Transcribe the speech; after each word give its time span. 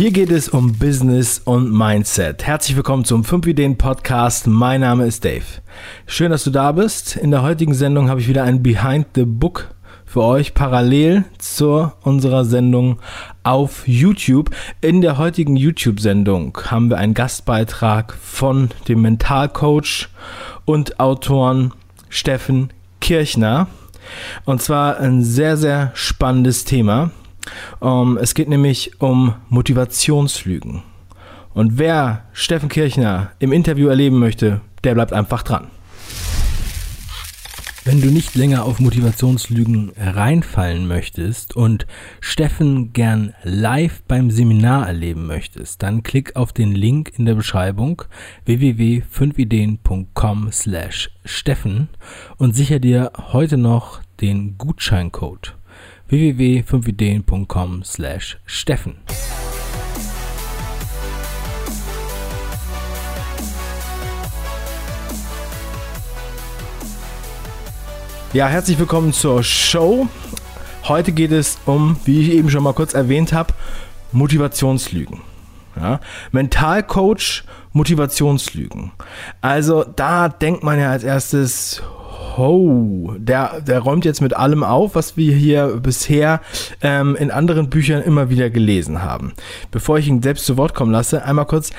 Hier 0.00 0.12
geht 0.12 0.30
es 0.30 0.48
um 0.48 0.78
Business 0.78 1.42
und 1.44 1.70
Mindset. 1.70 2.46
Herzlich 2.46 2.74
willkommen 2.74 3.04
zum 3.04 3.22
5 3.22 3.46
Ideen 3.48 3.76
Podcast. 3.76 4.46
Mein 4.46 4.80
Name 4.80 5.04
ist 5.04 5.26
Dave. 5.26 5.44
Schön, 6.06 6.30
dass 6.30 6.42
du 6.44 6.48
da 6.48 6.72
bist. 6.72 7.16
In 7.16 7.30
der 7.30 7.42
heutigen 7.42 7.74
Sendung 7.74 8.08
habe 8.08 8.18
ich 8.18 8.26
wieder 8.26 8.44
ein 8.44 8.62
Behind 8.62 9.08
the 9.14 9.26
Book 9.26 9.74
für 10.06 10.22
euch 10.22 10.54
parallel 10.54 11.26
zu 11.36 11.92
unserer 12.00 12.46
Sendung 12.46 12.98
auf 13.42 13.86
YouTube. 13.86 14.48
In 14.80 15.02
der 15.02 15.18
heutigen 15.18 15.54
YouTube-Sendung 15.54 16.56
haben 16.64 16.88
wir 16.88 16.96
einen 16.96 17.12
Gastbeitrag 17.12 18.14
von 18.14 18.70
dem 18.88 19.02
Mentalcoach 19.02 20.08
und 20.64 20.98
Autoren 20.98 21.74
Steffen 22.08 22.72
Kirchner. 23.02 23.66
Und 24.46 24.62
zwar 24.62 24.98
ein 24.98 25.22
sehr, 25.22 25.58
sehr 25.58 25.90
spannendes 25.92 26.64
Thema. 26.64 27.10
Um, 27.80 28.12
ähm, 28.12 28.18
es 28.22 28.34
geht 28.34 28.48
nämlich 28.48 29.00
um 29.00 29.34
Motivationslügen. 29.48 30.82
Und 31.52 31.78
wer 31.78 32.24
Steffen 32.32 32.68
Kirchner 32.68 33.32
im 33.38 33.52
Interview 33.52 33.88
erleben 33.88 34.18
möchte, 34.18 34.60
der 34.84 34.94
bleibt 34.94 35.12
einfach 35.12 35.42
dran. 35.42 35.68
Wenn 37.82 38.02
du 38.02 38.08
nicht 38.08 38.34
länger 38.34 38.66
auf 38.66 38.78
Motivationslügen 38.78 39.92
reinfallen 39.96 40.86
möchtest 40.86 41.56
und 41.56 41.86
Steffen 42.20 42.92
gern 42.92 43.32
live 43.42 44.02
beim 44.06 44.30
Seminar 44.30 44.86
erleben 44.86 45.26
möchtest, 45.26 45.82
dann 45.82 46.02
klick 46.02 46.36
auf 46.36 46.52
den 46.52 46.72
Link 46.72 47.18
in 47.18 47.24
der 47.24 47.36
Beschreibung 47.36 48.02
www.5ideen.com 48.44 50.52
slash 50.52 51.10
Steffen 51.24 51.88
und 52.36 52.54
sicher 52.54 52.80
dir 52.80 53.12
heute 53.32 53.56
noch 53.56 54.02
den 54.20 54.58
Gutscheincode 54.58 55.56
www.5ideen.com 56.10 57.84
slash 57.84 58.36
Steffen. 58.44 58.96
Ja, 68.32 68.48
herzlich 68.48 68.76
willkommen 68.80 69.12
zur 69.12 69.44
Show. 69.44 70.08
Heute 70.88 71.12
geht 71.12 71.30
es 71.30 71.58
um, 71.64 71.96
wie 72.04 72.22
ich 72.22 72.32
eben 72.32 72.50
schon 72.50 72.64
mal 72.64 72.74
kurz 72.74 72.94
erwähnt 72.94 73.32
habe, 73.32 73.54
Motivationslügen. 74.10 75.20
Ja? 75.76 76.00
Mentalcoach, 76.32 77.44
Motivationslügen. 77.72 78.92
Also 79.40 79.84
da 79.84 80.28
denkt 80.28 80.62
man 80.62 80.78
ja 80.78 80.90
als 80.90 81.04
erstes, 81.04 81.82
Ho, 82.36 83.14
der, 83.18 83.60
der 83.60 83.80
räumt 83.80 84.04
jetzt 84.04 84.20
mit 84.20 84.34
allem 84.34 84.62
auf, 84.62 84.94
was 84.94 85.16
wir 85.16 85.34
hier 85.34 85.78
bisher 85.82 86.40
ähm, 86.80 87.16
in 87.16 87.30
anderen 87.30 87.70
Büchern 87.70 88.02
immer 88.02 88.30
wieder 88.30 88.50
gelesen 88.50 89.02
haben. 89.02 89.32
Bevor 89.70 89.98
ich 89.98 90.08
ihn 90.08 90.22
selbst 90.22 90.46
zu 90.46 90.56
Wort 90.56 90.74
kommen 90.74 90.92
lasse, 90.92 91.24
einmal 91.24 91.46
kurz 91.46 91.70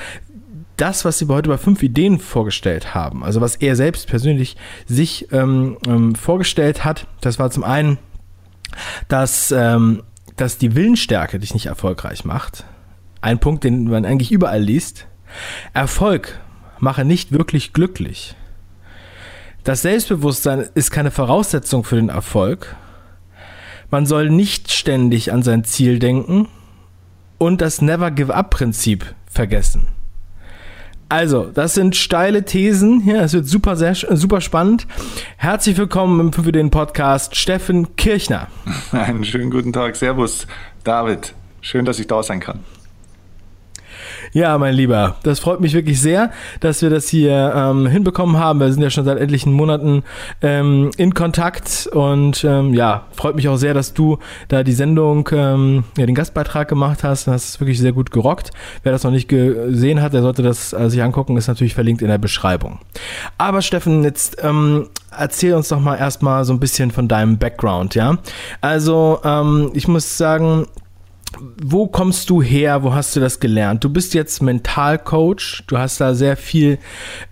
das, 0.76 1.04
was 1.04 1.18
sie 1.18 1.28
heute 1.28 1.48
bei 1.48 1.58
fünf 1.58 1.82
Ideen 1.82 2.18
vorgestellt 2.18 2.94
haben, 2.94 3.22
also 3.24 3.40
was 3.40 3.56
er 3.56 3.76
selbst 3.76 4.08
persönlich 4.08 4.56
sich 4.86 5.28
ähm, 5.32 5.76
ähm, 5.86 6.14
vorgestellt 6.14 6.84
hat, 6.84 7.06
das 7.20 7.38
war 7.38 7.50
zum 7.50 7.64
einen, 7.64 7.98
dass, 9.08 9.52
ähm, 9.52 10.02
dass 10.36 10.58
die 10.58 10.74
Willensstärke 10.74 11.38
dich 11.38 11.54
nicht 11.54 11.66
erfolgreich 11.66 12.24
macht. 12.24 12.64
Ein 13.20 13.38
Punkt, 13.38 13.64
den 13.64 13.84
man 13.84 14.04
eigentlich 14.04 14.32
überall 14.32 14.60
liest. 14.60 15.06
Erfolg 15.72 16.40
mache 16.78 17.04
nicht 17.04 17.32
wirklich 17.32 17.72
glücklich. 17.72 18.34
Das 19.64 19.82
Selbstbewusstsein 19.82 20.68
ist 20.74 20.90
keine 20.90 21.10
Voraussetzung 21.10 21.84
für 21.84 21.96
den 21.96 22.08
Erfolg. 22.08 22.74
Man 23.90 24.06
soll 24.06 24.30
nicht 24.30 24.72
ständig 24.72 25.32
an 25.32 25.42
sein 25.42 25.64
Ziel 25.64 25.98
denken 25.98 26.48
und 27.38 27.60
das 27.60 27.80
Never 27.80 28.10
Give 28.10 28.34
Up 28.34 28.50
Prinzip 28.50 29.14
vergessen. 29.26 29.88
Also, 31.08 31.50
das 31.52 31.74
sind 31.74 31.94
steile 31.94 32.44
Thesen. 32.44 33.06
Ja, 33.06 33.20
es 33.20 33.34
wird 33.34 33.46
super, 33.46 33.76
sehr, 33.76 33.94
super 33.94 34.40
spannend. 34.40 34.86
Herzlich 35.36 35.76
willkommen 35.76 36.32
für 36.32 36.52
den 36.52 36.70
Podcast 36.70 37.36
Steffen 37.36 37.96
Kirchner. 37.96 38.48
Einen 38.92 39.22
schönen 39.22 39.50
guten 39.50 39.74
Tag. 39.74 39.94
Servus, 39.94 40.46
David. 40.84 41.34
Schön, 41.60 41.84
dass 41.84 41.98
ich 41.98 42.06
da 42.06 42.22
sein 42.22 42.40
kann. 42.40 42.60
Ja, 44.34 44.56
mein 44.56 44.74
Lieber, 44.74 45.16
das 45.24 45.40
freut 45.40 45.60
mich 45.60 45.74
wirklich 45.74 46.00
sehr, 46.00 46.30
dass 46.60 46.80
wir 46.80 46.88
das 46.88 47.06
hier 47.06 47.52
ähm, 47.54 47.86
hinbekommen 47.86 48.38
haben. 48.38 48.60
Wir 48.60 48.72
sind 48.72 48.82
ja 48.82 48.88
schon 48.88 49.04
seit 49.04 49.18
etlichen 49.18 49.52
Monaten 49.52 50.04
ähm, 50.40 50.90
in 50.96 51.12
Kontakt 51.12 51.86
und 51.92 52.42
ähm, 52.42 52.72
ja, 52.72 53.04
freut 53.14 53.36
mich 53.36 53.46
auch 53.50 53.58
sehr, 53.58 53.74
dass 53.74 53.92
du 53.92 54.18
da 54.48 54.62
die 54.62 54.72
Sendung, 54.72 55.28
ähm, 55.32 55.84
ja, 55.98 56.06
den 56.06 56.14
Gastbeitrag 56.14 56.66
gemacht 56.66 57.04
hast. 57.04 57.26
Das 57.26 57.44
ist 57.44 57.60
wirklich 57.60 57.78
sehr 57.78 57.92
gut 57.92 58.10
gerockt. 58.10 58.52
Wer 58.82 58.92
das 58.92 59.04
noch 59.04 59.10
nicht 59.10 59.28
gesehen 59.28 60.00
hat, 60.00 60.14
der 60.14 60.22
sollte 60.22 60.42
das 60.42 60.72
äh, 60.72 60.88
sich 60.88 61.02
angucken, 61.02 61.36
ist 61.36 61.48
natürlich 61.48 61.74
verlinkt 61.74 62.00
in 62.00 62.08
der 62.08 62.16
Beschreibung. 62.16 62.78
Aber 63.36 63.60
Steffen, 63.60 64.02
jetzt 64.02 64.38
ähm, 64.42 64.88
erzähl 65.14 65.52
uns 65.52 65.68
doch 65.68 65.80
mal 65.80 65.96
erstmal 65.96 66.46
so 66.46 66.54
ein 66.54 66.58
bisschen 66.58 66.90
von 66.90 67.06
deinem 67.06 67.36
Background, 67.36 67.94
ja? 67.94 68.16
Also, 68.62 69.20
ähm, 69.24 69.72
ich 69.74 69.88
muss 69.88 70.16
sagen, 70.16 70.66
wo 71.62 71.86
kommst 71.86 72.30
du 72.30 72.42
her? 72.42 72.82
Wo 72.82 72.94
hast 72.94 73.14
du 73.16 73.20
das 73.20 73.40
gelernt? 73.40 73.84
Du 73.84 73.90
bist 73.90 74.14
jetzt 74.14 74.42
Mentalcoach. 74.42 75.62
Du 75.66 75.78
hast 75.78 76.00
da 76.00 76.14
sehr 76.14 76.36
viel, 76.36 76.78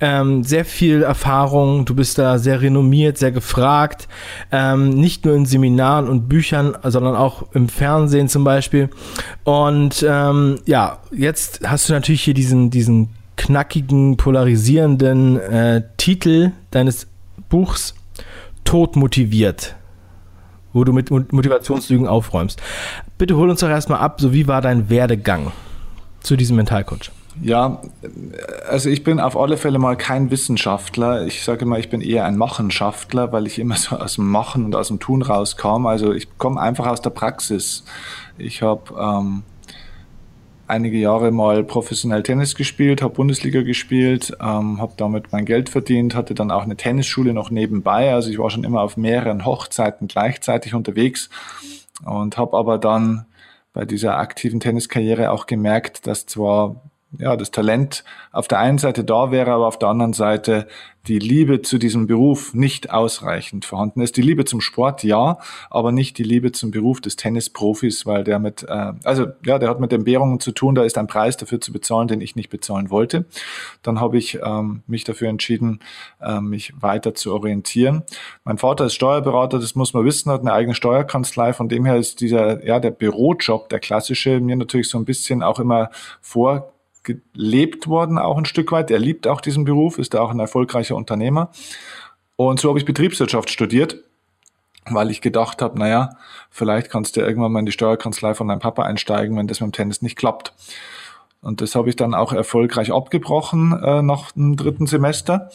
ähm, 0.01 0.45
sehr 0.45 0.65
viel 0.65 1.03
Erfahrung. 1.03 1.85
Du 1.85 1.95
bist 1.95 2.19
da 2.19 2.39
sehr 2.39 2.63
renommiert, 2.63 3.19
sehr 3.19 3.33
gefragt. 3.33 4.09
Ähm, 4.51 4.91
nicht 4.91 5.25
nur 5.25 5.35
in 5.35 5.47
Seminaren 5.47 6.09
und 6.09 6.29
Büchern, 6.29 6.77
sondern 6.83 7.17
auch 7.17 7.53
im 7.53 7.69
Fernsehen 7.69 8.29
zum 8.29 8.45
Beispiel. 8.45 8.91
Und 9.45 10.05
ähm, 10.09 10.61
ja, 10.67 10.99
jetzt 11.13 11.61
hast 11.67 11.89
du 11.89 11.93
natürlich 11.93 12.23
hier 12.23 12.35
diesen, 12.35 12.71
diesen 12.71 13.11
knackigen, 13.37 14.17
polarisierenden 14.17 15.41
äh, 15.41 15.83
Titel 15.97 16.53
deines 16.71 17.07
Buchs 17.49 17.95
Tod 18.65 18.97
motiviert 18.97 19.75
wo 20.73 20.85
du 20.85 20.93
mit 20.93 21.11
Motivationslügen 21.11 22.07
aufräumst. 22.07 22.61
Bitte 23.21 23.37
hol 23.37 23.51
uns 23.51 23.61
doch 23.61 23.69
erstmal 23.69 23.99
ab, 23.99 24.19
so 24.19 24.33
wie 24.33 24.49
war 24.49 24.63
dein 24.63 24.89
Werdegang 24.89 25.53
zu 26.21 26.37
diesem 26.37 26.57
Mentalcoach? 26.57 27.11
Ja, 27.43 27.83
also 28.67 28.89
ich 28.89 29.05
bin 29.05 29.21
auf 29.21 29.37
alle 29.37 29.59
Fälle 29.59 29.79
mal 29.79 29.95
kein 29.99 30.31
Wissenschaftler. 30.31 31.27
Ich 31.27 31.45
sage 31.45 31.67
immer, 31.67 31.79
ich 31.79 31.91
bin 31.91 32.01
eher 32.01 32.25
ein 32.25 32.39
Machenschaftler, 32.39 33.31
weil 33.31 33.47
ich 33.47 33.59
immer 33.59 33.77
so 33.77 33.97
aus 33.97 34.15
dem 34.15 34.27
Machen 34.31 34.65
und 34.65 34.75
aus 34.75 34.89
dem 34.89 35.01
Tun 35.01 35.21
rauskam. 35.21 35.85
Also 35.85 36.15
ich 36.15 36.39
komme 36.39 36.59
einfach 36.63 36.87
aus 36.87 37.03
der 37.03 37.11
Praxis. 37.11 37.85
Ich 38.39 38.63
habe 38.63 38.95
ähm, 38.99 39.43
einige 40.67 40.97
Jahre 40.97 41.31
mal 41.31 41.63
professionell 41.63 42.23
Tennis 42.23 42.55
gespielt, 42.55 43.03
habe 43.03 43.13
Bundesliga 43.13 43.61
gespielt, 43.61 44.33
ähm, 44.41 44.81
habe 44.81 44.95
damit 44.97 45.31
mein 45.31 45.45
Geld 45.45 45.69
verdient, 45.69 46.15
hatte 46.15 46.33
dann 46.33 46.51
auch 46.51 46.63
eine 46.63 46.77
Tennisschule 46.77 47.35
noch 47.35 47.51
nebenbei. 47.51 48.15
Also 48.15 48.31
ich 48.31 48.39
war 48.39 48.49
schon 48.49 48.65
immer 48.65 48.81
auf 48.81 48.97
mehreren 48.97 49.45
Hochzeiten 49.45 50.09
gleichzeitig 50.09 50.73
unterwegs 50.73 51.29
und 52.05 52.37
habe 52.37 52.57
aber 52.57 52.79
dann 52.79 53.27
bei 53.73 53.85
dieser 53.85 54.19
aktiven 54.19 54.61
Tenniskarriere 54.61 55.31
auch 55.31 55.47
gemerkt, 55.47 56.07
dass 56.07 56.27
zwar 56.27 56.90
ja, 57.19 57.37
das 57.37 57.51
Talent 57.51 58.05
auf 58.33 58.49
der 58.49 58.59
einen 58.59 58.79
Seite 58.79 59.05
da 59.05 59.31
wäre, 59.31 59.53
aber 59.53 59.67
auf 59.67 59.79
der 59.79 59.89
anderen 59.89 60.13
Seite 60.13 60.69
die 61.07 61.19
Liebe 61.19 61.63
zu 61.63 61.79
diesem 61.79 62.07
Beruf 62.07 62.53
nicht 62.53 62.91
ausreichend 62.91 63.65
vorhanden 63.65 64.03
ist. 64.03 64.17
Die 64.17 64.23
Liebe 64.23 64.45
zum 64.45 64.61
Sport, 64.61 65.03
ja, 65.03 65.39
aber 65.71 65.93
nicht 65.93 66.19
die 66.19 66.23
Liebe 66.23 66.53
zum 66.53 66.71
Beruf 66.71 67.01
des 67.01 67.17
Tennisprofis, 67.17 68.05
weil 68.05 68.23
der 68.23 68.39
mit, 68.39 68.65
äh, 68.65 68.93
also 69.05 69.27
ja, 69.45 69.59
der 69.59 69.71
hat 69.71 69.81
mit 69.81 69.93
Entbehrungen 69.93 70.41
zu 70.41 70.53
tun, 70.53 70.75
da 70.75 70.85
ist 70.85 70.99
ein 70.99 71.07
Preis 71.07 71.37
dafür 71.39 71.61
zu 71.61 71.73
bezahlen, 71.73 72.09
den 72.09 72.21
ich 72.21 72.37
nicht 72.37 72.51
bezahlen 72.51 72.91
wollte. 72.91 73.25
Dann 73.83 73.99
habe 73.99 74.19
ich 74.19 74.39
ähm, 74.45 74.83
mich 74.87 75.05
dafür 75.05 75.29
entschieden, 75.29 75.81
äh, 76.21 76.41
mich 76.41 76.75
weiter 76.81 77.15
zu 77.15 77.33
orientieren. 77.33 78.03
Mein 78.45 78.59
Vater 78.59 78.85
ist 78.87 78.95
Steuerberater, 78.95 79.59
das 79.59 79.75
muss 79.75 79.95
man 79.95 80.05
wissen, 80.05 80.31
hat 80.31 80.43
eine 80.43 80.53
eigene 80.53 80.75
Steuerkanzlei, 80.75 81.55
von 81.55 81.69
dem 81.69 81.87
her 81.87 81.97
ist 81.97 82.21
dieser, 82.21 82.65
ja, 82.65 82.79
der 82.79 82.91
Bürojob, 82.91 83.71
der 83.71 83.81
klassische, 83.81 84.39
mir 84.41 84.57
natürlich 84.57 84.91
so 84.91 84.99
ein 84.99 85.07
bisschen 85.07 85.43
auch 85.43 85.59
immer 85.59 85.91
vor 86.21 86.73
gelebt 87.03 87.89
worden, 87.89 88.19
auch 88.19 88.37
ein 88.37 88.45
Stück 88.45 88.73
weit. 88.73 88.91
Er 88.91 88.99
liebt 88.99 89.27
auch 89.27 89.41
diesen 89.41 89.65
Beruf, 89.65 89.99
ist 89.99 90.17
auch 90.17 90.31
ein 90.31 90.41
erfolgreicher 90.41 90.97
Unternehmer. 90.97 91.51
Und 92.37 92.61
so 92.61 92.69
habe 92.69 92.79
ich 92.79 92.85
Betriebswirtschaft 92.85 93.51
studiert, 93.51 93.97
weil 94.87 95.11
ich 95.11 95.21
gedacht 95.21 95.63
habe, 95.63 95.79
naja, 95.79 96.11
vielleicht 96.51 96.91
kannst 96.91 97.17
du 97.17 97.21
irgendwann 97.21 97.53
mal 97.53 97.61
in 97.61 97.67
die 97.67 97.73
Steuerkanzlei 97.73 98.35
von 98.35 98.49
deinem 98.49 98.61
Papa 98.61 98.83
einsteigen, 98.83 99.37
wenn 99.37 99.47
das 99.47 99.61
mit 99.61 99.69
dem 99.69 99.73
Tennis 99.73 100.03
nicht 100.03 100.17
klappt. 100.17 100.55
Und 101.43 101.63
das 101.63 101.75
habe 101.75 101.89
ich 101.89 101.97
dann 101.97 102.15
auch 102.15 102.33
erfolgreich 102.33 102.93
abgebrochen 102.93 103.73
äh, 103.83 104.03
nach 104.03 104.33
dem 104.33 104.57
dritten 104.57 104.87
Semester 104.87 105.51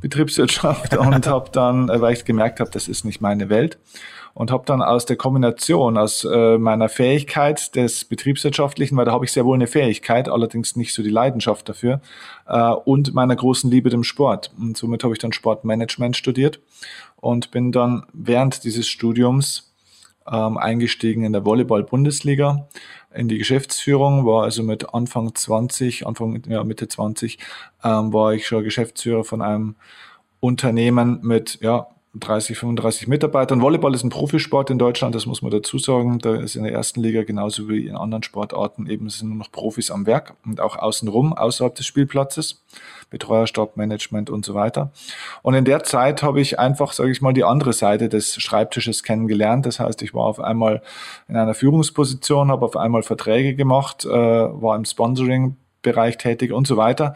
Betriebswirtschaft 0.00 0.96
und 0.96 1.26
habe 1.26 1.50
dann, 1.50 1.88
äh, 1.90 2.00
weil 2.00 2.14
ich 2.14 2.24
gemerkt 2.24 2.60
habe, 2.60 2.70
das 2.70 2.88
ist 2.88 3.04
nicht 3.04 3.20
meine 3.20 3.50
Welt, 3.50 3.78
und 4.36 4.50
habe 4.50 4.64
dann 4.66 4.82
aus 4.82 5.06
der 5.06 5.16
Kombination 5.16 5.96
aus 5.96 6.22
äh, 6.22 6.58
meiner 6.58 6.90
Fähigkeit 6.90 7.74
des 7.74 8.04
betriebswirtschaftlichen, 8.04 8.94
weil 8.94 9.06
da 9.06 9.12
habe 9.12 9.24
ich 9.24 9.32
sehr 9.32 9.46
wohl 9.46 9.54
eine 9.54 9.66
Fähigkeit, 9.66 10.28
allerdings 10.28 10.76
nicht 10.76 10.92
so 10.92 11.02
die 11.02 11.08
Leidenschaft 11.08 11.66
dafür, 11.70 12.02
äh, 12.46 12.68
und 12.68 13.14
meiner 13.14 13.34
großen 13.34 13.70
Liebe 13.70 13.88
dem 13.88 14.04
Sport. 14.04 14.52
Und 14.60 14.76
somit 14.76 15.04
habe 15.04 15.14
ich 15.14 15.20
dann 15.20 15.32
Sportmanagement 15.32 16.18
studiert 16.18 16.60
und 17.16 17.50
bin 17.50 17.72
dann 17.72 18.04
während 18.12 18.64
dieses 18.64 18.86
Studiums 18.86 19.72
ähm, 20.30 20.58
eingestiegen 20.58 21.24
in 21.24 21.32
der 21.32 21.46
Volleyball-Bundesliga 21.46 22.68
in 23.14 23.28
die 23.28 23.38
Geschäftsführung, 23.38 24.26
war 24.26 24.42
also 24.42 24.62
mit 24.62 24.92
Anfang 24.92 25.34
20, 25.34 26.06
Anfang, 26.06 26.42
ja, 26.46 26.62
Mitte 26.62 26.88
20, 26.88 27.38
ähm, 27.82 28.12
war 28.12 28.34
ich 28.34 28.46
schon 28.46 28.64
Geschäftsführer 28.64 29.24
von 29.24 29.40
einem 29.40 29.76
Unternehmen 30.40 31.20
mit, 31.22 31.58
ja, 31.62 31.86
30, 32.20 32.58
35 32.58 33.08
Mitarbeitern. 33.08 33.60
Volleyball 33.60 33.94
ist 33.94 34.04
ein 34.04 34.10
Profisport 34.10 34.70
in 34.70 34.78
Deutschland, 34.78 35.14
das 35.14 35.26
muss 35.26 35.42
man 35.42 35.50
dazu 35.50 35.78
sagen. 35.78 36.18
Da 36.18 36.34
ist 36.36 36.56
in 36.56 36.64
der 36.64 36.72
ersten 36.72 37.00
Liga 37.00 37.24
genauso 37.24 37.68
wie 37.68 37.86
in 37.86 37.96
anderen 37.96 38.22
Sportarten 38.22 38.86
eben 38.86 39.08
sind 39.10 39.28
nur 39.28 39.38
noch 39.38 39.52
Profis 39.52 39.90
am 39.90 40.06
Werk 40.06 40.34
und 40.44 40.60
auch 40.60 40.76
außenrum, 40.76 41.32
außerhalb 41.32 41.74
des 41.74 41.86
Spielplatzes. 41.86 42.62
Betreuerstab, 43.10 43.76
Management 43.76 44.30
und 44.30 44.44
so 44.44 44.54
weiter. 44.54 44.90
Und 45.42 45.54
in 45.54 45.64
der 45.64 45.84
Zeit 45.84 46.22
habe 46.22 46.40
ich 46.40 46.58
einfach, 46.58 46.92
sage 46.92 47.10
ich 47.10 47.20
mal, 47.20 47.32
die 47.32 47.44
andere 47.44 47.72
Seite 47.72 48.08
des 48.08 48.34
Schreibtisches 48.34 49.02
kennengelernt. 49.02 49.64
Das 49.64 49.78
heißt, 49.78 50.02
ich 50.02 50.12
war 50.12 50.24
auf 50.24 50.40
einmal 50.40 50.82
in 51.28 51.36
einer 51.36 51.54
Führungsposition, 51.54 52.50
habe 52.50 52.64
auf 52.64 52.76
einmal 52.76 53.02
Verträge 53.02 53.54
gemacht, 53.54 54.04
äh, 54.04 54.08
war 54.10 54.76
im 54.76 54.84
Sponsoring-Bereich 54.84 56.18
tätig 56.18 56.52
und 56.52 56.66
so 56.66 56.76
weiter. 56.76 57.14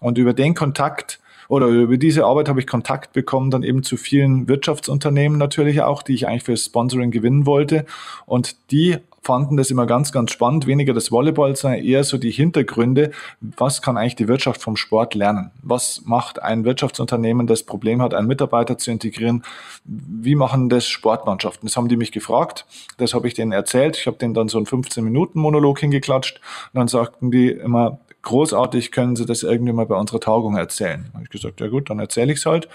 Und 0.00 0.18
über 0.18 0.34
den 0.34 0.54
Kontakt 0.54 1.18
oder 1.48 1.66
über 1.68 1.96
diese 1.96 2.24
Arbeit 2.24 2.48
habe 2.48 2.60
ich 2.60 2.66
Kontakt 2.66 3.12
bekommen 3.12 3.50
dann 3.50 3.62
eben 3.62 3.82
zu 3.82 3.96
vielen 3.96 4.48
Wirtschaftsunternehmen 4.48 5.38
natürlich 5.38 5.82
auch, 5.82 6.02
die 6.02 6.14
ich 6.14 6.26
eigentlich 6.26 6.44
für 6.44 6.56
Sponsoring 6.56 7.10
gewinnen 7.10 7.46
wollte. 7.46 7.86
Und 8.26 8.56
die 8.70 8.98
fanden 9.24 9.56
das 9.56 9.70
immer 9.70 9.86
ganz, 9.86 10.12
ganz 10.12 10.30
spannend. 10.30 10.66
Weniger 10.66 10.92
das 10.92 11.10
Volleyball, 11.10 11.56
sondern 11.56 11.80
eher 11.80 12.04
so 12.04 12.18
die 12.18 12.30
Hintergründe. 12.30 13.10
Was 13.40 13.82
kann 13.82 13.96
eigentlich 13.96 14.16
die 14.16 14.28
Wirtschaft 14.28 14.60
vom 14.60 14.76
Sport 14.76 15.14
lernen? 15.14 15.50
Was 15.62 16.02
macht 16.04 16.42
ein 16.42 16.64
Wirtschaftsunternehmen, 16.64 17.46
das 17.46 17.62
Problem 17.62 18.02
hat, 18.02 18.14
einen 18.14 18.28
Mitarbeiter 18.28 18.78
zu 18.78 18.90
integrieren? 18.90 19.42
Wie 19.84 20.34
machen 20.34 20.68
das 20.68 20.86
Sportmannschaften? 20.86 21.66
Das 21.66 21.76
haben 21.76 21.88
die 21.88 21.96
mich 21.96 22.12
gefragt. 22.12 22.66
Das 22.98 23.14
habe 23.14 23.26
ich 23.26 23.34
denen 23.34 23.52
erzählt. 23.52 23.96
Ich 23.96 24.06
habe 24.06 24.18
denen 24.18 24.34
dann 24.34 24.48
so 24.48 24.58
einen 24.58 24.66
15-Minuten-Monolog 24.66 25.80
hingeklatscht. 25.80 26.40
Und 26.72 26.78
dann 26.78 26.88
sagten 26.88 27.30
die 27.30 27.48
immer, 27.48 27.98
großartig, 28.24 28.90
können 28.90 29.16
Sie 29.16 29.26
das 29.26 29.42
irgendwie 29.42 29.72
mal 29.72 29.86
bei 29.86 29.96
unserer 29.96 30.20
Tagung 30.20 30.56
erzählen? 30.56 31.06
Habe 31.14 31.24
ich 31.24 31.30
gesagt, 31.30 31.60
ja 31.60 31.68
gut, 31.68 31.90
dann 31.90 31.98
erzähle 31.98 32.32
ich 32.32 32.38
es 32.38 32.46
halt. 32.46 32.68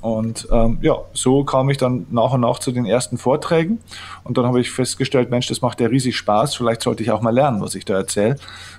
Und 0.00 0.46
ähm, 0.52 0.78
ja, 0.80 0.96
so 1.12 1.44
kam 1.44 1.70
ich 1.70 1.76
dann 1.76 2.06
nach 2.10 2.32
und 2.32 2.42
nach 2.42 2.58
zu 2.60 2.70
den 2.70 2.86
ersten 2.86 3.18
Vorträgen. 3.18 3.80
Und 4.24 4.38
dann 4.38 4.46
habe 4.46 4.60
ich 4.60 4.70
festgestellt, 4.70 5.30
Mensch, 5.30 5.48
das 5.48 5.60
macht 5.60 5.80
ja 5.80 5.88
riesig 5.88 6.16
Spaß. 6.16 6.54
Vielleicht 6.54 6.82
sollte 6.82 7.02
ich 7.02 7.10
auch 7.10 7.20
mal 7.20 7.34
lernen, 7.34 7.60
was 7.60 7.74
ich 7.74 7.84
da 7.84 7.94
erzähle, 7.94 8.36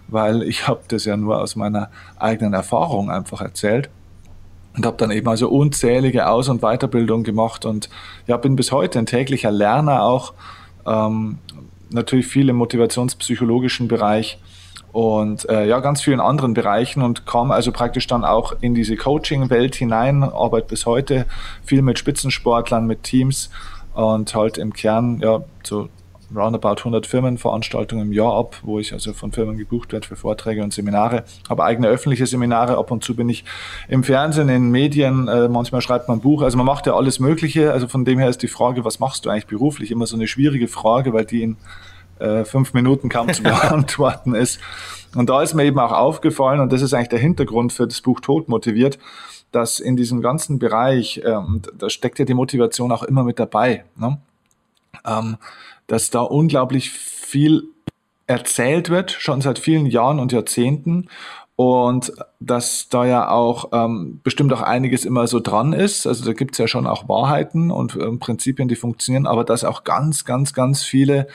weil 0.08 0.44
ich 0.50 0.68
habe 0.68 0.82
das 0.88 1.06
ja 1.06 1.18
nur 1.18 1.42
aus 1.42 1.56
meiner 1.56 1.90
eigenen 2.18 2.54
Erfahrung 2.54 3.10
einfach 3.10 3.42
erzählt. 3.42 3.90
Und 4.78 4.86
habe 4.86 4.98
dann 4.98 5.12
eben 5.12 5.28
also 5.28 5.50
unzählige 5.50 6.28
Aus- 6.28 6.48
und 6.48 6.62
Weiterbildungen 6.62 7.24
gemacht 7.24 7.66
und 7.66 7.90
ja, 8.28 8.38
bin 8.38 8.56
bis 8.56 8.72
heute 8.72 9.00
ein 9.00 9.08
täglicher 9.08 9.52
Lerner 9.52 10.04
auch. 10.04 10.34
Ähm, 10.86 11.40
natürlich 11.90 12.28
viel 12.28 12.48
im 12.50 12.56
motivationspsychologischen 12.58 13.88
Bereich 13.88 14.38
und 14.92 15.48
äh, 15.50 15.68
ja, 15.68 15.80
ganz 15.80 16.02
vielen 16.02 16.20
anderen 16.20 16.54
Bereichen 16.54 17.04
und 17.04 17.26
kam 17.26 17.52
also 17.52 17.72
praktisch 17.72 18.08
dann 18.08 18.26
auch 18.26 18.54
in 18.62 18.74
diese 18.74 18.96
Coaching-Welt 18.96 19.76
hinein, 19.76 20.24
arbeite 20.24 20.68
bis 20.68 20.86
heute 20.86 21.26
viel 21.64 21.82
mit 21.82 22.00
Spitzensportlern, 22.00 22.88
mit 22.88 23.04
Teams 23.04 23.52
und 23.94 24.34
halt 24.34 24.58
im 24.58 24.74
Kern 24.74 25.20
ja 25.22 25.44
so 25.64 25.90
roundabout 26.36 26.78
100 26.80 27.08
Firmenveranstaltungen 27.08 28.06
im 28.06 28.14
Jahr 28.14 28.34
ab, 28.34 28.58
wo 28.64 28.80
ich 28.80 28.94
also 28.94 29.14
von 29.14 29.32
Firmen 29.32 29.58
gebucht 29.58 29.94
werde 29.94 30.08
für 30.08 30.16
Vorträge 30.16 30.64
und 30.64 30.74
Seminare. 30.74 31.24
Habe 31.50 31.64
eigene 31.64 31.88
öffentliche 31.88 32.28
Seminare, 32.28 32.78
ab 32.78 32.92
und 32.92 33.04
zu 33.04 33.16
bin 33.16 33.30
ich 33.30 33.46
im 33.88 34.04
Fernsehen, 34.04 34.50
in 34.50 34.70
Medien, 34.70 35.28
äh, 35.28 35.50
manchmal 35.50 35.82
schreibt 35.82 36.08
man 36.08 36.18
ein 36.18 36.22
Buch. 36.22 36.42
Also 36.42 36.58
man 36.58 36.66
macht 36.66 36.86
ja 36.86 36.96
alles 36.96 37.20
Mögliche. 37.20 37.72
Also 37.72 37.88
von 37.88 38.06
dem 38.06 38.20
her 38.20 38.30
ist 38.30 38.44
die 38.44 38.48
Frage, 38.48 38.86
was 38.86 39.00
machst 39.00 39.26
du 39.26 39.30
eigentlich 39.30 39.48
beruflich, 39.48 39.92
immer 39.92 40.06
so 40.06 40.16
eine 40.16 40.28
schwierige 40.28 40.68
Frage, 40.68 41.14
weil 41.14 41.26
die 41.26 41.44
in 41.44 41.58
äh, 42.20 42.46
fünf 42.46 42.74
Minuten 42.74 43.10
kaum 43.10 43.32
zu 43.34 43.44
beantworten 43.44 44.36
ist. 44.36 44.60
Und 45.16 45.30
da 45.30 45.42
ist 45.42 45.54
mir 45.54 45.66
eben 45.66 45.80
auch 45.80 45.92
aufgefallen, 45.92 46.60
und 46.60 46.72
das 46.72 46.82
ist 46.82 46.94
eigentlich 46.94 47.10
der 47.10 47.20
Hintergrund 47.20 47.74
für 47.74 47.88
das 47.88 48.02
Buch 48.02 48.20
Tod 48.20 48.48
motiviert, 48.48 49.00
dass 49.52 49.80
in 49.80 49.96
diesem 49.96 50.22
ganzen 50.22 50.60
Bereich, 50.60 51.22
ähm, 51.26 51.62
da 51.78 51.90
steckt 51.90 52.20
ja 52.20 52.26
die 52.26 52.36
Motivation 52.36 52.92
auch 52.92 53.04
immer 53.04 53.24
mit 53.24 53.40
dabei, 53.40 53.86
ne? 53.96 54.20
ähm, 55.06 55.38
dass 55.88 56.12
da 56.12 56.22
unglaublich 56.22 56.92
viel 56.92 57.64
erzählt 58.28 58.90
wird, 58.90 59.10
schon 59.12 59.42
seit 59.42 59.58
vielen 59.58 59.88
Jahren 59.88 60.20
und 60.20 60.32
Jahrzehnten 60.32 61.10
und 61.56 62.14
dass 62.40 62.88
da 62.88 63.06
ja 63.06 63.30
auch 63.30 63.72
ähm, 63.74 64.22
bestimmt 64.24 64.54
auch 64.54 64.62
einiges 64.62 65.04
immer 65.04 65.28
so 65.28 65.42
dran 65.42 65.74
ist. 65.74 66.08
Also 66.08 66.24
da 66.24 66.32
gibt's 66.32 66.58
ja 66.58 66.68
schon 66.68 66.88
auch 66.88 67.10
Wahrheiten 67.10 67.70
und 67.70 67.98
ähm, 67.98 68.20
Prinzipien, 68.20 68.70
die 68.70 68.78
funktionieren, 68.78 69.28
aber 69.28 69.44
dass 69.44 69.66
auch 69.66 69.84
ganz, 69.84 70.24
ganz, 70.24 70.54
ganz 70.54 70.84
viele 70.84 71.28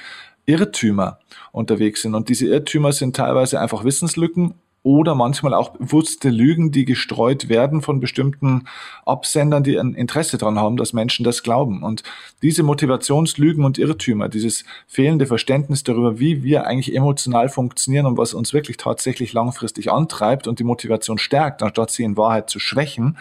Irrtümer 0.46 1.18
unterwegs 1.52 2.02
sind. 2.02 2.14
Und 2.14 2.28
diese 2.28 2.46
Irrtümer 2.46 2.92
sind 2.92 3.16
teilweise 3.16 3.60
einfach 3.60 3.84
Wissenslücken 3.84 4.54
oder 4.84 5.14
manchmal 5.14 5.54
auch 5.54 5.70
bewusste 5.70 6.28
Lügen, 6.28 6.70
die 6.70 6.84
gestreut 6.84 7.48
werden 7.48 7.80
von 7.80 8.00
bestimmten 8.00 8.66
Absendern, 9.06 9.64
die 9.64 9.78
ein 9.78 9.94
Interesse 9.94 10.36
daran 10.36 10.58
haben, 10.58 10.76
dass 10.76 10.92
Menschen 10.92 11.24
das 11.24 11.42
glauben. 11.42 11.82
Und 11.82 12.02
diese 12.42 12.62
Motivationslügen 12.62 13.64
und 13.64 13.78
Irrtümer, 13.78 14.28
dieses 14.28 14.64
fehlende 14.86 15.24
Verständnis 15.24 15.84
darüber, 15.84 16.20
wie 16.20 16.42
wir 16.42 16.66
eigentlich 16.66 16.94
emotional 16.94 17.48
funktionieren 17.48 18.04
und 18.04 18.18
was 18.18 18.34
uns 18.34 18.52
wirklich 18.52 18.76
tatsächlich 18.76 19.32
langfristig 19.32 19.90
antreibt 19.90 20.46
und 20.46 20.58
die 20.58 20.64
Motivation 20.64 21.16
stärkt, 21.16 21.62
anstatt 21.62 21.90
sie 21.90 22.04
in 22.04 22.18
Wahrheit 22.18 22.50
zu 22.50 22.58
schwächen, 22.58 23.16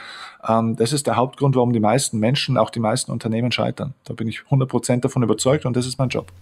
ähm, 0.45 0.75
das 0.75 0.91
ist 0.91 1.07
der 1.07 1.15
Hauptgrund, 1.15 1.55
warum 1.55 1.71
die 1.71 1.79
meisten 1.79 2.19
Menschen, 2.19 2.57
auch 2.57 2.71
die 2.71 2.81
meisten 2.81 3.09
Unternehmen 3.09 3.53
scheitern. 3.53 3.93
Da 4.03 4.13
bin 4.13 4.27
ich 4.27 4.41
100% 4.49 4.99
davon 4.99 5.23
überzeugt 5.23 5.65
und 5.65 5.77
das 5.77 5.87
ist 5.87 5.97
mein 5.97 6.09
Job. 6.09 6.33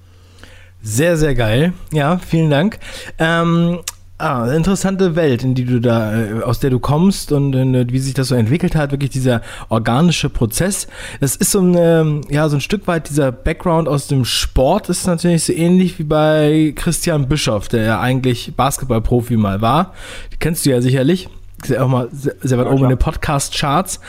Sehr, 0.81 1.17
sehr 1.17 1.35
geil. 1.35 1.73
Ja, 1.91 2.17
vielen 2.17 2.49
Dank. 2.49 2.79
Ähm, 3.19 3.79
Ah, 4.21 4.53
interessante 4.53 5.15
Welt, 5.15 5.43
in 5.43 5.55
die 5.55 5.65
du 5.65 5.81
da, 5.81 6.13
äh, 6.13 6.43
aus 6.43 6.59
der 6.59 6.69
du 6.69 6.77
kommst 6.77 7.31
und 7.31 7.55
äh, 7.55 7.87
wie 7.91 7.97
sich 7.97 8.13
das 8.13 8.27
so 8.27 8.35
entwickelt 8.35 8.75
hat, 8.75 8.91
wirklich 8.91 9.09
dieser 9.09 9.41
organische 9.69 10.29
Prozess. 10.29 10.87
Das 11.19 11.35
ist 11.35 11.49
so 11.49 11.59
ein, 11.59 11.75
ähm, 11.75 12.21
ja, 12.29 12.47
so 12.47 12.57
ein 12.57 12.61
Stück 12.61 12.85
weit 12.85 13.09
dieser 13.09 13.31
Background 13.31 13.87
aus 13.87 14.05
dem 14.05 14.23
Sport 14.23 14.89
ist 14.89 15.07
natürlich 15.07 15.45
so 15.45 15.53
ähnlich 15.53 15.97
wie 15.97 16.03
bei 16.03 16.71
Christian 16.75 17.27
Bischoff, 17.27 17.67
der 17.67 17.83
ja 17.83 17.99
eigentlich 17.99 18.53
Basketballprofi 18.55 19.37
mal 19.37 19.61
war. 19.61 19.95
Die 20.31 20.37
kennst 20.37 20.67
du 20.67 20.69
ja 20.69 20.81
sicherlich. 20.81 21.27
Ist 21.63 21.71
ja 21.71 21.81
auch 21.81 21.87
mal 21.87 22.07
sehr, 22.11 22.35
sehr 22.43 22.59
weit 22.59 22.67
ja, 22.67 22.71
oben 22.73 22.83
in 22.83 22.89
den 22.89 22.99
Podcast-Charts. 22.99 24.01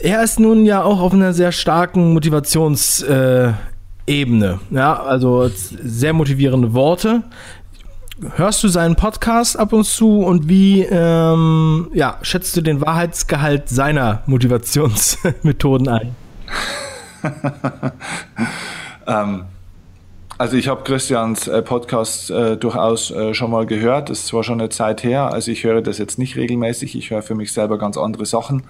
Er 0.00 0.24
ist 0.24 0.40
nun 0.40 0.66
ja 0.66 0.82
auch 0.82 1.00
auf 1.00 1.12
einer 1.12 1.32
sehr 1.32 1.52
starken 1.52 2.12
Motivations, 2.12 3.02
äh, 3.04 3.52
Ebene. 4.06 4.60
Ja, 4.70 5.00
also 5.02 5.48
sehr 5.48 6.12
motivierende 6.12 6.74
Worte. 6.74 7.22
Hörst 8.36 8.62
du 8.62 8.68
seinen 8.68 8.94
Podcast 8.94 9.58
ab 9.58 9.72
und 9.72 9.84
zu 9.84 10.20
und 10.20 10.48
wie 10.48 10.82
ähm, 10.82 11.90
ja, 11.92 12.18
schätzt 12.22 12.56
du 12.56 12.60
den 12.60 12.80
Wahrheitsgehalt 12.80 13.68
seiner 13.68 14.22
Motivationsmethoden 14.26 15.88
ein? 15.88 16.14
ähm, 19.06 19.44
also 20.38 20.56
ich 20.56 20.66
habe 20.66 20.82
Christians 20.82 21.46
äh, 21.46 21.62
Podcast 21.62 22.30
äh, 22.30 22.56
durchaus 22.56 23.12
äh, 23.12 23.32
schon 23.32 23.50
mal 23.50 23.64
gehört. 23.64 24.10
Das 24.10 24.20
ist 24.20 24.26
zwar 24.26 24.42
schon 24.42 24.60
eine 24.60 24.70
Zeit 24.70 25.04
her, 25.04 25.32
also 25.32 25.52
ich 25.52 25.62
höre 25.62 25.82
das 25.82 25.98
jetzt 25.98 26.18
nicht 26.18 26.36
regelmäßig. 26.36 26.96
Ich 26.96 27.10
höre 27.10 27.22
für 27.22 27.36
mich 27.36 27.52
selber 27.52 27.78
ganz 27.78 27.96
andere 27.96 28.26
Sachen, 28.26 28.64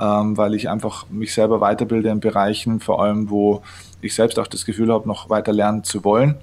ähm, 0.00 0.36
weil 0.36 0.54
ich 0.54 0.68
einfach 0.68 1.06
mich 1.10 1.34
selber 1.34 1.60
weiterbilde 1.60 2.10
in 2.10 2.20
Bereichen, 2.20 2.78
vor 2.78 3.02
allem 3.02 3.28
wo 3.28 3.62
ich 4.00 4.14
selbst 4.14 4.38
auch 4.38 4.46
das 4.46 4.64
Gefühl 4.64 4.92
habe, 4.92 5.08
noch 5.08 5.30
weiter 5.30 5.52
lernen 5.52 5.84
zu 5.84 6.04
wollen. 6.04 6.36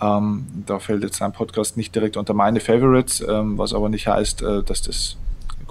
Ähm, 0.00 0.46
da 0.66 0.78
fällt 0.78 1.04
jetzt 1.04 1.18
sein 1.18 1.32
Podcast 1.32 1.76
nicht 1.76 1.94
direkt 1.94 2.16
unter 2.16 2.34
meine 2.34 2.60
Favorites, 2.60 3.24
ähm, 3.26 3.56
was 3.56 3.72
aber 3.72 3.88
nicht 3.88 4.08
heißt, 4.08 4.42
äh, 4.42 4.62
dass 4.62 4.82
das 4.82 5.16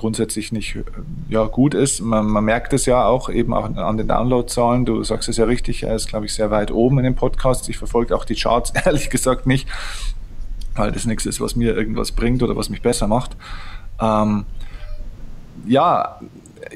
grundsätzlich 0.02 0.52
nicht 0.52 0.76
äh, 0.76 0.84
ja, 1.30 1.46
gut 1.46 1.74
ist. 1.74 2.02
Man, 2.02 2.28
man, 2.28 2.44
merkt 2.44 2.74
es 2.74 2.86
ja 2.86 3.06
auch 3.06 3.30
eben 3.30 3.54
auch 3.54 3.66
an 3.76 3.98
den 3.98 4.08
Downloadzahlen. 4.08 4.86
Du 4.86 5.04
sagst 5.04 5.30
es 5.30 5.38
ja 5.38 5.46
richtig, 5.46 5.84
er 5.84 5.96
ist, 5.96 6.08
glaube 6.08 6.26
ich, 6.26 6.34
sehr 6.34 6.50
weit 6.50 6.72
oben 6.72 6.98
in 6.98 7.04
den 7.04 7.16
Podcasts. 7.16 7.68
Ich 7.70 7.78
verfolge 7.78 8.16
auch 8.16 8.26
die 8.26 8.36
Charts 8.36 8.72
ehrlich 8.86 9.10
gesagt 9.10 9.48
nicht, 9.48 9.68
weil 10.76 10.92
das 10.92 11.06
nichts 11.06 11.26
ist, 11.26 11.42
was 11.42 11.56
mir 11.56 11.76
irgendwas 11.76 12.12
bringt 12.14 12.42
oder 12.42 12.56
was 12.56 12.70
mich 12.70 12.82
besser 12.82 13.08
macht. 13.08 13.36
Ähm, 14.00 14.46
ja, 15.68 16.20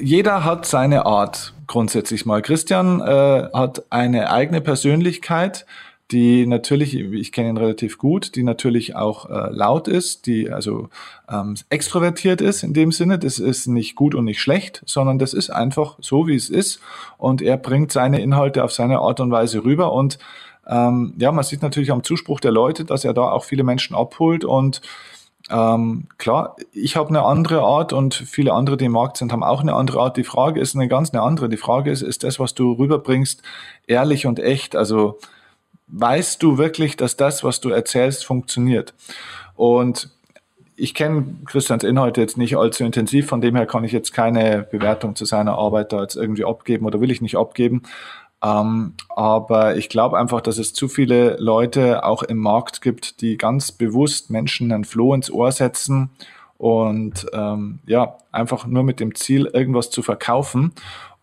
jeder 0.00 0.44
hat 0.44 0.66
seine 0.66 1.06
Art 1.06 1.54
grundsätzlich 1.66 2.26
mal. 2.26 2.42
Christian 2.42 3.00
äh, 3.00 3.48
hat 3.52 3.84
eine 3.90 4.30
eigene 4.30 4.60
Persönlichkeit, 4.60 5.66
die 6.12 6.46
natürlich, 6.46 6.94
ich 6.94 7.32
kenne 7.32 7.48
ihn 7.48 7.56
relativ 7.56 7.98
gut, 7.98 8.36
die 8.36 8.44
natürlich 8.44 8.94
auch 8.94 9.28
äh, 9.28 9.50
laut 9.50 9.88
ist, 9.88 10.26
die 10.26 10.50
also 10.50 10.88
ähm, 11.28 11.56
extrovertiert 11.68 12.40
ist 12.40 12.62
in 12.62 12.74
dem 12.74 12.92
Sinne. 12.92 13.18
Das 13.18 13.40
ist 13.40 13.66
nicht 13.66 13.96
gut 13.96 14.14
und 14.14 14.24
nicht 14.24 14.40
schlecht, 14.40 14.82
sondern 14.86 15.18
das 15.18 15.34
ist 15.34 15.50
einfach 15.50 15.96
so, 16.00 16.28
wie 16.28 16.36
es 16.36 16.48
ist. 16.48 16.80
Und 17.18 17.42
er 17.42 17.56
bringt 17.56 17.90
seine 17.90 18.20
Inhalte 18.20 18.62
auf 18.62 18.72
seine 18.72 19.00
Art 19.00 19.18
und 19.18 19.32
Weise 19.32 19.64
rüber. 19.64 19.92
Und 19.92 20.18
ähm, 20.68 21.14
ja, 21.18 21.32
man 21.32 21.42
sieht 21.42 21.62
natürlich 21.62 21.90
am 21.90 22.04
Zuspruch 22.04 22.38
der 22.38 22.52
Leute, 22.52 22.84
dass 22.84 23.04
er 23.04 23.12
da 23.12 23.30
auch 23.30 23.44
viele 23.44 23.64
Menschen 23.64 23.96
abholt 23.96 24.44
und 24.44 24.80
ähm, 25.48 26.08
klar, 26.18 26.56
ich 26.72 26.96
habe 26.96 27.10
eine 27.10 27.22
andere 27.22 27.60
Art 27.60 27.92
und 27.92 28.14
viele 28.14 28.52
andere, 28.52 28.76
die 28.76 28.86
im 28.86 28.92
Markt 28.92 29.16
sind, 29.16 29.32
haben 29.32 29.44
auch 29.44 29.60
eine 29.60 29.74
andere 29.74 30.00
Art. 30.00 30.16
Die 30.16 30.24
Frage 30.24 30.60
ist 30.60 30.74
eine 30.74 30.88
ganz 30.88 31.12
eine 31.12 31.22
andere. 31.22 31.48
Die 31.48 31.56
Frage 31.56 31.90
ist, 31.90 32.02
ist 32.02 32.24
das, 32.24 32.40
was 32.40 32.54
du 32.54 32.72
rüberbringst, 32.72 33.42
ehrlich 33.86 34.26
und 34.26 34.40
echt? 34.40 34.74
Also 34.74 35.18
weißt 35.86 36.42
du 36.42 36.58
wirklich, 36.58 36.96
dass 36.96 37.16
das, 37.16 37.44
was 37.44 37.60
du 37.60 37.70
erzählst, 37.70 38.24
funktioniert. 38.24 38.94
Und 39.54 40.10
ich 40.74 40.94
kenne 40.94 41.36
Christians 41.46 41.84
Inhalte 41.84 42.20
jetzt 42.20 42.36
nicht 42.36 42.56
allzu 42.56 42.84
intensiv, 42.84 43.26
von 43.26 43.40
dem 43.40 43.56
her 43.56 43.66
kann 43.66 43.84
ich 43.84 43.92
jetzt 43.92 44.12
keine 44.12 44.62
Bewertung 44.62 45.14
zu 45.14 45.24
seiner 45.24 45.56
Arbeit 45.56 45.92
da 45.92 46.02
jetzt 46.02 46.16
irgendwie 46.16 46.44
abgeben 46.44 46.86
oder 46.86 47.00
will 47.00 47.10
ich 47.10 47.22
nicht 47.22 47.36
abgeben. 47.36 47.82
Ähm, 48.46 48.94
aber 49.08 49.76
ich 49.76 49.88
glaube 49.88 50.18
einfach, 50.18 50.40
dass 50.40 50.58
es 50.58 50.72
zu 50.72 50.88
viele 50.88 51.36
Leute 51.38 52.04
auch 52.04 52.22
im 52.22 52.38
Markt 52.38 52.80
gibt, 52.80 53.20
die 53.20 53.36
ganz 53.36 53.72
bewusst 53.72 54.30
Menschen 54.30 54.72
einen 54.72 54.84
Floh 54.84 55.14
ins 55.14 55.30
Ohr 55.30 55.50
setzen 55.50 56.10
und 56.58 57.26
ähm, 57.32 57.80
ja, 57.86 58.18
einfach 58.32 58.66
nur 58.66 58.82
mit 58.82 59.00
dem 59.00 59.14
Ziel, 59.14 59.46
irgendwas 59.52 59.90
zu 59.90 60.02
verkaufen 60.02 60.72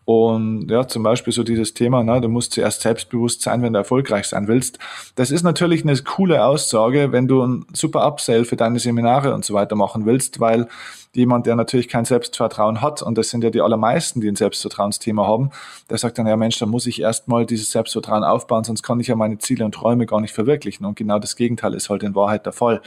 und 0.04 0.70
ja, 0.70 0.86
zum 0.86 1.02
Beispiel 1.02 1.32
so 1.32 1.42
dieses 1.42 1.72
Thema, 1.72 2.04
ne, 2.04 2.20
du 2.20 2.28
musst 2.28 2.52
zuerst 2.52 2.82
selbstbewusst 2.82 3.40
sein, 3.40 3.62
wenn 3.62 3.72
du 3.72 3.78
erfolgreich 3.78 4.26
sein 4.26 4.48
willst. 4.48 4.78
Das 5.14 5.30
ist 5.30 5.42
natürlich 5.42 5.82
eine 5.82 5.96
coole 5.96 6.44
Aussage, 6.44 7.10
wenn 7.10 7.26
du 7.26 7.42
ein 7.42 7.66
super 7.72 8.06
Upsell 8.06 8.44
für 8.44 8.56
deine 8.56 8.78
Seminare 8.78 9.32
und 9.32 9.44
so 9.44 9.54
weiter 9.54 9.76
machen 9.76 10.04
willst, 10.04 10.40
weil 10.40 10.68
jemand, 11.14 11.46
der 11.46 11.56
natürlich 11.56 11.88
kein 11.88 12.04
Selbstvertrauen 12.04 12.82
hat, 12.82 13.00
und 13.00 13.16
das 13.16 13.30
sind 13.30 13.44
ja 13.44 13.50
die 13.50 13.62
allermeisten, 13.62 14.20
die 14.20 14.28
ein 14.28 14.36
Selbstvertrauensthema 14.36 15.26
haben, 15.26 15.50
der 15.88 15.96
sagt 15.96 16.18
dann, 16.18 16.26
ja 16.26 16.36
Mensch, 16.36 16.58
da 16.58 16.66
muss 16.66 16.86
ich 16.86 17.00
erstmal 17.00 17.46
dieses 17.46 17.70
Selbstvertrauen 17.70 18.24
aufbauen, 18.24 18.64
sonst 18.64 18.82
kann 18.82 19.00
ich 19.00 19.06
ja 19.06 19.16
meine 19.16 19.38
Ziele 19.38 19.64
und 19.64 19.74
Träume 19.74 20.04
gar 20.06 20.20
nicht 20.20 20.34
verwirklichen. 20.34 20.84
Und 20.84 20.96
genau 20.96 21.18
das 21.18 21.36
Gegenteil 21.36 21.72
ist 21.72 21.88
halt 21.88 22.02
in 22.02 22.14
Wahrheit 22.14 22.44
der 22.44 22.52
Fall. 22.52 22.82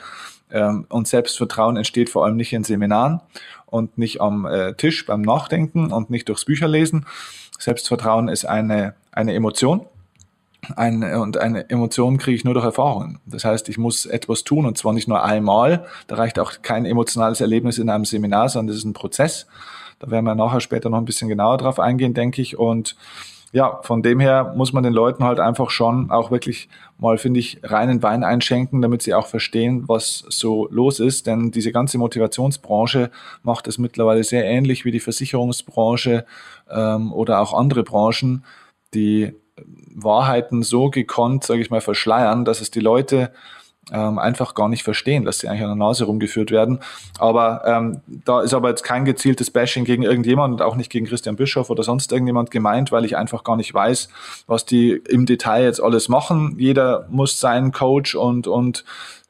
Ähm, 0.52 0.86
und 0.90 1.08
Selbstvertrauen 1.08 1.78
entsteht 1.78 2.10
vor 2.10 2.26
allem 2.26 2.38
nicht 2.38 2.54
in 2.54 2.64
Seminaren 2.64 3.22
und 3.68 3.98
nicht 3.98 4.22
am 4.22 4.46
äh, 4.46 4.74
Tisch 4.74 5.06
beim 5.06 5.22
Nachdenken 5.22 5.92
und 5.92 6.10
nicht 6.10 6.28
durchs 6.30 6.46
Bücherlesen. 6.46 7.06
Selbstvertrauen 7.60 8.30
ist 8.30 8.46
eine, 8.46 8.96
eine 9.12 9.34
Emotion. 9.34 9.86
Eine, 10.76 11.22
und 11.22 11.38
eine 11.38 11.70
Emotion 11.70 12.18
kriege 12.18 12.36
ich 12.36 12.44
nur 12.44 12.54
durch 12.54 12.66
Erfahrungen. 12.66 13.20
Das 13.26 13.46
heißt, 13.46 13.70
ich 13.70 13.78
muss 13.78 14.06
etwas 14.06 14.44
tun 14.44 14.66
und 14.66 14.78
zwar 14.78 14.94
nicht 14.94 15.08
nur 15.08 15.24
einmal. 15.24 15.86
Da 16.08 16.16
reicht 16.16 16.40
auch 16.40 16.62
kein 16.62 16.86
emotionales 16.86 17.40
Erlebnis 17.42 17.78
in 17.78 17.90
einem 17.90 18.06
Seminar, 18.06 18.50
sondern 18.50 18.68
das 18.68 18.78
ist 18.78 18.86
ein 18.86 18.94
Prozess. 18.94 19.48
Da 20.00 20.12
werden 20.12 20.26
wir 20.26 20.36
nachher 20.36 20.60
später 20.60 20.90
noch 20.90 20.98
ein 20.98 21.06
bisschen 21.06 21.30
genauer 21.30 21.58
drauf 21.58 21.80
eingehen, 21.80 22.14
denke 22.14 22.42
ich. 22.42 22.58
Und 22.58 22.96
ja, 23.54 23.80
von 23.82 24.01
dem 24.01 24.20
her 24.20 24.54
muss 24.56 24.74
man 24.74 24.84
den 24.84 24.94
Leuten 24.94 25.24
halt 25.24 25.39
einfach 25.39 25.70
schon 25.70 26.12
auch 26.12 26.32
wirklich 26.32 26.68
mal, 26.98 27.18
finde 27.18 27.39
ich, 27.39 27.60
reinen 27.63 28.04
Wein 28.04 28.24
einschenken, 28.24 28.82
damit 28.82 29.01
sie 29.01 29.13
auch 29.13 29.27
verstehen, 29.27 29.88
was 29.88 30.25
so 30.30 30.68
los 30.70 31.00
ist. 31.00 31.27
Denn 31.27 31.51
diese 31.51 31.72
ganze 31.72 31.98
Motivationsbranche 31.98 33.10
macht 33.44 33.68
es 33.68 33.77
mittlerweile 33.77 34.24
sehr 34.24 34.46
ähnlich 34.46 34.84
wie 34.84 34.92
die 34.92 35.00
Versicherungsbranche 35.00 36.25
ähm, 36.70 37.13
oder 37.13 37.39
auch 37.39 37.54
andere 37.54 37.84
Branchen, 37.84 38.44
die 38.94 39.34
Wahrheiten 39.96 40.62
so 40.62 40.89
gekonnt, 40.89 41.44
sage 41.44 41.62
ich 41.62 41.70
mal, 41.70 41.82
verschleiern, 41.82 42.46
dass 42.46 42.62
es 42.62 42.70
die 42.70 42.80
Leute 42.80 43.32
ähm, 43.91 44.20
einfach 44.20 44.53
gar 44.53 44.70
nicht 44.70 44.84
verstehen, 44.84 45.25
dass 45.25 45.39
sie 45.39 45.48
eigentlich 45.48 45.63
an 45.63 45.77
der 45.77 45.88
Nase 45.88 46.06
rumgeführt 46.06 46.51
werden. 46.51 46.79
Aber 47.20 47.62
ähm, 47.65 48.01
da 48.25 48.41
ist 48.41 48.53
aber 48.53 48.70
jetzt 48.70 48.84
kein 48.84 49.06
gezieltes 49.06 49.51
Bashing 49.51 49.86
gegen 49.86 50.03
irgendjemand 50.03 50.53
und 50.53 50.62
auch 50.62 50.75
nicht 50.75 50.89
gegen 50.89 51.06
Christian 51.06 51.36
Bischof 51.36 51.70
oder 51.70 51.84
sonst 51.84 52.12
irgendjemand 52.12 52.51
gemeint, 52.51 52.91
weil 52.91 53.06
ich 53.06 53.17
einfach 53.17 53.44
gar 53.44 53.56
nicht 53.56 53.74
weiß, 53.74 54.10
was 54.48 54.65
die 54.65 54.91
im 54.91 55.25
Detail 55.25 55.63
jetzt 55.63 55.82
alles 55.82 56.10
machen. 56.10 56.56
Jeder 56.58 57.08
muss 57.10 57.39
seinen 57.39 57.72
Coach 57.72 58.15
und, 58.15 58.48
und 58.48 58.84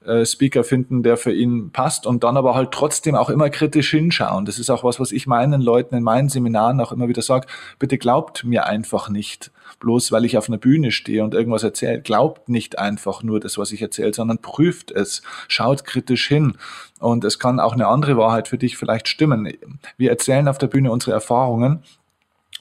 äh, 0.05 0.25
Speaker 0.25 0.63
finden, 0.63 1.03
der 1.03 1.17
für 1.17 1.33
ihn 1.33 1.71
passt 1.71 2.07
und 2.07 2.23
dann 2.23 2.37
aber 2.37 2.55
halt 2.55 2.71
trotzdem 2.71 3.15
auch 3.15 3.29
immer 3.29 3.49
kritisch 3.49 3.91
hinschauen. 3.91 4.45
Das 4.45 4.57
ist 4.57 4.69
auch 4.69 4.83
was, 4.83 4.99
was 4.99 5.11
ich 5.11 5.27
meinen 5.27 5.61
Leuten 5.61 5.95
in 5.95 6.03
meinen 6.03 6.29
Seminaren 6.29 6.79
auch 6.81 6.91
immer 6.91 7.07
wieder 7.07 7.21
sage. 7.21 7.47
Bitte 7.77 7.97
glaubt 7.97 8.43
mir 8.43 8.65
einfach 8.65 9.09
nicht, 9.09 9.51
bloß 9.79 10.11
weil 10.11 10.25
ich 10.25 10.37
auf 10.37 10.47
einer 10.47 10.57
Bühne 10.57 10.91
stehe 10.91 11.23
und 11.23 11.33
irgendwas 11.33 11.63
erzähle. 11.63 12.01
Glaubt 12.01 12.49
nicht 12.49 12.79
einfach 12.79 13.23
nur 13.23 13.39
das, 13.39 13.57
was 13.57 13.71
ich 13.71 13.81
erzähle, 13.81 14.13
sondern 14.13 14.39
prüft 14.39 14.91
es, 14.91 15.21
schaut 15.47 15.85
kritisch 15.85 16.27
hin. 16.27 16.57
Und 16.99 17.23
es 17.23 17.39
kann 17.39 17.59
auch 17.59 17.73
eine 17.73 17.87
andere 17.87 18.17
Wahrheit 18.17 18.47
für 18.47 18.57
dich 18.57 18.77
vielleicht 18.77 19.07
stimmen. 19.07 19.51
Wir 19.97 20.09
erzählen 20.09 20.47
auf 20.47 20.57
der 20.57 20.67
Bühne 20.67 20.91
unsere 20.91 21.11
Erfahrungen 21.11 21.83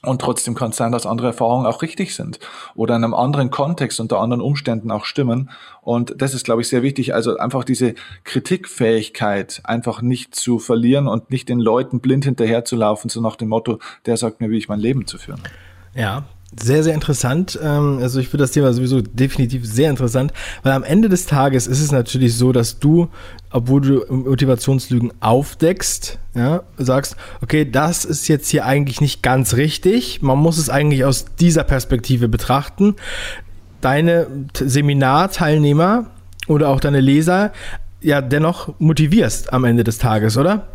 und 0.03 0.21
trotzdem 0.21 0.55
kann 0.55 0.71
es 0.71 0.77
sein, 0.77 0.93
dass 0.93 1.07
andere 1.07 1.29
Erfahrungen 1.29 1.67
auch 1.67 1.83
richtig 1.83 2.15
sind 2.15 2.39
oder 2.75 2.95
in 2.97 3.03
einem 3.03 3.15
anderen 3.15 3.51
Kontext 3.51 3.99
unter 3.99 4.21
anderen 4.21 4.41
Umständen 4.41 4.91
auch 4.91 5.05
stimmen. 5.05 5.51
Und 5.83 6.15
das 6.21 6.35
ist, 6.35 6.45
glaube 6.45 6.61
ich, 6.63 6.69
sehr 6.69 6.83
wichtig. 6.83 7.15
Also 7.15 7.37
einfach 7.39 7.65
diese 7.65 7.95
Kritikfähigkeit 8.25 9.63
einfach 9.65 10.03
nicht 10.03 10.35
zu 10.35 10.59
verlieren 10.59 11.09
und 11.09 11.31
nicht 11.31 11.49
den 11.49 11.59
Leuten 11.59 12.01
blind 12.01 12.25
hinterherzulaufen, 12.25 13.11
so 13.11 13.21
nach 13.21 13.37
dem 13.37 13.49
Motto, 13.49 13.81
der 14.05 14.17
sagt 14.17 14.41
mir, 14.41 14.51
wie 14.51 14.59
ich 14.59 14.69
mein 14.69 14.81
Leben 14.81 15.07
zu 15.07 15.19
führen. 15.19 15.41
Ja, 15.95 16.25
sehr, 16.55 16.83
sehr 16.83 16.95
interessant. 16.95 17.59
Ähm, 17.63 17.99
also 18.01 18.21
ich 18.21 18.29
finde 18.29 18.45
das 18.45 18.53
Thema 18.53 18.73
sowieso 18.73 19.01
definitiv 19.01 19.67
sehr 19.67 19.91
interessant, 19.91 20.33
weil 20.63 20.73
am 20.73 20.85
Ende 20.85 21.09
des 21.09 21.27
Tages 21.27 21.67
ist 21.67 21.81
es 21.81 21.91
natürlich 21.91 22.37
so, 22.37 22.53
dass 22.53 22.79
du, 22.79 23.09
obwohl 23.51 23.81
du 23.81 24.15
Motivationslügen 24.15 25.13
aufdeckst, 25.21 26.19
ja, 26.35 26.63
sagst, 26.77 27.17
okay, 27.43 27.69
das 27.69 28.05
ist 28.05 28.29
jetzt 28.29 28.49
hier 28.49 28.65
eigentlich 28.65 29.01
nicht 29.01 29.23
ganz 29.23 29.55
richtig. 29.55 30.23
Man 30.23 30.39
muss 30.39 30.59
es 30.59 30.71
eigentlich 30.71 31.05
aus 31.05 31.27
dieser 31.39 31.65
Perspektive 31.65 32.29
betrachten. 32.29 32.95
Deine 33.81 34.27
Seminarteilnehmer 34.55 36.11
oder 36.47 36.69
auch 36.69 36.81
deine 36.81 37.01
Leser 37.01 37.53
ja 38.01 38.21
dennoch 38.21 38.75
motivierst 38.79 39.53
am 39.53 39.65
Ende 39.65 39.83
des 39.83 39.99
Tages, 39.99 40.37
oder? 40.37 40.69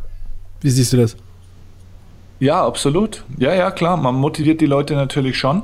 Wie 0.60 0.70
siehst 0.70 0.94
du 0.94 0.98
das? 0.98 1.16
Ja, 2.42 2.66
absolut. 2.66 3.24
Ja, 3.38 3.54
ja, 3.54 3.70
klar. 3.70 3.98
Man 3.98 4.16
motiviert 4.16 4.62
die 4.62 4.66
Leute 4.66 4.96
natürlich 4.96 5.38
schon. 5.38 5.62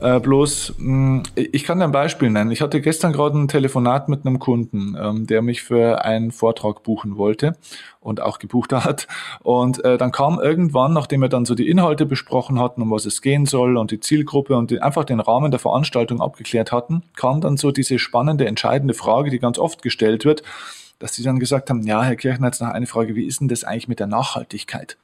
Äh, 0.00 0.20
bloß, 0.20 0.74
mh, 0.78 1.16
mm, 1.16 1.22
ich 1.34 1.64
kann 1.64 1.80
dir 1.80 1.86
ein 1.86 1.90
Beispiel 1.90 2.30
nennen. 2.30 2.52
Ich 2.52 2.60
hatte 2.60 2.80
gestern 2.80 3.12
gerade 3.12 3.36
ein 3.36 3.48
Telefonat 3.48 4.08
mit 4.08 4.24
einem 4.24 4.38
Kunden, 4.38 4.96
ähm, 4.96 5.26
der 5.26 5.42
mich 5.42 5.64
für 5.64 6.04
einen 6.04 6.30
Vortrag 6.30 6.84
buchen 6.84 7.16
wollte 7.16 7.56
und 7.98 8.20
auch 8.20 8.38
gebucht 8.38 8.72
hat. 8.72 9.08
Und 9.42 9.84
äh, 9.84 9.98
dann 9.98 10.12
kam 10.12 10.38
irgendwann, 10.38 10.92
nachdem 10.92 11.22
wir 11.22 11.28
dann 11.28 11.46
so 11.46 11.56
die 11.56 11.68
Inhalte 11.68 12.06
besprochen 12.06 12.60
hatten, 12.60 12.80
um 12.80 12.92
was 12.92 13.06
es 13.06 13.22
gehen 13.22 13.44
soll 13.44 13.76
und 13.76 13.90
die 13.90 13.98
Zielgruppe 13.98 14.56
und 14.56 14.70
die, 14.70 14.80
einfach 14.80 15.04
den 15.04 15.18
Rahmen 15.18 15.50
der 15.50 15.58
Veranstaltung 15.58 16.20
abgeklärt 16.20 16.70
hatten, 16.70 17.02
kam 17.16 17.40
dann 17.40 17.56
so 17.56 17.72
diese 17.72 17.98
spannende, 17.98 18.46
entscheidende 18.46 18.94
Frage, 18.94 19.30
die 19.30 19.40
ganz 19.40 19.58
oft 19.58 19.82
gestellt 19.82 20.24
wird, 20.24 20.44
dass 21.00 21.12
sie 21.12 21.24
dann 21.24 21.40
gesagt 21.40 21.70
haben, 21.70 21.82
ja, 21.82 22.04
Herr 22.04 22.14
Kirchner, 22.14 22.46
jetzt 22.46 22.60
noch 22.60 22.68
eine 22.68 22.86
Frage, 22.86 23.16
wie 23.16 23.26
ist 23.26 23.40
denn 23.40 23.48
das 23.48 23.64
eigentlich 23.64 23.88
mit 23.88 23.98
der 23.98 24.06
Nachhaltigkeit? 24.06 24.96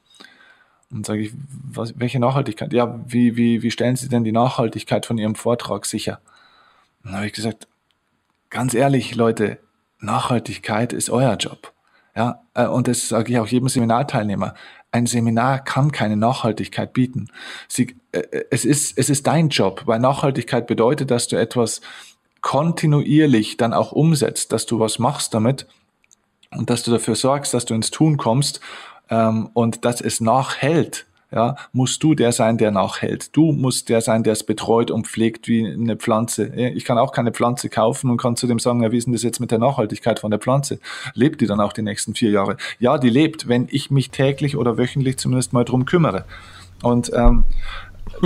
Und 0.91 1.05
sage 1.05 1.23
ich, 1.23 1.33
was, 1.49 1.99
welche 1.99 2.21
Nachhaltigkeit? 2.21 2.73
Ja, 2.73 3.01
wie, 3.07 3.37
wie, 3.37 3.63
wie 3.63 3.71
stellen 3.71 3.97
Sie 3.97 4.09
denn 4.09 4.25
die 4.25 4.33
Nachhaltigkeit 4.33 5.05
von 5.05 5.19
Ihrem 5.19 5.35
Vortrag 5.35 5.85
sicher? 5.85 6.21
Dann 7.03 7.17
habe 7.17 7.27
ich 7.27 7.33
gesagt, 7.33 7.67
ganz 8.51 8.75
ehrlich, 8.75 9.15
Leute, 9.15 9.59
Nachhaltigkeit 10.01 10.93
ist 10.93 11.11
euer 11.11 11.37
Job. 11.37 11.73
Ja, 12.15 12.43
äh, 12.55 12.67
und 12.67 12.89
das 12.89 13.09
sage 13.09 13.33
ich 13.33 13.39
auch 13.39 13.47
jedem 13.47 13.69
Seminarteilnehmer. 13.69 14.55
Ein 14.91 15.07
Seminar 15.07 15.63
kann 15.63 15.93
keine 15.93 16.17
Nachhaltigkeit 16.17 16.93
bieten. 16.93 17.29
Sie, 17.69 17.97
äh, 18.13 18.23
es, 18.51 18.65
ist, 18.65 18.97
es 18.97 19.11
ist 19.11 19.27
dein 19.27 19.51
Job, 19.51 19.83
weil 19.87 19.99
Nachhaltigkeit 19.99 20.67
bedeutet, 20.67 21.11
dass 21.11 21.29
du 21.29 21.37
etwas 21.37 21.81
kontinuierlich 22.41 23.57
dann 23.57 23.75
auch 23.75 23.93
umsetzt, 23.93 24.53
dass 24.53 24.67
du 24.67 24.79
was 24.79 24.99
machst 24.99 25.35
damit 25.35 25.67
und 26.51 26.71
dass 26.71 26.83
du 26.85 26.91
dafür 26.91 27.17
sorgst, 27.17 27.53
dass 27.53 27.65
du 27.65 27.75
ins 27.75 27.91
Tun 27.91 28.17
kommst 28.17 28.61
ähm, 29.11 29.51
und 29.53 29.85
dass 29.85 30.01
es 30.01 30.21
nachhält, 30.21 31.07
ja, 31.33 31.57
musst 31.73 32.03
du 32.03 32.15
der 32.15 32.31
sein, 32.31 32.57
der 32.57 32.71
nachhält. 32.71 33.37
Du 33.37 33.51
musst 33.53 33.89
der 33.89 34.01
sein, 34.01 34.23
der 34.23 34.35
es 34.35 34.45
betreut 34.45 34.91
und 34.91 35.09
pflegt 35.09 35.49
wie 35.49 35.67
eine 35.67 35.97
Pflanze. 35.97 36.47
Ich 36.47 36.85
kann 36.85 36.99
auch 36.99 37.13
keine 37.13 37.33
Pflanze 37.33 37.69
kaufen 37.69 38.11
und 38.11 38.17
kann 38.17 38.37
zu 38.37 38.47
dem 38.47 38.61
sagen, 38.61 38.83
ja, 38.83 38.93
wie 38.93 38.97
ist 38.97 39.07
denn 39.07 39.13
das 39.13 39.25
jetzt 39.25 39.41
mit 39.41 39.51
der 39.51 39.59
Nachhaltigkeit 39.59 40.21
von 40.21 40.31
der 40.31 40.39
Pflanze? 40.39 40.79
Lebt 41.15 41.41
die 41.41 41.47
dann 41.47 41.61
auch 41.61 41.73
die 41.73 41.83
nächsten 41.83 42.15
vier 42.15 42.31
Jahre? 42.31 42.57
Ja, 42.79 42.97
die 42.97 43.11
lebt, 43.11 43.49
wenn 43.49 43.67
ich 43.71 43.91
mich 43.91 44.11
täglich 44.11 44.57
oder 44.57 44.79
wöchentlich 44.79 45.19
zumindest 45.19 45.53
mal 45.53 45.65
drum 45.65 45.85
kümmere. 45.85 46.25
Und 46.83 47.11
ähm, 47.13 47.43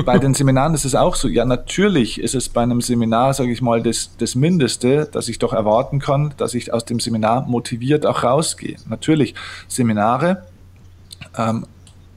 bei 0.05 0.19
den 0.19 0.35
Seminaren 0.35 0.75
ist 0.75 0.85
es 0.85 0.95
auch 0.95 1.15
so. 1.15 1.27
Ja, 1.27 1.45
natürlich 1.45 2.21
ist 2.21 2.35
es 2.35 2.51
bei 2.51 2.63
einem 2.63 2.83
Seminar, 2.83 3.33
sage 3.33 3.51
ich 3.51 3.63
mal, 3.63 3.83
das, 3.83 4.11
das 4.19 4.35
Mindeste, 4.35 5.09
dass 5.11 5.29
ich 5.29 5.39
doch 5.39 5.55
erwarten 5.55 6.01
kann, 6.01 6.35
dass 6.37 6.55
ich 6.55 6.73
aus 6.73 6.85
dem 6.85 7.01
Seminar 7.01 7.47
motiviert 7.49 8.05
auch 8.05 8.23
rausgehe. 8.23 8.77
Natürlich, 8.89 9.35
Seminare 9.69 10.43
ähm, 11.49 11.67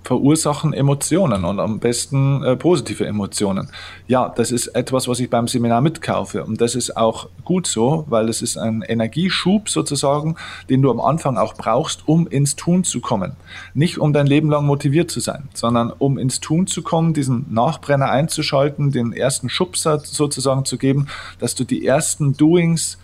verursachen 0.04 0.74
Emotionen 0.74 1.46
und 1.46 1.60
am 1.60 1.80
besten 1.80 2.44
äh, 2.44 2.56
positive 2.56 3.06
Emotionen. 3.06 3.70
Ja, 4.08 4.30
das 4.30 4.52
ist 4.52 4.68
etwas, 4.68 5.08
was 5.08 5.20
ich 5.20 5.30
beim 5.30 5.48
Seminar 5.48 5.82
mitkaufe 5.82 6.44
und 6.44 6.60
das 6.60 6.76
ist 6.76 6.98
auch 6.98 7.30
gut 7.46 7.68
so, 7.68 8.06
weil 8.10 8.30
es 8.30 8.42
ist 8.42 8.58
ein 8.58 8.82
Energieschub 8.82 9.70
sozusagen, 9.70 10.36
den 10.70 10.82
du 10.82 10.92
am 10.92 11.00
Anfang 11.00 11.38
auch 11.38 11.54
brauchst, 11.54 12.08
um 12.08 12.28
ins 12.28 12.56
Tun 12.56 12.84
zu 12.84 13.00
kommen. 13.00 13.34
Nicht 13.74 13.98
um 13.98 14.14
dein 14.14 14.28
Leben 14.28 14.50
lang 14.50 14.66
motiviert 14.66 15.10
zu 15.10 15.20
sein, 15.20 15.48
sondern 15.54 15.92
um 15.92 16.18
ins 16.18 16.40
Tun 16.40 16.68
zu 16.68 16.82
kommen, 16.82 17.14
diesen 17.14 17.46
Nachbrenner 17.50 18.10
einzuschalten, 18.10 18.92
den 18.92 19.14
ersten 19.14 19.50
Schubser 19.50 20.00
sozusagen 20.00 20.66
zu 20.66 20.78
geben, 20.78 21.08
dass 21.40 21.56
du 21.56 21.64
die 21.64 21.86
ersten 21.86 22.36
Doings 22.36 22.98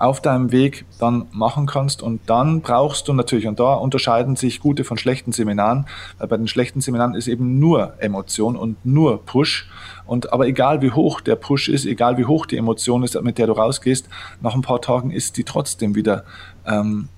auf 0.00 0.22
deinem 0.22 0.50
Weg 0.50 0.86
dann 0.98 1.26
machen 1.30 1.66
kannst. 1.66 2.02
Und 2.02 2.22
dann 2.26 2.62
brauchst 2.62 3.06
du 3.06 3.12
natürlich, 3.12 3.46
und 3.46 3.60
da 3.60 3.74
unterscheiden 3.74 4.34
sich 4.34 4.60
gute 4.60 4.82
von 4.82 4.96
schlechten 4.96 5.32
Seminaren, 5.32 5.86
weil 6.18 6.28
bei 6.28 6.36
den 6.38 6.48
schlechten 6.48 6.80
Seminaren 6.80 7.14
ist 7.14 7.28
eben 7.28 7.58
nur 7.58 7.94
Emotion 7.98 8.56
und 8.56 8.84
nur 8.84 9.24
Push. 9.24 9.68
Und 10.06 10.32
aber 10.32 10.46
egal 10.46 10.80
wie 10.80 10.90
hoch 10.90 11.20
der 11.20 11.36
Push 11.36 11.68
ist, 11.68 11.84
egal 11.84 12.16
wie 12.16 12.24
hoch 12.24 12.46
die 12.46 12.56
Emotion 12.56 13.02
ist, 13.02 13.20
mit 13.22 13.36
der 13.36 13.46
du 13.46 13.52
rausgehst, 13.52 14.08
nach 14.40 14.54
ein 14.54 14.62
paar 14.62 14.80
Tagen 14.80 15.10
ist 15.10 15.36
die 15.36 15.44
trotzdem 15.44 15.94
wieder 15.94 16.24
ähm, 16.66 17.08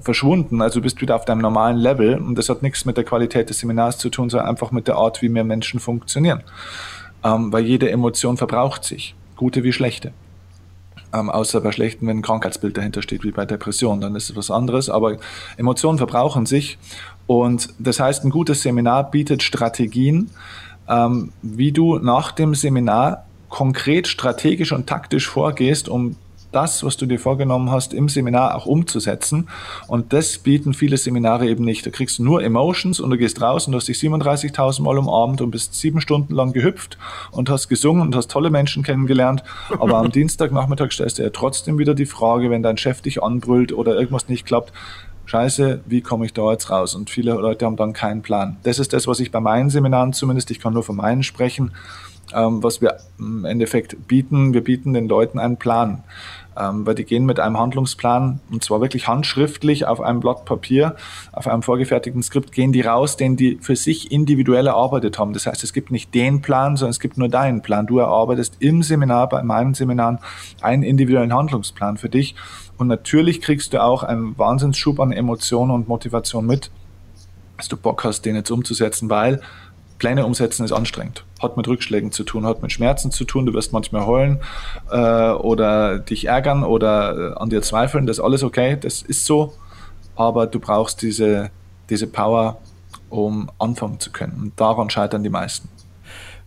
verschwunden. 0.00 0.62
Also 0.62 0.80
du 0.80 0.82
bist 0.82 1.00
wieder 1.02 1.14
auf 1.14 1.26
deinem 1.26 1.42
normalen 1.42 1.76
Level 1.76 2.16
und 2.16 2.36
das 2.36 2.48
hat 2.48 2.62
nichts 2.62 2.86
mit 2.86 2.96
der 2.96 3.04
Qualität 3.04 3.50
des 3.50 3.58
Seminars 3.58 3.98
zu 3.98 4.08
tun, 4.08 4.30
sondern 4.30 4.48
einfach 4.48 4.70
mit 4.70 4.88
der 4.88 4.96
Art, 4.96 5.20
wie 5.20 5.28
mehr 5.28 5.44
Menschen 5.44 5.78
funktionieren. 5.78 6.42
Ähm, 7.22 7.52
weil 7.52 7.64
jede 7.66 7.90
Emotion 7.90 8.38
verbraucht 8.38 8.84
sich, 8.84 9.14
gute 9.36 9.62
wie 9.62 9.72
schlechte. 9.72 10.12
Ähm, 11.12 11.30
außer 11.30 11.60
bei 11.60 11.72
schlechten, 11.72 12.06
wenn 12.06 12.18
ein 12.18 12.22
Krankheitsbild 12.22 12.76
dahinter 12.76 13.00
steht, 13.00 13.22
wie 13.24 13.30
bei 13.30 13.46
Depressionen, 13.46 14.00
dann 14.00 14.16
ist 14.16 14.30
es 14.30 14.36
was 14.36 14.50
anderes. 14.50 14.90
Aber 14.90 15.16
Emotionen 15.56 15.98
verbrauchen 15.98 16.46
sich 16.46 16.78
und 17.26 17.68
das 17.78 18.00
heißt, 18.00 18.24
ein 18.24 18.30
gutes 18.30 18.62
Seminar 18.62 19.10
bietet 19.10 19.42
Strategien, 19.42 20.30
ähm, 20.88 21.32
wie 21.42 21.72
du 21.72 21.98
nach 21.98 22.32
dem 22.32 22.54
Seminar 22.54 23.26
konkret 23.48 24.08
strategisch 24.08 24.72
und 24.72 24.86
taktisch 24.86 25.28
vorgehst, 25.28 25.88
um 25.88 26.16
das, 26.56 26.82
was 26.82 26.96
du 26.96 27.04
dir 27.04 27.20
vorgenommen 27.20 27.70
hast, 27.70 27.92
im 27.92 28.08
Seminar 28.08 28.54
auch 28.54 28.64
umzusetzen. 28.64 29.48
Und 29.88 30.14
das 30.14 30.38
bieten 30.38 30.72
viele 30.72 30.96
Seminare 30.96 31.46
eben 31.46 31.64
nicht. 31.64 31.84
Da 31.84 31.90
kriegst 31.90 32.18
du 32.18 32.24
nur 32.24 32.42
Emotions 32.42 32.98
und 32.98 33.10
du 33.10 33.18
gehst 33.18 33.42
raus 33.42 33.66
und 33.66 33.72
du 33.72 33.76
hast 33.76 33.88
dich 33.88 33.98
37.000 33.98 34.80
Mal 34.82 34.96
umarmt 34.96 35.42
und 35.42 35.50
bist 35.50 35.74
sieben 35.74 36.00
Stunden 36.00 36.34
lang 36.34 36.54
gehüpft 36.54 36.96
und 37.30 37.50
hast 37.50 37.68
gesungen 37.68 38.00
und 38.00 38.16
hast 38.16 38.30
tolle 38.30 38.48
Menschen 38.48 38.82
kennengelernt. 38.82 39.44
Aber 39.78 39.98
am 39.98 40.10
Dienstagnachmittag 40.16 40.92
stellst 40.92 41.18
du 41.18 41.24
ja 41.24 41.30
trotzdem 41.30 41.76
wieder 41.76 41.94
die 41.94 42.06
Frage, 42.06 42.48
wenn 42.48 42.62
dein 42.62 42.78
Chef 42.78 43.02
dich 43.02 43.22
anbrüllt 43.22 43.74
oder 43.74 43.94
irgendwas 43.94 44.28
nicht 44.28 44.46
klappt, 44.46 44.72
Scheiße, 45.26 45.80
wie 45.86 46.00
komme 46.02 46.24
ich 46.24 46.32
da 46.32 46.52
jetzt 46.52 46.70
raus? 46.70 46.94
Und 46.94 47.10
viele 47.10 47.32
Leute 47.32 47.66
haben 47.66 47.76
dann 47.76 47.92
keinen 47.92 48.22
Plan. 48.22 48.56
Das 48.62 48.78
ist 48.78 48.92
das, 48.92 49.08
was 49.08 49.18
ich 49.18 49.32
bei 49.32 49.40
meinen 49.40 49.70
Seminaren 49.70 50.12
zumindest, 50.12 50.52
ich 50.52 50.60
kann 50.60 50.72
nur 50.72 50.84
von 50.84 50.96
meinen 50.96 51.24
sprechen, 51.24 51.72
ähm, 52.32 52.62
was 52.62 52.80
wir 52.80 52.96
im 53.18 53.44
Endeffekt 53.44 54.06
bieten. 54.06 54.54
Wir 54.54 54.62
bieten 54.62 54.94
den 54.94 55.08
Leuten 55.08 55.40
einen 55.40 55.56
Plan 55.56 56.04
weil 56.56 56.94
die 56.94 57.04
gehen 57.04 57.26
mit 57.26 57.38
einem 57.38 57.58
Handlungsplan 57.58 58.40
und 58.50 58.64
zwar 58.64 58.80
wirklich 58.80 59.06
handschriftlich 59.08 59.86
auf 59.86 60.00
einem 60.00 60.20
Blatt 60.20 60.44
Papier, 60.44 60.96
auf 61.32 61.46
einem 61.46 61.62
vorgefertigten 61.62 62.22
Skript, 62.22 62.52
gehen 62.52 62.72
die 62.72 62.80
raus, 62.80 63.16
den 63.16 63.36
die 63.36 63.58
für 63.60 63.76
sich 63.76 64.10
individuell 64.10 64.66
erarbeitet 64.66 65.18
haben. 65.18 65.32
Das 65.32 65.46
heißt, 65.46 65.62
es 65.62 65.72
gibt 65.72 65.90
nicht 65.90 66.14
den 66.14 66.40
Plan, 66.40 66.76
sondern 66.76 66.90
es 66.90 67.00
gibt 67.00 67.18
nur 67.18 67.28
deinen 67.28 67.62
Plan. 67.62 67.86
Du 67.86 67.98
erarbeitest 67.98 68.56
im 68.60 68.82
Seminar, 68.82 69.28
bei 69.28 69.42
meinen 69.42 69.74
Seminaren, 69.74 70.18
einen 70.60 70.82
individuellen 70.82 71.34
Handlungsplan 71.34 71.96
für 71.98 72.08
dich 72.08 72.34
und 72.78 72.88
natürlich 72.88 73.40
kriegst 73.40 73.72
du 73.72 73.82
auch 73.82 74.02
einen 74.02 74.36
Wahnsinnsschub 74.38 75.00
an 75.00 75.12
Emotionen 75.12 75.70
und 75.70 75.88
Motivation 75.88 76.46
mit, 76.46 76.70
dass 77.56 77.68
du 77.68 77.76
Bock 77.76 78.04
hast, 78.04 78.22
den 78.22 78.36
jetzt 78.36 78.50
umzusetzen, 78.50 79.08
weil 79.08 79.40
Pläne 79.98 80.26
umsetzen 80.26 80.64
ist 80.64 80.72
anstrengend. 80.72 81.24
Hat 81.40 81.56
mit 81.56 81.68
Rückschlägen 81.68 82.12
zu 82.12 82.24
tun, 82.24 82.46
hat 82.46 82.62
mit 82.62 82.72
Schmerzen 82.72 83.10
zu 83.10 83.24
tun. 83.24 83.46
Du 83.46 83.54
wirst 83.54 83.72
manchmal 83.72 84.06
heulen 84.06 84.40
äh, 84.90 85.30
oder 85.30 85.98
dich 85.98 86.26
ärgern 86.26 86.64
oder 86.64 87.32
äh, 87.32 87.34
an 87.38 87.50
dir 87.50 87.62
zweifeln. 87.62 88.06
Das 88.06 88.18
ist 88.18 88.24
alles 88.24 88.42
okay, 88.42 88.76
das 88.80 89.02
ist 89.02 89.24
so. 89.24 89.54
Aber 90.14 90.46
du 90.46 90.60
brauchst 90.60 91.02
diese, 91.02 91.50
diese 91.90 92.06
Power, 92.06 92.58
um 93.10 93.50
anfangen 93.58 94.00
zu 94.00 94.10
können. 94.10 94.38
Und 94.40 94.60
daran 94.60 94.90
scheitern 94.90 95.22
die 95.22 95.30
meisten. 95.30 95.68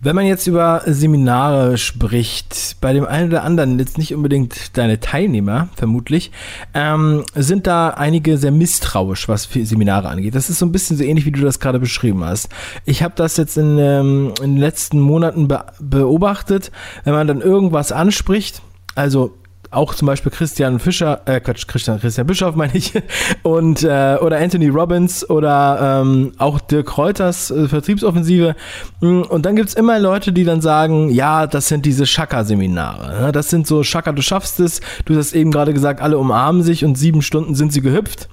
Wenn 0.01 0.15
man 0.15 0.25
jetzt 0.25 0.48
über 0.48 0.82
Seminare 0.86 1.77
spricht, 1.77 2.77
bei 2.79 2.94
dem 2.94 3.06
einen 3.06 3.27
oder 3.27 3.44
anderen, 3.44 3.77
jetzt 3.79 3.98
nicht 3.98 4.15
unbedingt 4.15 4.77
deine 4.77 5.01
Teilnehmer, 5.01 5.68
vermutlich, 5.75 6.32
ähm, 6.74 7.25
sind 7.36 7.68
da 7.68 7.89
einige 7.89 8.38
sehr 8.38 8.51
misstrauisch, 8.51 9.27
was 9.27 9.50
Seminare 9.51 10.08
angeht. 10.08 10.36
Das 10.36 10.50
ist 10.50 10.60
so 10.60 10.65
ein 10.65 10.72
bisschen 10.72 10.96
so 10.96 11.03
ähnlich, 11.03 11.25
wie 11.25 11.34
du 11.34 11.41
das 11.41 11.60
gerade 11.60 11.79
beschrieben 11.79 12.24
hast. 12.24 12.48
Ich 12.86 13.03
habe 13.03 13.13
das 13.18 13.36
jetzt 13.36 13.58
in, 13.58 13.77
ähm, 13.77 14.34
in 14.41 14.56
den 14.56 14.58
letzten 14.58 15.01
Monaten 15.01 15.50
be 15.50 15.65
beobachtet, 15.82 16.72
wenn 17.03 17.13
man 17.13 17.27
dann 17.27 17.41
irgendwas 17.41 17.91
anspricht, 17.91 18.62
also 18.96 19.38
auch 19.72 19.94
zum 19.94 20.08
Beispiel 20.08 20.32
Christian 20.32 20.80
Fischer, 20.80 21.22
äh 21.26 21.40
Quatsch, 21.40 21.68
Christian, 21.68 22.00
Christian 22.00 22.26
Bischoff 22.26 22.56
meine 22.56 22.76
ich, 22.76 22.94
und 23.44 23.84
äh, 23.84 24.18
oder 24.20 24.40
Anthony 24.40 24.70
Robbins 24.70 25.29
oder 25.29 26.01
ähm, 26.01 26.32
auch 26.40 26.60
Dirk 26.60 26.98
Reuters 26.98 27.51
äh, 27.51 27.68
Vertriebsoffensive. 27.68 28.55
Mm, 29.01 29.22
und 29.22 29.46
dann 29.46 29.55
gibt's 29.55 29.75
immer 29.75 30.00
Leute, 30.00 30.34
die 30.34 30.44
dann 30.44 30.62
sagen, 30.62 31.10
ja, 31.10 31.46
das 31.46 31.68
sind 31.68 31.86
diese 31.86 32.08
Shaka-Seminare. 32.08 33.22
Ne? 33.25 33.32
Das 33.32 33.50
sind 33.50 33.68
so 33.68 33.84
Shaka, 33.84 34.12
du 34.12 34.24
schaffst 34.24 34.60
es. 34.60 34.82
Du 35.05 35.16
hast 35.16 35.34
eben 35.34 35.51
gerade 35.51 35.74
gesagt, 35.74 36.01
alle 36.01 36.18
umarmen 36.18 36.64
sich 36.64 36.84
und 36.84 36.98
sieben 36.98 37.22
Stunden 37.22 37.53
sind 37.53 37.72
sie 37.72 37.82
gehüpft. 37.82 38.27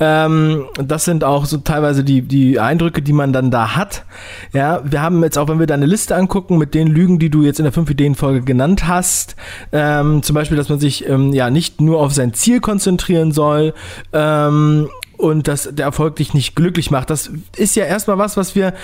Ähm, 0.00 0.64
das 0.74 1.04
sind 1.04 1.22
auch 1.22 1.44
so 1.44 1.58
teilweise 1.58 2.02
die, 2.02 2.22
die 2.22 2.58
Eindrücke, 2.58 3.00
die 3.00 3.12
man 3.12 3.32
dann 3.32 3.52
da 3.52 3.76
hat. 3.76 4.04
Ja, 4.52 4.82
wir 4.84 5.02
haben 5.02 5.22
jetzt 5.22 5.38
auch, 5.38 5.48
wenn 5.48 5.60
wir 5.60 5.68
deine 5.68 5.86
Liste 5.86 6.16
angucken 6.16 6.58
mit 6.58 6.74
den 6.74 6.88
Lügen, 6.88 7.20
die 7.20 7.30
du 7.30 7.42
jetzt 7.42 7.60
in 7.60 7.64
der 7.64 7.72
5-Ideen-Folge 7.72 8.42
genannt 8.42 8.88
hast, 8.88 9.36
ähm, 9.70 10.24
zum 10.24 10.34
Beispiel, 10.34 10.56
dass 10.56 10.68
man 10.68 10.79
sich 10.80 11.08
ähm, 11.08 11.32
ja 11.32 11.50
nicht 11.50 11.80
nur 11.80 12.00
auf 12.00 12.12
sein 12.12 12.34
Ziel 12.34 12.60
konzentrieren 12.60 13.32
soll 13.32 13.74
ähm, 14.12 14.88
und 15.16 15.48
dass 15.48 15.68
der 15.70 15.86
Erfolg 15.86 16.16
dich 16.16 16.34
nicht 16.34 16.56
glücklich 16.56 16.90
macht. 16.90 17.10
Das 17.10 17.30
ist 17.56 17.76
ja 17.76 17.84
erstmal 17.84 18.18
was, 18.18 18.36
was 18.36 18.54
wir 18.54 18.74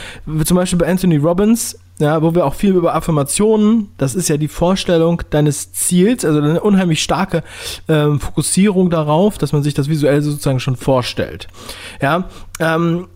zum 0.44 0.56
Beispiel 0.56 0.78
bei 0.78 0.86
Anthony 0.86 1.16
Robbins, 1.16 1.78
ja, 1.98 2.20
wo 2.20 2.34
wir 2.34 2.44
auch 2.44 2.54
viel 2.54 2.74
über 2.74 2.94
Affirmationen, 2.94 3.88
das 3.96 4.14
ist 4.14 4.28
ja 4.28 4.36
die 4.36 4.48
Vorstellung 4.48 5.22
deines 5.30 5.72
Ziels, 5.72 6.24
also 6.26 6.40
eine 6.40 6.60
unheimlich 6.60 7.02
starke 7.02 7.42
ähm, 7.88 8.20
Fokussierung 8.20 8.90
darauf, 8.90 9.38
dass 9.38 9.52
man 9.52 9.62
sich 9.62 9.72
das 9.72 9.88
visuell 9.88 10.20
sozusagen 10.20 10.60
schon 10.60 10.76
vorstellt. 10.76 11.48
Ja, 12.02 12.28
ähm, 12.60 13.08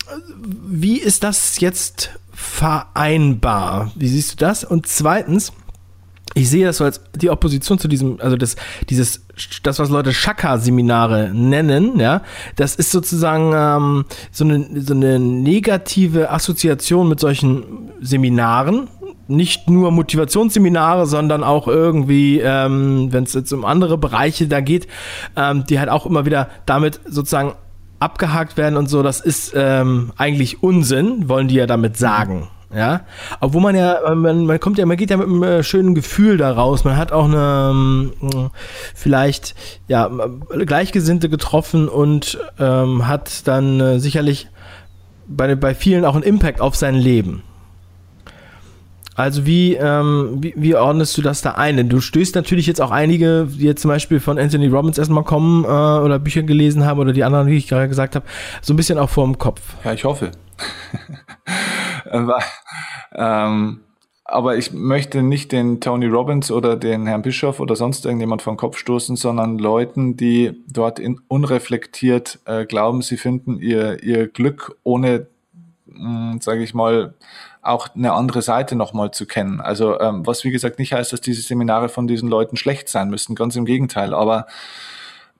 wie 0.42 0.98
ist 0.98 1.24
das 1.24 1.60
jetzt 1.60 2.10
vereinbar? 2.32 3.92
Wie 3.94 4.08
siehst 4.08 4.32
du 4.32 4.36
das? 4.36 4.64
Und 4.64 4.86
zweitens, 4.86 5.52
ich 6.34 6.48
sehe 6.48 6.64
das 6.66 6.76
so 6.76 6.84
als 6.84 7.00
die 7.14 7.30
Opposition 7.30 7.78
zu 7.78 7.88
diesem, 7.88 8.20
also 8.20 8.36
das, 8.36 8.56
dieses, 8.88 9.26
das, 9.62 9.78
was 9.78 9.88
Leute 9.90 10.12
Shaka-Seminare 10.12 11.30
nennen, 11.34 11.98
ja, 11.98 12.22
das 12.56 12.76
ist 12.76 12.92
sozusagen 12.92 13.52
ähm, 13.54 14.04
so, 14.30 14.44
eine, 14.44 14.80
so 14.80 14.94
eine 14.94 15.18
negative 15.18 16.30
Assoziation 16.30 17.08
mit 17.08 17.20
solchen 17.20 17.90
Seminaren. 18.00 18.88
Nicht 19.26 19.70
nur 19.70 19.92
Motivationsseminare, 19.92 21.06
sondern 21.06 21.44
auch 21.44 21.68
irgendwie, 21.68 22.40
ähm, 22.40 23.12
wenn 23.12 23.24
es 23.24 23.32
jetzt 23.32 23.52
um 23.52 23.64
andere 23.64 23.96
Bereiche 23.96 24.48
da 24.48 24.60
geht, 24.60 24.88
ähm, 25.36 25.64
die 25.68 25.78
halt 25.78 25.88
auch 25.88 26.04
immer 26.04 26.26
wieder 26.26 26.48
damit 26.66 27.00
sozusagen 27.06 27.54
abgehakt 28.00 28.56
werden 28.56 28.76
und 28.76 28.88
so, 28.88 29.02
das 29.04 29.20
ist 29.20 29.52
ähm, 29.54 30.12
eigentlich 30.16 30.62
Unsinn, 30.62 31.28
wollen 31.28 31.46
die 31.46 31.56
ja 31.56 31.66
damit 31.66 31.96
sagen. 31.96 32.48
Ja, 32.74 33.00
obwohl 33.40 33.60
man 33.60 33.74
ja, 33.74 34.14
man, 34.14 34.46
man 34.46 34.60
kommt 34.60 34.78
ja, 34.78 34.86
man 34.86 34.96
geht 34.96 35.10
ja 35.10 35.16
mit 35.16 35.26
einem 35.26 35.42
äh, 35.42 35.62
schönen 35.64 35.94
Gefühl 35.96 36.36
da 36.36 36.52
raus. 36.52 36.84
Man 36.84 36.96
hat 36.96 37.10
auch 37.10 37.24
eine 37.24 37.70
ähm, 37.72 38.50
vielleicht 38.94 39.56
ja 39.88 40.08
Gleichgesinnte 40.48 41.28
getroffen 41.28 41.88
und 41.88 42.38
ähm, 42.60 43.08
hat 43.08 43.48
dann 43.48 43.80
äh, 43.80 43.98
sicherlich 43.98 44.48
bei, 45.26 45.54
bei 45.56 45.74
vielen 45.74 46.04
auch 46.04 46.14
einen 46.14 46.22
Impact 46.22 46.60
auf 46.60 46.76
sein 46.76 46.94
Leben. 46.94 47.42
Also 49.16 49.44
wie, 49.44 49.74
ähm, 49.74 50.38
wie, 50.40 50.54
wie 50.56 50.74
ordnest 50.76 51.18
du 51.18 51.22
das 51.22 51.42
da 51.42 51.50
ein? 51.52 51.88
du 51.88 52.00
stößt 52.00 52.34
natürlich 52.36 52.66
jetzt 52.66 52.80
auch 52.80 52.90
einige, 52.90 53.48
die 53.50 53.64
jetzt 53.64 53.82
zum 53.82 53.90
Beispiel 53.90 54.20
von 54.20 54.38
Anthony 54.38 54.68
Robbins 54.68 54.96
erstmal 54.96 55.24
kommen 55.24 55.64
äh, 55.64 55.68
oder 55.68 56.18
Bücher 56.18 56.42
gelesen 56.42 56.86
haben 56.86 57.00
oder 57.00 57.12
die 57.12 57.24
anderen, 57.24 57.48
wie 57.48 57.56
ich 57.56 57.68
gerade 57.68 57.88
gesagt 57.88 58.14
habe, 58.14 58.24
so 58.62 58.72
ein 58.72 58.76
bisschen 58.76 58.98
auch 58.98 59.10
vor 59.10 59.26
dem 59.26 59.36
Kopf. 59.36 59.60
Ja, 59.84 59.92
ich 59.92 60.04
hoffe. 60.04 60.30
Ähm, 63.14 63.80
aber 64.30 64.56
ich 64.56 64.72
möchte 64.72 65.24
nicht 65.24 65.50
den 65.50 65.80
Tony 65.80 66.06
Robbins 66.06 66.52
oder 66.52 66.76
den 66.76 67.06
Herrn 67.06 67.22
Bischof 67.22 67.58
oder 67.58 67.74
sonst 67.74 68.04
irgendjemand 68.04 68.42
vom 68.42 68.56
Kopf 68.56 68.78
stoßen, 68.78 69.16
sondern 69.16 69.58
Leuten, 69.58 70.16
die 70.16 70.62
dort 70.68 71.00
in, 71.00 71.20
unreflektiert 71.26 72.38
äh, 72.44 72.64
glauben, 72.64 73.02
sie 73.02 73.16
finden 73.16 73.58
ihr, 73.58 74.04
ihr 74.04 74.28
Glück 74.28 74.76
ohne, 74.84 75.26
hm, 75.92 76.38
sage 76.40 76.62
ich 76.62 76.74
mal, 76.74 77.14
auch 77.60 77.88
eine 77.94 78.12
andere 78.12 78.40
Seite 78.40 78.76
nochmal 78.76 79.10
zu 79.10 79.26
kennen. 79.26 79.60
Also 79.60 79.98
ähm, 79.98 80.24
was 80.24 80.44
wie 80.44 80.52
gesagt 80.52 80.78
nicht 80.78 80.92
heißt, 80.92 81.12
dass 81.12 81.20
diese 81.20 81.42
Seminare 81.42 81.88
von 81.88 82.06
diesen 82.06 82.28
Leuten 82.28 82.56
schlecht 82.56 82.88
sein 82.88 83.10
müssen, 83.10 83.34
ganz 83.34 83.56
im 83.56 83.64
Gegenteil. 83.64 84.14
Aber 84.14 84.46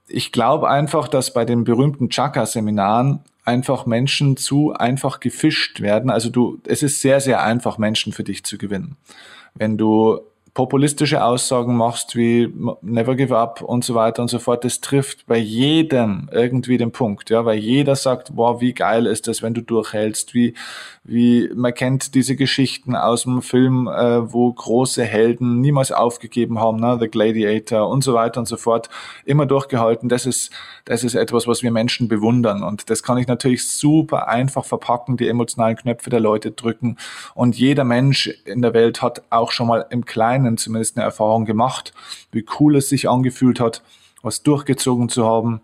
ich 0.09 0.33
glaube 0.33 0.69
einfach, 0.69 1.07
dass 1.07 1.33
bei 1.33 1.45
den 1.45 1.63
berühmten 1.63 2.11
Chakra-Seminaren 2.11 3.21
einfach 3.45 3.87
Menschen 3.87 4.37
zu 4.37 4.73
einfach 4.73 5.21
gefischt 5.21 5.81
werden. 5.81 6.11
Also 6.11 6.31
du, 6.31 6.61
es 6.67 6.83
ist 6.83 7.01
sehr, 7.01 7.21
sehr 7.21 7.43
einfach, 7.43 7.79
Menschen 7.79 8.13
für 8.13 8.25
dich 8.25 8.45
zu 8.45 8.59
gewinnen. 8.59 8.97
Wenn 9.55 9.79
du 9.79 10.21
populistische 10.55 11.23
Aussagen 11.25 11.77
machst 11.77 12.17
wie 12.17 12.53
Never 12.83 13.15
Give 13.15 13.37
Up 13.37 13.63
und 13.63 13.85
so 13.85 13.95
weiter 13.95 14.23
und 14.23 14.29
so 14.29 14.39
fort, 14.39 14.65
das 14.65 14.81
trifft 14.81 15.27
bei 15.27 15.37
jedem 15.37 16.29
irgendwie 16.33 16.77
den 16.77 16.91
Punkt, 16.91 17.31
ja, 17.31 17.45
weil 17.45 17.59
jeder 17.59 17.95
sagt, 17.95 18.33
wow, 18.35 18.61
wie 18.61 18.73
geil 18.73 19.07
ist 19.07 19.29
das, 19.29 19.43
wenn 19.43 19.55
du 19.55 19.63
durchhältst, 19.63 20.35
wie, 20.35 20.55
wie, 21.05 21.51
man 21.55 21.73
kennt 21.73 22.15
diese 22.15 22.35
Geschichten 22.35 22.97
aus 22.97 23.23
dem 23.23 23.43
Film, 23.43 23.87
äh, 23.87 24.33
wo 24.33 24.53
große 24.53 25.05
Helden 25.05 25.61
niemals 25.61 25.93
aufgegeben 25.93 26.59
haben, 26.59 26.81
ne, 26.81 26.99
The 27.01 27.09
Gladiator 27.09 27.89
und 27.89 28.03
so 28.03 28.15
weiter 28.15 28.41
und 28.41 28.47
so 28.47 28.57
fort, 28.57 28.89
immer 29.25 29.47
durchgehalten, 29.47 30.09
das 30.09 30.27
ist, 30.27 30.51
das 30.85 31.05
ist 31.05 31.15
etwas, 31.15 31.47
was 31.47 31.63
wir 31.63 31.71
Menschen 31.71 32.09
bewundern 32.09 32.65
und 32.65 32.91
das 32.91 33.03
kann 33.03 33.19
ich 33.19 33.29
natürlich 33.29 33.69
super 33.71 34.27
einfach 34.29 34.65
verpacken, 34.65 35.17
die 35.17 35.29
emotionalen 35.29 35.77
Knöpfe 35.77 36.11
der 36.11 36.21
Leute 36.21 36.51
drücken. 36.51 36.97
Und 37.35 37.57
jeder 37.57 37.85
Mensch 37.85 38.27
in 38.45 38.63
der 38.63 38.75
Welt 38.75 39.03
hat 39.03 39.23
auch 39.31 39.53
schon 39.53 39.69
mal 39.69 39.87
im 39.91 40.05
Kleinen 40.05 40.40
Kleinen 40.41 40.57
zumindest 40.57 40.97
eine 40.97 41.05
Erfahrung 41.05 41.45
gemacht, 41.45 41.93
wie 42.33 42.45
cool 42.59 42.77
es 42.77 42.89
sich 42.89 43.09
angefühlt 43.09 43.61
hat, 43.61 43.83
was 44.23 44.43
durchgezogen 44.43 45.09
zu 45.09 45.27
haben, 45.27 45.61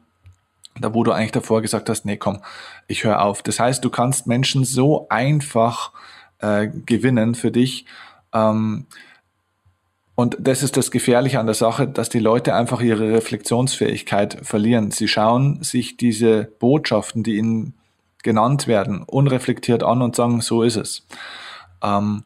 da 0.78 0.94
wo 0.94 1.04
du 1.04 1.12
eigentlich 1.12 1.32
davor 1.32 1.62
gesagt 1.62 1.88
hast, 1.88 2.04
nee, 2.04 2.16
komm, 2.16 2.40
ich 2.86 3.04
höre 3.04 3.22
auf. 3.22 3.42
Das 3.42 3.58
heißt, 3.58 3.84
du 3.84 3.90
kannst 3.90 4.26
Menschen 4.26 4.64
so 4.64 5.08
einfach 5.08 5.92
äh, 6.38 6.68
gewinnen 6.68 7.34
für 7.34 7.50
dich. 7.50 7.86
Ähm, 8.32 8.86
und 10.14 10.36
das 10.40 10.62
ist 10.62 10.76
das 10.76 10.90
Gefährliche 10.90 11.40
an 11.40 11.46
der 11.46 11.54
Sache, 11.54 11.86
dass 11.86 12.08
die 12.08 12.18
Leute 12.18 12.54
einfach 12.54 12.80
ihre 12.80 13.12
Reflexionsfähigkeit 13.12 14.38
verlieren. 14.42 14.90
Sie 14.90 15.08
schauen 15.08 15.62
sich 15.62 15.96
diese 15.96 16.44
Botschaften, 16.58 17.22
die 17.22 17.36
ihnen 17.36 17.74
genannt 18.22 18.66
werden, 18.66 19.02
unreflektiert 19.02 19.82
an 19.82 20.02
und 20.02 20.16
sagen, 20.16 20.40
so 20.40 20.62
ist 20.62 20.76
es. 20.76 21.06
Ähm, 21.82 22.24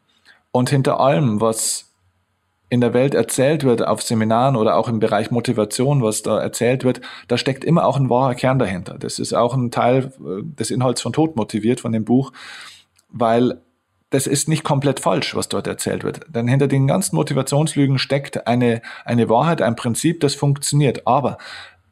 und 0.51 0.69
hinter 0.69 0.99
allem, 0.99 1.39
was 1.39 1.90
in 2.71 2.79
der 2.79 2.93
Welt 2.93 3.13
erzählt 3.13 3.65
wird, 3.65 3.85
auf 3.85 4.01
Seminaren 4.01 4.55
oder 4.55 4.77
auch 4.77 4.87
im 4.87 5.01
Bereich 5.01 5.29
Motivation, 5.29 6.01
was 6.01 6.21
da 6.21 6.39
erzählt 6.39 6.85
wird, 6.85 7.01
da 7.27 7.37
steckt 7.37 7.65
immer 7.65 7.85
auch 7.85 7.97
ein 7.97 8.09
wahrer 8.09 8.33
Kern 8.33 8.59
dahinter. 8.59 8.97
Das 8.97 9.19
ist 9.19 9.33
auch 9.33 9.53
ein 9.53 9.71
Teil 9.71 10.13
äh, 10.21 10.41
des 10.41 10.71
Inhalts 10.71 11.01
von 11.01 11.11
Tod 11.11 11.35
motiviert, 11.35 11.81
von 11.81 11.91
dem 11.91 12.05
Buch, 12.05 12.31
weil 13.09 13.59
das 14.09 14.25
ist 14.25 14.47
nicht 14.47 14.63
komplett 14.63 15.01
falsch, 15.01 15.35
was 15.35 15.49
dort 15.49 15.67
erzählt 15.67 16.05
wird. 16.05 16.21
Denn 16.29 16.47
hinter 16.47 16.69
den 16.69 16.87
ganzen 16.87 17.17
Motivationslügen 17.17 17.99
steckt 17.99 18.47
eine, 18.47 18.81
eine 19.03 19.27
Wahrheit, 19.27 19.61
ein 19.61 19.75
Prinzip, 19.75 20.21
das 20.21 20.33
funktioniert. 20.35 21.05
Aber 21.05 21.39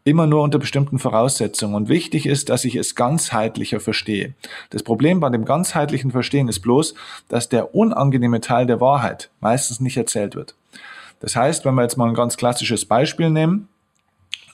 immer 0.04 0.28
nur 0.28 0.44
unter 0.44 0.60
bestimmten 0.60 1.00
Voraussetzungen. 1.00 1.76
Und 1.76 1.90
wichtig 1.90 2.26
ist, 2.26 2.50
dass 2.50 2.66
ich 2.66 2.76
es 2.76 2.96
ganzheitlicher 2.96 3.80
verstehe. 3.80 4.34
Das 4.70 4.84
Problem 4.84 5.20
bei 5.20 5.30
dem 5.30 5.46
ganzheitlichen 5.46 6.12
Verstehen 6.12 6.48
ist 6.48 6.62
bloß, 6.62 6.96
dass 7.28 7.50
der 7.50 7.76
unangenehme 7.76 8.42
Teil 8.42 8.66
der 8.66 8.82
Wahrheit 8.82 9.30
meistens 9.40 9.80
nicht 9.80 9.98
erzählt 9.98 10.36
wird. 10.36 10.56
Das 11.20 11.36
heißt, 11.36 11.66
wenn 11.66 11.76
wir 11.76 11.84
jetzt 11.84 11.98
mal 11.98 12.08
ein 12.08 12.16
ganz 12.16 12.38
klassisches 12.38 12.86
Beispiel 12.86 13.30
nehmen, 13.30 13.68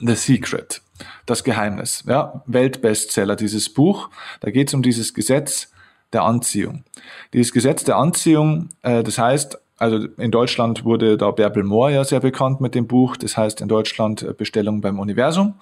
The 0.00 0.14
Secret, 0.14 0.82
das 1.24 1.44
Geheimnis, 1.44 2.04
ja, 2.06 2.42
Weltbestseller, 2.46 3.36
dieses 3.36 3.72
Buch, 3.72 4.10
da 4.40 4.50
geht 4.50 4.68
es 4.68 4.74
um 4.74 4.82
dieses 4.82 5.14
Gesetz 5.14 5.72
der 6.12 6.22
Anziehung. 6.22 6.84
Dieses 7.32 7.52
Gesetz 7.52 7.84
der 7.84 7.96
Anziehung, 7.96 8.68
äh, 8.82 9.02
das 9.02 9.18
heißt, 9.18 9.58
also 9.76 10.06
in 10.16 10.30
Deutschland 10.30 10.84
wurde 10.84 11.16
da 11.16 11.30
Bärbel 11.30 11.62
Mohr 11.62 11.90
ja 11.90 12.04
sehr 12.04 12.20
bekannt 12.20 12.60
mit 12.60 12.74
dem 12.74 12.86
Buch. 12.86 13.16
Das 13.16 13.36
heißt 13.36 13.60
in 13.60 13.68
Deutschland 13.68 14.22
äh, 14.22 14.32
Bestellung 14.32 14.80
beim 14.80 14.98
Universum. 14.98 15.54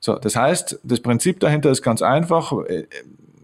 So, 0.00 0.16
das 0.16 0.34
heißt, 0.34 0.80
das 0.82 1.00
Prinzip 1.00 1.38
dahinter 1.40 1.70
ist 1.70 1.82
ganz 1.82 2.02
einfach. 2.02 2.52
Äh, 2.66 2.86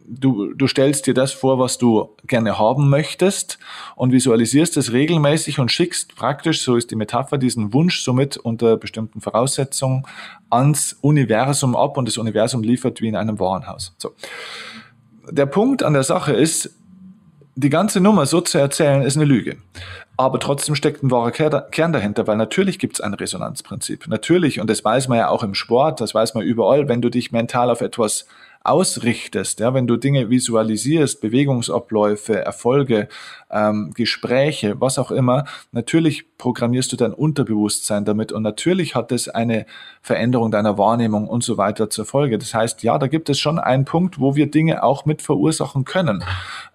du, 0.09 0.55
du 0.55 0.67
stellst 0.67 1.07
dir 1.07 1.15
das 1.15 1.33
vor, 1.33 1.59
was 1.59 1.79
du 1.79 2.09
gerne 2.27 2.59
haben 2.59 2.89
möchtest 2.89 3.59
und 3.95 4.11
visualisierst 4.11 4.77
es 4.77 4.93
regelmäßig 4.93 5.59
und 5.61 5.71
schickst 5.71 6.17
praktisch, 6.17 6.63
so 6.63 6.77
ist 6.77 6.91
die 6.91 6.97
Metapher, 6.97 7.39
diesen 7.39 7.73
Wunsch 7.73 8.01
somit 8.01 8.37
unter 8.37 8.77
bestimmten 8.77 9.21
Voraussetzungen 9.21 10.05
ans 10.51 10.97
Universum 11.01 11.77
ab 11.77 11.97
und 11.97 12.09
das 12.09 12.19
Universum 12.19 12.63
liefert 12.63 13.01
wie 13.01 13.09
in 13.09 13.17
einem 13.17 13.39
Warenhaus. 13.39 13.95
So. 13.99 14.13
Der 15.31 15.47
Punkt 15.47 15.83
an 15.83 15.93
der 15.93 16.05
Sache 16.05 16.33
ist, 16.33 16.75
die 17.55 17.71
ganze 17.71 18.01
Nummer 18.01 18.25
so 18.25 18.41
zu 18.41 18.59
erzählen, 18.59 19.03
ist 19.03 19.17
eine 19.17 19.27
Lüge. 19.27 19.57
Aber 20.21 20.41
trotzdem 20.41 20.75
steckt 20.75 21.05
ein 21.05 21.13
wahrer 21.13 21.31
Kern 21.31 21.93
dahinter, 21.93 22.27
weil 22.27 22.37
natürlich 22.37 22.81
gibt 22.81 22.97
es 22.97 23.01
ein 23.01 23.15
Resonanzprinzip. 23.15 24.09
Natürlich, 24.09 24.59
und 24.61 24.69
das 24.69 24.85
weiß 24.85 25.07
man 25.07 25.19
ja 25.19 25.29
auch 25.29 25.45
im 25.45 25.55
Sport, 25.55 26.01
das 26.01 26.13
weiß 26.13 26.35
man 26.35 26.43
überall, 26.43 26.89
wenn 26.89 27.01
du 27.01 27.09
dich 27.09 27.31
mental 27.31 27.71
auf 27.71 27.81
etwas 27.83 28.27
ausrichtest, 28.69 29.61
ja, 29.61 29.75
wenn 29.75 29.87
du 29.87 29.97
Dinge 29.97 30.31
visualisierst, 30.31 31.21
Bewegungsabläufe, 31.21 32.39
Erfolge, 32.39 33.09
ähm, 33.51 33.93
Gespräche, 33.95 34.81
was 34.81 34.99
auch 34.99 35.11
immer, 35.11 35.45
natürlich 35.73 36.37
programmierst 36.37 36.93
du 36.93 36.97
dein 36.97 37.13
Unterbewusstsein 37.13 38.05
damit 38.05 38.33
und 38.33 38.43
natürlich 38.43 38.95
hat 38.95 39.11
es 39.13 39.29
eine 39.29 39.67
Veränderung 40.03 40.51
deiner 40.51 40.79
Wahrnehmung 40.79 41.29
und 41.29 41.43
so 41.43 41.57
weiter 41.57 41.91
zur 41.91 42.05
Folge. 42.05 42.39
Das 42.39 42.55
heißt, 42.55 42.83
ja, 42.83 42.99
da 42.99 43.07
gibt 43.07 43.31
es 43.31 43.39
schon 43.39 43.59
einen 43.59 43.85
Punkt, 43.85 44.21
wo 44.21 44.37
wir 44.37 44.51
Dinge 44.51 44.83
auch 44.83 45.07
mit 45.07 45.23
verursachen 45.23 45.85
können 45.85 46.23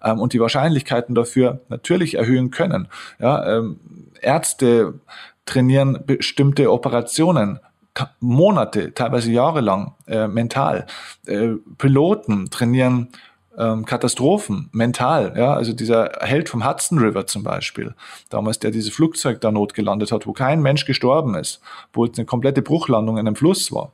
ähm, 0.02 0.20
und 0.20 0.32
die 0.32 0.40
Wahrscheinlichkeiten 0.40 1.14
dafür 1.14 1.60
natürlich 1.68 2.14
erhöhen 2.14 2.50
können. 2.50 2.88
Ja, 3.18 3.58
ähm, 3.58 3.78
Ärzte 4.20 4.94
trainieren 5.46 6.00
bestimmte 6.06 6.72
Operationen 6.72 7.60
Monate, 8.20 8.92
teilweise 8.94 9.30
jahrelang 9.30 9.94
äh, 10.06 10.26
mental. 10.26 10.86
Äh, 11.26 11.54
Piloten 11.78 12.50
trainieren 12.50 13.08
ähm, 13.58 13.84
Katastrophen 13.84 14.68
mental. 14.72 15.34
Ja, 15.36 15.54
also 15.54 15.72
dieser 15.72 16.12
Held 16.20 16.48
vom 16.48 16.66
Hudson 16.66 16.98
River 16.98 17.26
zum 17.26 17.42
Beispiel, 17.42 17.94
damals 18.30 18.58
der 18.58 18.70
dieses 18.70 18.92
Flugzeug 18.92 19.40
da 19.40 19.50
notgelandet 19.50 20.12
hat, 20.12 20.26
wo 20.26 20.32
kein 20.32 20.62
Mensch 20.62 20.84
gestorben 20.84 21.34
ist, 21.34 21.60
wo 21.92 22.04
es 22.04 22.16
eine 22.16 22.26
komplette 22.26 22.62
Bruchlandung 22.62 23.18
in 23.18 23.26
einem 23.26 23.36
Fluss 23.36 23.72
war. 23.72 23.92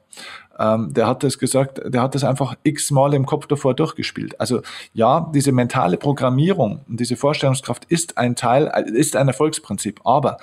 Ähm, 0.59 0.93
der 0.93 1.07
hat 1.07 1.23
das 1.23 1.39
gesagt, 1.39 1.81
der 1.85 2.03
hat 2.03 2.15
das 2.15 2.23
einfach 2.23 2.55
x-mal 2.63 3.15
im 3.15 3.25
Kopf 3.25 3.47
davor 3.47 3.75
durchgespielt. 3.75 4.39
Also 4.41 4.61
ja, 4.93 5.31
diese 5.35 5.53
mentale 5.53 5.97
Programmierung 5.97 6.81
und 6.89 7.01
diese 7.01 7.17
Vorstellungskraft 7.17 7.87
ist 7.87 8.19
ein 8.19 8.37
Teil, 8.37 8.67
ist 8.95 9.17
ein 9.17 9.29
Erfolgsprinzip, 9.29 10.01
aber 10.05 10.37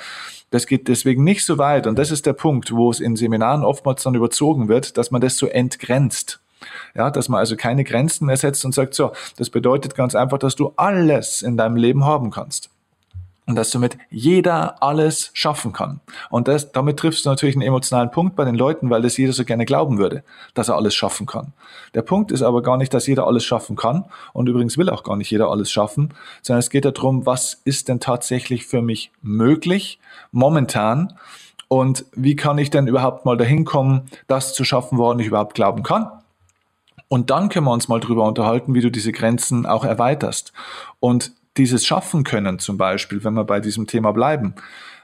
das 0.49 0.65
geht 0.65 0.87
deswegen 0.87 1.23
nicht 1.23 1.45
so 1.45 1.57
weit. 1.57 1.87
Und 1.87 1.99
das 1.99 2.09
ist 2.09 2.25
der 2.25 2.33
Punkt, 2.33 2.71
wo 2.71 2.89
es 2.89 2.99
in 2.99 3.15
Seminaren 3.15 3.63
oftmals 3.63 4.03
dann 4.03 4.15
überzogen 4.15 4.69
wird, 4.69 4.97
dass 4.97 5.11
man 5.11 5.21
das 5.21 5.37
so 5.37 5.47
entgrenzt. 5.47 6.39
Ja, 6.95 7.09
dass 7.11 7.29
man 7.29 7.39
also 7.39 7.55
keine 7.55 7.83
Grenzen 7.83 8.25
mehr 8.25 8.37
setzt 8.37 8.65
und 8.65 8.73
sagt, 8.73 8.93
so, 8.93 9.11
das 9.37 9.49
bedeutet 9.49 9.95
ganz 9.95 10.15
einfach, 10.15 10.37
dass 10.37 10.55
du 10.55 10.73
alles 10.75 11.41
in 11.41 11.57
deinem 11.57 11.75
Leben 11.75 12.05
haben 12.05 12.31
kannst 12.31 12.69
und 13.47 13.55
dass 13.55 13.71
somit 13.71 13.97
jeder 14.11 14.83
alles 14.83 15.31
schaffen 15.33 15.73
kann. 15.73 16.01
Und 16.29 16.47
das, 16.47 16.71
damit 16.73 16.97
triffst 16.97 17.25
du 17.25 17.29
natürlich 17.29 17.55
einen 17.55 17.65
emotionalen 17.65 18.11
Punkt 18.11 18.35
bei 18.35 18.43
den 18.43 18.55
Leuten, 18.55 18.89
weil 18.89 19.01
das 19.01 19.17
jeder 19.17 19.33
so 19.33 19.45
gerne 19.45 19.65
glauben 19.65 19.97
würde, 19.97 20.23
dass 20.53 20.67
er 20.67 20.75
alles 20.75 20.93
schaffen 20.93 21.25
kann. 21.25 21.53
Der 21.95 22.01
Punkt 22.01 22.31
ist 22.31 22.41
aber 22.41 22.61
gar 22.61 22.77
nicht, 22.77 22.93
dass 22.93 23.07
jeder 23.07 23.25
alles 23.25 23.45
schaffen 23.45 23.77
kann. 23.77 24.05
Und 24.33 24.49
übrigens 24.49 24.77
will 24.77 24.89
auch 24.89 25.03
gar 25.03 25.15
nicht 25.15 25.31
jeder 25.31 25.49
alles 25.49 25.71
schaffen, 25.71 26.13
sondern 26.41 26.59
es 26.59 26.69
geht 26.69 26.85
darum, 26.85 27.25
was 27.25 27.61
ist 27.63 27.87
denn 27.87 28.01
tatsächlich 28.01 28.65
für 28.65 28.81
mich 28.81 29.11
möglich 29.21 29.99
momentan? 30.31 31.13
Und 31.69 32.05
wie 32.13 32.35
kann 32.35 32.57
ich 32.57 32.69
denn 32.69 32.87
überhaupt 32.87 33.25
mal 33.25 33.37
dahin 33.37 33.65
kommen, 33.65 34.09
das 34.27 34.53
zu 34.53 34.65
schaffen, 34.65 34.97
woran 34.97 35.19
ich 35.19 35.27
überhaupt 35.27 35.55
glauben 35.55 35.83
kann? 35.83 36.11
Und 37.09 37.29
dann 37.29 37.49
können 37.49 37.65
wir 37.65 37.71
uns 37.71 37.87
mal 37.87 37.99
drüber 37.99 38.25
unterhalten, 38.25 38.73
wie 38.73 38.81
du 38.81 38.91
diese 38.91 39.11
Grenzen 39.11 39.65
auch 39.65 39.85
erweiterst. 39.85 40.53
Und 40.99 41.31
dieses 41.55 41.85
Schaffen 41.85 42.23
können 42.23 42.59
zum 42.59 42.77
Beispiel, 42.77 43.23
wenn 43.23 43.33
wir 43.33 43.43
bei 43.43 43.59
diesem 43.59 43.87
Thema 43.87 44.11
bleiben, 44.11 44.55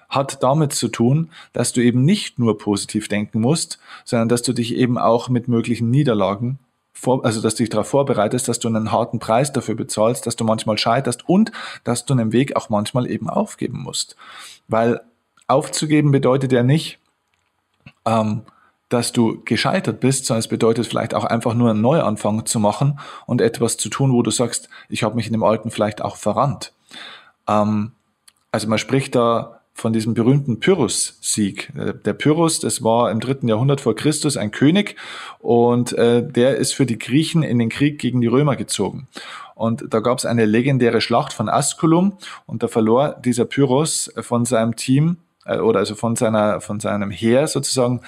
hat 0.09 0.43
damit 0.43 0.73
zu 0.73 0.89
tun, 0.89 1.31
dass 1.53 1.73
du 1.73 1.81
eben 1.81 2.05
nicht 2.05 2.37
nur 2.37 2.57
positiv 2.57 3.07
denken 3.07 3.41
musst, 3.41 3.79
sondern 4.05 4.29
dass 4.29 4.43
du 4.43 4.53
dich 4.53 4.75
eben 4.75 4.97
auch 4.97 5.29
mit 5.29 5.47
möglichen 5.47 5.89
Niederlagen 5.89 6.59
vor, 6.93 7.25
also 7.25 7.41
dass 7.41 7.55
du 7.55 7.63
dich 7.63 7.69
darauf 7.69 7.87
vorbereitest, 7.87 8.47
dass 8.47 8.59
du 8.59 8.67
einen 8.67 8.91
harten 8.91 9.19
Preis 9.19 9.51
dafür 9.51 9.75
bezahlst, 9.75 10.27
dass 10.27 10.35
du 10.35 10.43
manchmal 10.43 10.77
scheiterst 10.77 11.27
und 11.27 11.51
dass 11.83 12.05
du 12.05 12.13
einen 12.13 12.31
Weg 12.31 12.55
auch 12.55 12.69
manchmal 12.69 13.09
eben 13.09 13.29
aufgeben 13.29 13.79
musst. 13.81 14.15
Weil 14.67 15.01
aufzugeben 15.47 16.11
bedeutet 16.11 16.51
ja 16.51 16.63
nicht, 16.63 16.99
ähm, 18.05 18.43
dass 18.93 19.11
du 19.11 19.41
gescheitert 19.43 19.99
bist, 19.99 20.25
sondern 20.25 20.39
es 20.39 20.47
bedeutet 20.47 20.85
vielleicht 20.85 21.15
auch 21.15 21.25
einfach 21.25 21.55
nur 21.55 21.71
einen 21.71 21.81
Neuanfang 21.81 22.45
zu 22.45 22.59
machen 22.59 22.99
und 23.25 23.41
etwas 23.41 23.77
zu 23.77 23.89
tun, 23.89 24.13
wo 24.13 24.21
du 24.21 24.31
sagst, 24.31 24.69
ich 24.87 25.03
habe 25.03 25.15
mich 25.15 25.25
in 25.25 25.33
dem 25.33 25.43
Alten 25.43 25.71
vielleicht 25.71 26.01
auch 26.01 26.15
verrannt. 26.15 26.73
Ähm, 27.47 27.93
also 28.51 28.67
man 28.67 28.77
spricht 28.77 29.15
da 29.15 29.61
von 29.73 29.91
diesem 29.91 30.13
berühmten 30.13 30.59
Pyrrhus-Sieg. 30.59 31.73
Äh, 31.75 31.93
der 32.05 32.13
Pyrrhus, 32.13 32.59
das 32.59 32.83
war 32.83 33.09
im 33.09 33.19
dritten 33.19 33.47
Jahrhundert 33.47 33.81
vor 33.81 33.95
Christus 33.95 34.37
ein 34.37 34.51
König 34.51 34.95
und 35.39 35.93
äh, 35.93 36.25
der 36.25 36.57
ist 36.57 36.73
für 36.73 36.85
die 36.85 36.99
Griechen 36.99 37.41
in 37.41 37.57
den 37.57 37.69
Krieg 37.69 37.99
gegen 37.99 38.21
die 38.21 38.27
Römer 38.27 38.55
gezogen. 38.55 39.07
Und 39.55 39.85
da 39.91 39.99
gab 39.99 40.19
es 40.19 40.25
eine 40.25 40.45
legendäre 40.45 41.01
Schlacht 41.01 41.33
von 41.33 41.49
Asculum 41.49 42.17
und 42.45 42.61
da 42.61 42.67
verlor 42.67 43.15
dieser 43.25 43.45
Pyrrhus 43.45 44.13
von 44.21 44.45
seinem 44.45 44.75
Team 44.75 45.17
äh, 45.45 45.57
oder 45.57 45.79
also 45.79 45.95
von 45.95 46.15
seiner 46.15 46.61
von 46.61 46.79
seinem 46.79 47.09
Heer 47.09 47.47
sozusagen 47.47 48.01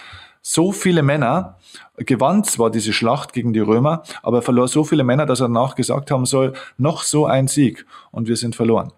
so 0.47 0.71
viele 0.71 1.01
Männer, 1.01 1.57
gewann 1.97 2.43
zwar 2.43 2.69
diese 2.69 2.93
Schlacht 2.93 3.33
gegen 3.33 3.51
die 3.51 3.61
Römer, 3.61 4.03
aber 4.21 4.37
er 4.37 4.41
verlor 4.43 4.67
so 4.67 4.83
viele 4.83 5.03
Männer, 5.03 5.25
dass 5.25 5.39
er 5.39 5.47
danach 5.47 5.73
gesagt 5.73 6.11
haben 6.11 6.27
soll, 6.27 6.53
noch 6.77 7.01
so 7.01 7.25
ein 7.25 7.47
Sieg 7.47 7.83
und 8.11 8.27
wir 8.27 8.37
sind 8.37 8.55
verloren. 8.55 8.91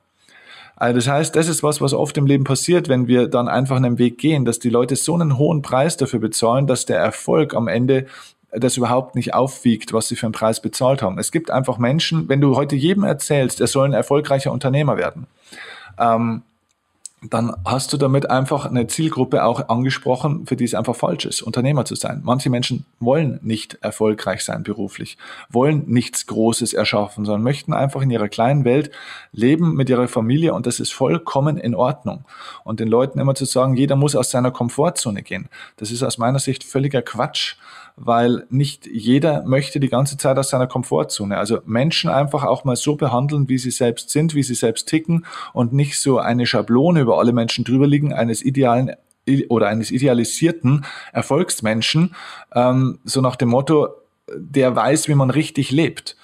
Also 0.75 0.95
das 0.97 1.07
heißt, 1.07 1.35
das 1.37 1.47
ist 1.47 1.63
was, 1.63 1.79
was 1.79 1.93
oft 1.93 2.17
im 2.17 2.25
Leben 2.25 2.43
passiert, 2.43 2.89
wenn 2.89 3.07
wir 3.07 3.29
dann 3.29 3.47
einfach 3.47 3.77
einen 3.77 3.97
Weg 3.97 4.17
gehen, 4.17 4.43
dass 4.43 4.59
die 4.59 4.69
Leute 4.69 4.97
so 4.97 5.13
einen 5.13 5.37
hohen 5.37 5.61
Preis 5.61 5.95
dafür 5.95 6.19
bezahlen, 6.19 6.67
dass 6.67 6.85
der 6.85 6.99
Erfolg 6.99 7.53
am 7.53 7.69
Ende 7.69 8.07
das 8.51 8.75
überhaupt 8.75 9.15
nicht 9.15 9.33
aufwiegt, 9.33 9.93
was 9.93 10.09
sie 10.09 10.17
für 10.17 10.25
einen 10.25 10.33
Preis 10.33 10.61
bezahlt 10.61 11.01
haben. 11.01 11.17
Es 11.17 11.31
gibt 11.31 11.49
einfach 11.49 11.77
Menschen, 11.77 12.27
wenn 12.27 12.41
du 12.41 12.57
heute 12.57 12.75
jedem 12.75 13.05
erzählst, 13.05 13.61
er 13.61 13.67
soll 13.67 13.85
ein 13.85 13.93
erfolgreicher 13.93 14.51
Unternehmer 14.51 14.97
werden, 14.97 15.27
ähm, 15.97 16.41
dann 17.21 17.55
hast 17.65 17.91
du 17.91 17.97
damit 17.97 18.29
einfach 18.29 18.67
eine 18.67 18.85
Zielgruppe 18.85 19.43
auch 19.43 19.69
angesprochen, 19.69 20.45
für 20.45 20.55
die 20.55 20.65
es 20.65 20.75
einfach 20.75 20.95
falsch 20.95 21.25
ist, 21.25 21.41
Unternehmer 21.41 21.83
zu 21.83 21.95
sein. 21.95 22.21
Manche 22.23 22.51
Menschen 22.51 22.85
wollen 22.99 23.39
nicht 23.41 23.79
erfolgreich 23.81 24.43
sein 24.43 24.61
beruflich, 24.61 25.17
wollen 25.49 25.83
nichts 25.87 26.27
Großes 26.27 26.73
erschaffen, 26.73 27.25
sondern 27.25 27.41
möchten 27.41 27.73
einfach 27.73 28.03
in 28.03 28.11
ihrer 28.11 28.29
kleinen 28.29 28.65
Welt 28.65 28.91
leben 29.31 29.73
mit 29.73 29.89
ihrer 29.89 30.07
Familie 30.07 30.53
und 30.53 30.67
das 30.67 30.79
ist 30.79 30.93
vollkommen 30.93 31.57
in 31.57 31.73
Ordnung. 31.73 32.23
Und 32.63 32.79
den 32.79 32.87
Leuten 32.87 33.19
immer 33.19 33.33
zu 33.33 33.45
sagen, 33.45 33.75
jeder 33.75 33.95
muss 33.95 34.15
aus 34.15 34.29
seiner 34.29 34.51
Komfortzone 34.51 35.23
gehen, 35.23 35.49
das 35.77 35.89
ist 35.89 36.03
aus 36.03 36.19
meiner 36.19 36.39
Sicht 36.39 36.63
völliger 36.63 37.01
Quatsch 37.01 37.55
weil 37.97 38.45
nicht 38.49 38.85
jeder 38.85 39.43
möchte 39.43 39.79
die 39.79 39.89
ganze 39.89 40.17
Zeit 40.17 40.37
aus 40.37 40.51
seiner 40.51 40.67
Komfortzone. 40.67 41.37
Also 41.37 41.59
Menschen 41.65 42.09
einfach 42.11 42.43
auch 42.43 42.63
mal 42.63 42.75
so 42.75 42.95
behandeln, 42.95 43.49
wie 43.49 43.57
sie 43.57 43.71
selbst 43.71 44.11
sind, 44.11 44.35
wie 44.35 44.43
sie 44.43 44.53
selbst 44.53 44.87
ticken 44.87 45.25
und 45.51 45.73
nicht 45.73 45.99
so 45.99 46.19
eine 46.19 46.45
Schablone 46.45 47.01
über 47.01 47.17
alle 47.17 47.33
Menschen 47.33 47.65
drüber 47.65 47.87
liegen, 47.87 48.13
eines 48.13 48.43
idealen 48.43 48.91
oder 49.49 49.67
eines 49.67 49.91
idealisierten 49.91 50.85
Erfolgsmenschen, 51.11 52.15
ähm, 52.53 52.99
so 53.03 53.19
nach 53.19 53.35
dem 53.35 53.49
Motto, 53.49 53.89
der 54.35 54.75
weiß, 54.75 55.07
wie 55.07 55.15
man 55.15 55.31
richtig 55.31 55.71
lebt. 55.71 56.15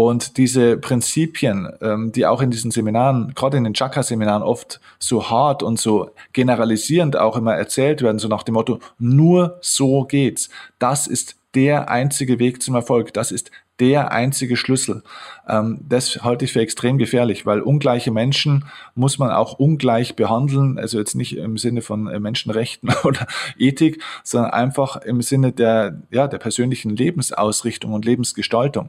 Und 0.00 0.38
diese 0.38 0.78
Prinzipien, 0.78 1.68
ähm, 1.82 2.10
die 2.10 2.24
auch 2.24 2.40
in 2.40 2.50
diesen 2.50 2.70
Seminaren, 2.70 3.34
gerade 3.34 3.58
in 3.58 3.64
den 3.64 3.74
Chakra-Seminaren 3.74 4.42
oft 4.42 4.80
so 4.98 5.28
hart 5.28 5.62
und 5.62 5.78
so 5.78 6.12
generalisierend 6.32 7.18
auch 7.18 7.36
immer 7.36 7.54
erzählt 7.54 8.00
werden, 8.00 8.18
so 8.18 8.26
nach 8.26 8.42
dem 8.42 8.54
Motto, 8.54 8.78
nur 8.98 9.58
so 9.60 10.04
geht's. 10.04 10.48
Das 10.78 11.06
ist 11.06 11.36
der 11.54 11.90
einzige 11.90 12.38
Weg 12.38 12.62
zum 12.62 12.76
Erfolg. 12.76 13.12
Das 13.12 13.30
ist 13.30 13.50
der 13.78 14.10
einzige 14.10 14.56
Schlüssel. 14.56 15.02
Ähm, 15.46 15.80
das 15.86 16.22
halte 16.24 16.46
ich 16.46 16.54
für 16.54 16.60
extrem 16.62 16.96
gefährlich, 16.96 17.44
weil 17.44 17.60
ungleiche 17.60 18.10
Menschen 18.10 18.64
muss 18.94 19.18
man 19.18 19.30
auch 19.30 19.58
ungleich 19.58 20.16
behandeln. 20.16 20.78
Also 20.78 20.98
jetzt 20.98 21.14
nicht 21.14 21.36
im 21.36 21.58
Sinne 21.58 21.82
von 21.82 22.06
äh, 22.06 22.20
Menschenrechten 22.20 22.90
oder 23.04 23.26
Ethik, 23.58 24.02
sondern 24.24 24.52
einfach 24.52 24.96
im 24.96 25.20
Sinne 25.20 25.52
der, 25.52 26.00
ja, 26.10 26.26
der 26.26 26.38
persönlichen 26.38 26.96
Lebensausrichtung 26.96 27.92
und 27.92 28.06
Lebensgestaltung. 28.06 28.88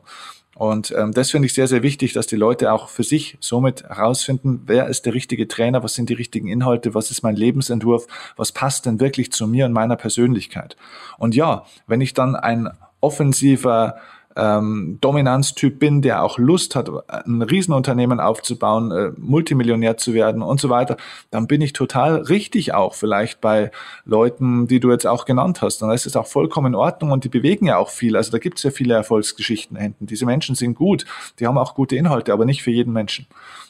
Und 0.62 0.94
ähm, 0.96 1.12
das 1.12 1.32
finde 1.32 1.48
ich 1.48 1.56
sehr, 1.56 1.66
sehr 1.66 1.82
wichtig, 1.82 2.14
dass 2.14 2.28
die 2.28 2.36
Leute 2.36 2.72
auch 2.72 2.88
für 2.88 3.02
sich 3.02 3.36
somit 3.40 3.82
herausfinden, 3.82 4.62
wer 4.68 4.86
ist 4.90 5.08
der 5.08 5.16
richtige 5.16 5.48
Trainer, 5.48 5.82
was 5.82 5.96
sind 5.96 6.08
die 6.08 6.14
richtigen 6.14 6.48
Inhalte, 6.48 6.94
was 6.94 7.10
ist 7.10 7.24
mein 7.24 7.36
Lebensentwurf, 7.36 8.06
was 8.36 8.52
passt 8.52 8.86
denn 8.86 9.00
wirklich 9.00 9.32
zu 9.32 9.48
mir 9.48 9.66
und 9.66 9.74
meiner 9.74 9.96
Persönlichkeit. 9.96 10.76
Und 11.18 11.34
ja, 11.34 11.66
wenn 11.88 12.00
ich 12.00 12.14
dann 12.14 12.36
ein 12.36 12.70
offensiver 13.00 13.96
ähm, 14.36 14.98
Dominanztyp 15.02 15.80
bin, 15.80 16.02
der 16.02 16.24
auch 16.24 16.38
Lust 16.38 16.76
hat, 16.76 16.90
ein 17.08 17.42
Riesenunternehmen 17.42 18.20
aufzubauen, 18.20 18.92
äh, 18.92 19.12
Multimillionär 19.18 19.98
zu 19.98 20.14
werden 20.14 20.42
und 20.42 20.60
so 20.60 20.70
weiter, 20.70 20.98
dann 21.30 21.48
bin 21.48 21.62
ich 21.62 21.74
total 21.74 22.18
richtig 22.18 22.74
auch 22.74 22.94
vielleicht 22.94 23.42
bei 23.42 23.72
Leuten, 24.06 24.68
die 24.68 24.80
du 24.80 24.92
jetzt 24.92 25.08
auch 25.08 25.26
genannt 25.26 25.62
hast. 25.62 25.82
Das 25.82 26.06
ist 26.06 26.18
auch 26.18 26.28
vollkommen 26.28 26.74
in 26.74 26.76
Ordnung 26.76 27.12
und 27.12 27.24
die 27.24 27.30
bewegen 27.30 27.66
ja 27.66 27.78
auch 27.78 27.90
viel. 27.90 28.16
Also 28.16 28.32
da 28.32 28.38
gibt 28.38 28.58
es 28.58 28.64
ja 28.64 28.72
viele 28.72 28.94
Erfolgsgeschichten 28.94 29.78
hinten. 29.78 30.06
Diese 30.06 30.26
Menschen 30.26 30.56
sind 30.56 30.76
gut, 30.76 31.06
die 31.40 31.48
haben 31.48 31.58
auch 31.58 31.76
gute 31.76 31.96
Inhalte, 31.96 32.34
aber 32.34 32.46
nicht 32.46 32.64
für 32.64 32.72
jeden 32.72 32.94
Menschen. 32.94 33.28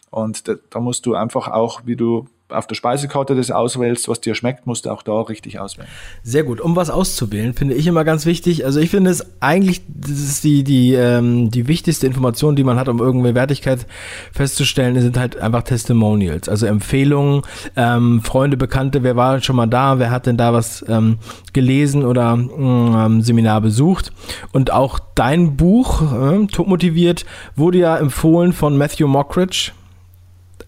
Und 0.09 0.47
da, 0.47 0.55
da 0.69 0.79
musst 0.79 1.05
du 1.05 1.15
einfach 1.15 1.47
auch, 1.47 1.81
wie 1.85 1.95
du 1.95 2.27
auf 2.51 2.67
der 2.67 2.75
Speisekarte 2.75 3.35
das 3.35 3.51
auswählst, 3.51 4.07
was 4.07 4.21
dir 4.21 4.35
schmeckt, 4.35 4.67
musst 4.67 4.85
du 4.85 4.91
auch 4.91 5.03
da 5.03 5.21
richtig 5.21 5.59
auswählen. 5.59 5.87
Sehr 6.23 6.43
gut. 6.43 6.61
Um 6.61 6.75
was 6.75 6.89
auszuwählen, 6.89 7.53
finde 7.53 7.75
ich 7.75 7.87
immer 7.87 8.03
ganz 8.03 8.25
wichtig. 8.25 8.65
Also 8.65 8.79
ich 8.79 8.89
finde 8.89 9.11
es 9.11 9.25
eigentlich, 9.41 9.81
das 9.87 10.19
ist 10.19 10.43
die, 10.43 10.63
die, 10.63 10.93
ähm, 10.93 11.51
die 11.51 11.67
wichtigste 11.67 12.07
Information, 12.07 12.55
die 12.55 12.63
man 12.63 12.79
hat, 12.79 12.87
um 12.87 12.99
irgendwie 12.99 13.35
Wertigkeit 13.35 13.85
festzustellen, 14.31 14.99
sind 15.01 15.17
halt 15.17 15.37
einfach 15.37 15.63
Testimonials. 15.63 16.49
Also 16.49 16.65
Empfehlungen, 16.65 17.41
ähm, 17.75 18.21
Freunde, 18.21 18.57
Bekannte, 18.57 19.03
wer 19.03 19.15
war 19.15 19.41
schon 19.41 19.55
mal 19.55 19.67
da, 19.67 19.99
wer 19.99 20.11
hat 20.11 20.25
denn 20.25 20.37
da 20.37 20.53
was 20.53 20.83
ähm, 20.87 21.17
gelesen 21.53 22.05
oder 22.05 22.33
ähm, 22.33 23.21
Seminar 23.21 23.61
besucht. 23.61 24.11
Und 24.51 24.71
auch 24.71 24.99
dein 25.15 25.57
Buch, 25.57 26.01
äh, 26.01 26.47
Top 26.47 26.67
motiviert, 26.67 27.25
wurde 27.55 27.79
ja 27.79 27.97
empfohlen 27.97 28.53
von 28.53 28.77
Matthew 28.77 29.07
Mockridge 29.07 29.71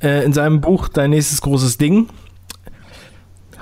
äh, 0.03 0.23
in 0.23 0.33
seinem 0.33 0.61
Buch 0.61 0.87
Dein 0.87 1.11
nächstes 1.11 1.41
großes 1.41 1.77
Ding. 1.77 2.09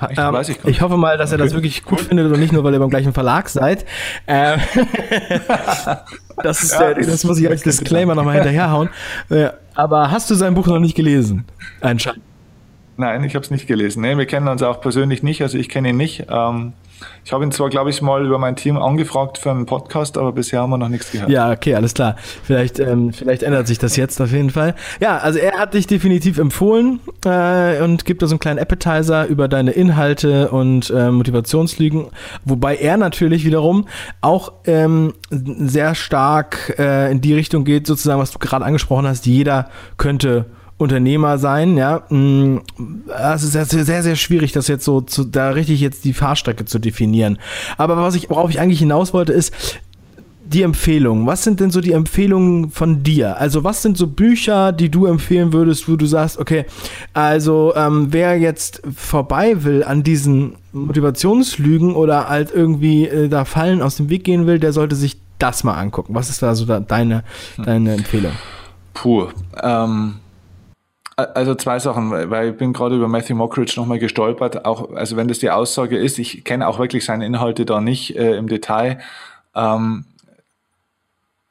Echt, 0.08 0.18
ähm, 0.18 0.36
ich, 0.40 0.64
ich, 0.64 0.80
hoffe 0.80 0.96
mal, 0.96 1.16
dass 1.16 1.32
okay. 1.32 1.40
er 1.40 1.44
das 1.44 1.54
wirklich 1.54 1.84
gut 1.84 2.00
findet 2.00 2.30
und 2.32 2.40
nicht 2.40 2.52
nur, 2.52 2.64
weil 2.64 2.72
ihr 2.72 2.80
beim 2.80 2.90
gleichen 2.90 3.12
Verlag 3.12 3.48
seid. 3.48 3.84
Ähm, 4.26 4.60
das, 6.42 6.72
ja, 6.72 6.94
der, 6.94 7.06
das 7.06 7.22
muss 7.24 7.38
ich 7.38 7.48
als 7.48 7.62
Disclaimer 7.62 8.14
nochmal 8.14 8.34
hinterherhauen. 8.34 8.88
Äh, 9.30 9.50
aber 9.74 10.10
hast 10.10 10.28
du 10.30 10.34
sein 10.34 10.54
Buch 10.54 10.66
noch 10.66 10.80
nicht 10.80 10.96
gelesen? 10.96 11.44
Anscheinend. 11.80 12.22
Nein, 12.96 13.24
ich 13.24 13.34
habe 13.34 13.44
es 13.44 13.50
nicht 13.50 13.66
gelesen. 13.66 14.02
Nee, 14.02 14.16
wir 14.16 14.26
kennen 14.26 14.48
uns 14.48 14.62
auch 14.62 14.80
persönlich 14.80 15.22
nicht, 15.22 15.40
also 15.42 15.56
ich 15.56 15.68
kenne 15.68 15.90
ihn 15.90 15.96
nicht. 15.96 16.26
Ähm, 16.28 16.72
ich 17.24 17.32
habe 17.32 17.44
ihn 17.44 17.52
zwar, 17.52 17.68
glaube 17.68 17.90
ich, 17.90 18.02
mal 18.02 18.24
über 18.24 18.38
mein 18.38 18.56
Team 18.56 18.76
angefragt 18.76 19.38
für 19.38 19.50
einen 19.50 19.66
Podcast, 19.66 20.18
aber 20.18 20.32
bisher 20.32 20.60
haben 20.60 20.70
wir 20.70 20.78
noch 20.78 20.88
nichts 20.88 21.12
gehört. 21.12 21.30
Ja, 21.30 21.50
okay, 21.50 21.74
alles 21.74 21.94
klar. 21.94 22.16
Vielleicht, 22.42 22.78
ähm, 22.78 23.12
vielleicht 23.12 23.42
ändert 23.42 23.66
sich 23.66 23.78
das 23.78 23.96
jetzt 23.96 24.20
auf 24.20 24.32
jeden 24.32 24.50
Fall. 24.50 24.74
Ja, 25.00 25.18
also 25.18 25.38
er 25.38 25.58
hat 25.58 25.74
dich 25.74 25.86
definitiv 25.86 26.38
empfohlen 26.38 27.00
äh, 27.24 27.82
und 27.82 28.04
gibt 28.04 28.22
da 28.22 28.26
so 28.26 28.34
einen 28.34 28.40
kleinen 28.40 28.58
Appetizer 28.58 29.26
über 29.26 29.48
deine 29.48 29.72
Inhalte 29.72 30.50
und 30.50 30.90
äh, 30.90 31.10
Motivationslügen, 31.10 32.06
wobei 32.44 32.76
er 32.76 32.96
natürlich 32.96 33.44
wiederum 33.44 33.86
auch 34.20 34.52
ähm, 34.66 35.14
sehr 35.30 35.94
stark 35.94 36.74
äh, 36.78 37.10
in 37.10 37.20
die 37.20 37.34
Richtung 37.34 37.64
geht, 37.64 37.86
sozusagen, 37.86 38.20
was 38.20 38.32
du 38.32 38.38
gerade 38.38 38.64
angesprochen 38.64 39.06
hast, 39.06 39.26
jeder 39.26 39.68
könnte 39.96 40.46
Unternehmer 40.78 41.38
sein, 41.38 41.76
ja. 41.76 42.02
Mm, 42.08 42.58
es 43.34 43.42
ist 43.42 43.52
sehr, 43.52 43.64
sehr, 43.66 44.02
sehr 44.02 44.16
schwierig, 44.16 44.52
das 44.52 44.68
jetzt 44.68 44.84
so 44.84 45.00
zu, 45.00 45.24
da 45.24 45.50
richtig 45.50 45.80
jetzt 45.80 46.04
die 46.04 46.12
Fahrstrecke 46.12 46.64
zu 46.64 46.78
definieren. 46.78 47.38
Aber 47.78 47.96
was 47.96 48.14
ich, 48.14 48.30
worauf 48.30 48.50
ich 48.50 48.60
eigentlich 48.60 48.80
hinaus 48.80 49.12
wollte, 49.14 49.32
ist, 49.32 49.52
die 50.52 50.62
Empfehlungen. 50.62 51.26
Was 51.26 51.44
sind 51.44 51.60
denn 51.60 51.70
so 51.70 51.80
die 51.80 51.92
Empfehlungen 51.92 52.70
von 52.70 53.02
dir? 53.02 53.38
Also 53.38 53.64
was 53.64 53.82
sind 53.82 53.96
so 53.96 54.06
Bücher, 54.06 54.72
die 54.72 54.90
du 54.90 55.06
empfehlen 55.06 55.52
würdest, 55.52 55.88
wo 55.88 55.96
du 55.96 56.06
sagst, 56.06 56.38
okay, 56.38 56.66
also 57.14 57.72
ähm, 57.76 58.08
wer 58.10 58.38
jetzt 58.38 58.82
vorbei 58.94 59.64
will 59.64 59.82
an 59.84 60.02
diesen 60.02 60.56
Motivationslügen 60.72 61.94
oder 61.94 62.28
halt 62.28 62.52
irgendwie 62.52 63.06
äh, 63.06 63.28
da 63.28 63.44
Fallen 63.44 63.82
aus 63.82 63.96
dem 63.96 64.08
Weg 64.10 64.24
gehen 64.24 64.46
will, 64.46 64.58
der 64.58 64.72
sollte 64.72 64.96
sich 64.96 65.16
das 65.38 65.64
mal 65.64 65.74
angucken. 65.74 66.14
Was 66.14 66.28
ist 66.28 66.42
da 66.42 66.54
so 66.54 66.64
da 66.64 66.80
deine, 66.80 67.24
deine 67.64 67.94
Empfehlung? 67.94 68.32
Puh, 68.94 69.28
ähm, 69.62 70.16
also 71.24 71.54
zwei 71.54 71.78
Sachen, 71.78 72.10
weil 72.10 72.50
ich 72.50 72.56
bin 72.56 72.72
gerade 72.72 72.96
über 72.96 73.08
Matthew 73.08 73.34
Mockridge 73.34 73.74
nochmal 73.76 73.98
gestolpert. 73.98 74.64
Auch, 74.64 74.92
also 74.94 75.16
wenn 75.16 75.28
das 75.28 75.38
die 75.38 75.50
Aussage 75.50 75.96
ist, 75.98 76.18
ich 76.18 76.44
kenne 76.44 76.68
auch 76.68 76.78
wirklich 76.78 77.04
seine 77.04 77.26
Inhalte 77.26 77.64
da 77.64 77.80
nicht 77.80 78.16
äh, 78.16 78.36
im 78.36 78.48
Detail. 78.48 79.00
Ähm, 79.54 80.04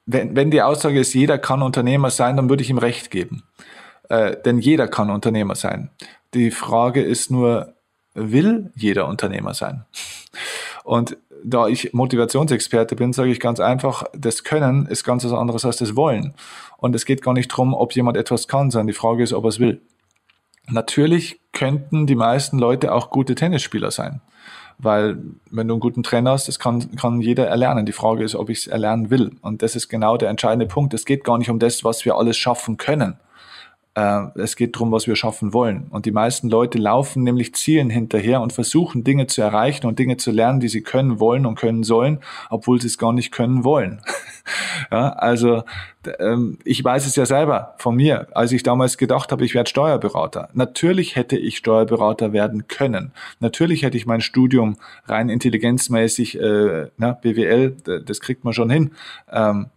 wenn, 0.06 0.36
wenn 0.36 0.52
die 0.52 0.62
Aussage 0.62 1.00
ist, 1.00 1.14
jeder 1.14 1.38
kann 1.38 1.62
Unternehmer 1.62 2.10
sein, 2.10 2.36
dann 2.36 2.50
würde 2.50 2.64
ich 2.64 2.70
ihm 2.70 2.78
recht 2.78 3.12
geben. 3.12 3.44
Äh, 4.10 4.38
denn 4.44 4.60
jeder 4.60 4.88
kann 4.88 5.10
Unternehmer 5.10 5.56
sein. 5.56 5.90
Die 6.34 6.52
Frage 6.52 7.02
ist 7.02 7.32
nur, 7.32 7.74
will 8.14 8.72
jeder 8.76 9.08
Unternehmer 9.08 9.54
sein? 9.54 9.86
Und 10.84 11.17
da 11.44 11.67
ich 11.67 11.94
Motivationsexperte 11.94 12.96
bin, 12.96 13.13
sage 13.13 13.32
ich 13.32 13.39
ganz 13.39 13.60
einfach, 13.60 14.04
das 14.13 14.44
Können 14.44 14.86
ist 14.86 15.04
ganz 15.04 15.24
was 15.24 15.34
anderes 15.34 15.65
als 15.65 15.78
das 15.78 15.96
Wollen. 15.96 16.34
Und 16.78 16.96
es 16.96 17.06
geht 17.06 17.22
gar 17.22 17.34
nicht 17.34 17.52
darum, 17.52 17.74
ob 17.74 17.94
jemand 17.94 18.17
etwas 18.17 18.48
kann, 18.48 18.72
sondern 18.72 18.88
die 18.88 18.94
Frage 18.94 19.24
ist, 19.24 19.34
ob 19.34 19.46
er 19.46 19.50
es 19.50 19.60
will. 19.60 19.82
Natürlich 20.70 21.39
könnten 21.52 22.08
die 22.08 22.15
meisten 22.15 22.60
Leute 22.60 22.94
auch 22.94 23.10
gute 23.10 23.36
Tennisspieler 23.36 23.91
sein. 23.91 24.22
Weil 24.78 25.17
wenn 25.52 25.67
du 25.67 25.76
einen 25.76 25.82
guten 25.82 26.02
Trainer 26.02 26.32
hast, 26.32 26.48
das 26.48 26.58
kann, 26.58 26.96
kann 26.96 27.22
jeder 27.22 27.48
erlernen. 27.48 27.86
Die 27.86 27.91
Frage 27.91 28.24
ist, 28.24 28.36
ob 28.36 28.50
ich 28.50 28.60
es 28.60 28.67
erlernen 28.67 29.12
will. 29.12 29.36
Und 29.41 29.62
das 29.62 29.76
ist 29.76 29.89
genau 29.89 30.17
der 30.17 30.30
entscheidende 30.30 30.65
Punkt. 30.65 30.94
Es 30.94 31.06
geht 31.06 31.24
gar 31.24 31.38
nicht 31.38 31.50
um 31.52 31.60
das, 31.60 31.84
was 31.84 32.04
wir 32.06 32.15
alles 32.15 32.38
schaffen 32.38 32.78
können, 32.78 33.17
es 33.94 34.56
geht 34.56 34.76
darum, 34.76 34.94
was 34.94 35.06
wir 35.06 35.18
schaffen 35.18 35.54
wollen. 35.54 35.88
Und 35.90 36.06
die 36.06 36.12
meisten 36.12 36.50
Leute 36.50 36.78
laufen 36.78 37.24
nämlich 37.24 37.54
Zielen 37.56 37.90
hinterher 37.90 38.40
und 38.40 38.54
versuchen 38.54 39.04
Dinge 39.04 39.28
zu 39.28 39.42
erreichen 39.42 39.86
und 39.86 40.00
Dinge 40.00 40.16
zu 40.16 40.32
lernen, 40.32 40.62
die 40.62 40.70
sie 40.70 40.82
können 40.82 41.20
wollen 41.20 41.46
und 41.46 41.56
können 41.56 41.84
sollen, 41.84 42.20
obwohl 42.50 42.80
sie 42.80 42.88
es 42.88 42.98
gar 42.98 43.12
nicht 43.12 43.34
können 43.34 43.66
wollen. 43.66 44.02
ja, 44.92 45.10
also 45.10 45.64
ähm, 46.20 46.58
ich 46.64 46.82
weiß 46.82 47.06
es 47.06 47.18
ja 47.18 47.26
selber 47.26 47.76
von 47.80 47.98
mir, 47.98 48.28
als 48.32 48.54
ich 48.54 48.64
damals 48.64 48.98
gedacht 48.98 49.34
habe, 49.34 49.44
ich 49.44 49.54
werde 49.54 49.70
Steuerberater. 49.70 50.48
Natürlich 50.54 51.18
hätte 51.18 51.38
ich 51.38 51.58
Steuerberater 51.58 52.32
werden 52.32 52.68
können. 52.70 53.12
Natürlich 53.42 53.84
hätte 53.84 53.98
ich 53.98 54.06
mein 54.06 54.22
Studium 54.22 54.78
rein 55.06 55.28
intelligenzmäßig, 55.28 56.40
äh, 56.40 56.88
na, 56.98 57.12
BWL, 57.12 57.76
das 58.06 58.22
kriegt 58.22 58.46
man 58.46 58.54
schon 58.54 58.70
hin. 58.70 58.92
Ähm, 59.30 59.68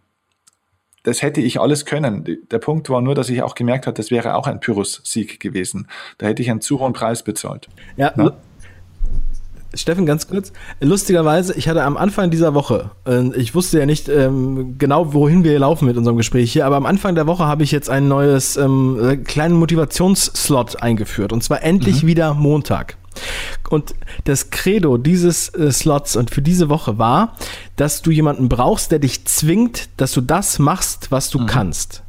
das 1.05 1.21
hätte 1.21 1.39
ich 1.39 1.59
alles 1.59 1.85
können. 1.85 2.25
Der 2.51 2.59
Punkt 2.59 2.89
war 2.89 2.99
nur, 2.99 3.15
dass 3.15 3.29
ich 3.29 3.43
auch 3.43 3.55
gemerkt 3.55 3.87
habe, 3.87 3.95
das 3.95 4.11
wäre 4.11 4.35
auch 4.35 4.47
ein 4.47 4.59
Pyrrhus-Sieg 4.59 5.39
gewesen. 5.39 5.87
Da 6.17 6.25
hätte 6.25 6.41
ich 6.41 6.49
einen 6.49 6.61
zu 6.61 6.79
hohen 6.79 6.93
Preis 6.93 7.23
bezahlt. 7.23 7.69
Ja, 7.95 8.11
ja? 8.17 8.33
Steffen, 9.75 10.05
ganz 10.05 10.27
kurz. 10.27 10.51
Lustigerweise, 10.79 11.53
ich 11.53 11.67
hatte 11.67 11.83
am 11.83 11.97
Anfang 11.97 12.31
dieser 12.31 12.53
Woche, 12.53 12.91
äh, 13.05 13.35
ich 13.35 13.53
wusste 13.53 13.77
ja 13.77 13.85
nicht 13.85 14.07
ähm, 14.09 14.77
genau, 14.77 15.13
wohin 15.13 15.43
wir 15.43 15.57
laufen 15.59 15.85
mit 15.85 15.97
unserem 15.97 16.17
Gespräch 16.17 16.51
hier, 16.51 16.65
aber 16.65 16.77
am 16.77 16.85
Anfang 16.85 17.13
der 17.13 17.27
Woche 17.27 17.45
habe 17.45 17.63
ich 17.63 17.71
jetzt 17.71 17.89
ein 17.89 18.07
neues 18.07 18.55
ähm, 18.57 18.97
äh, 19.01 19.17
kleinen 19.17 19.55
Motivationsslot 19.55 20.81
eingeführt 20.81 21.33
und 21.33 21.43
zwar 21.43 21.61
endlich 21.61 22.03
mhm. 22.03 22.07
wieder 22.07 22.33
Montag. 22.33 22.95
Und 23.69 23.95
das 24.25 24.49
Credo 24.49 24.97
dieses 24.97 25.49
äh, 25.49 25.71
Slots 25.71 26.15
und 26.15 26.31
für 26.31 26.41
diese 26.41 26.69
Woche 26.69 26.97
war, 26.97 27.35
dass 27.75 28.01
du 28.01 28.11
jemanden 28.11 28.49
brauchst, 28.49 28.91
der 28.91 28.99
dich 28.99 29.25
zwingt, 29.25 29.89
dass 29.97 30.11
du 30.13 30.21
das 30.21 30.59
machst, 30.59 31.11
was 31.11 31.29
du 31.29 31.39
mhm. 31.39 31.47
kannst 31.47 32.03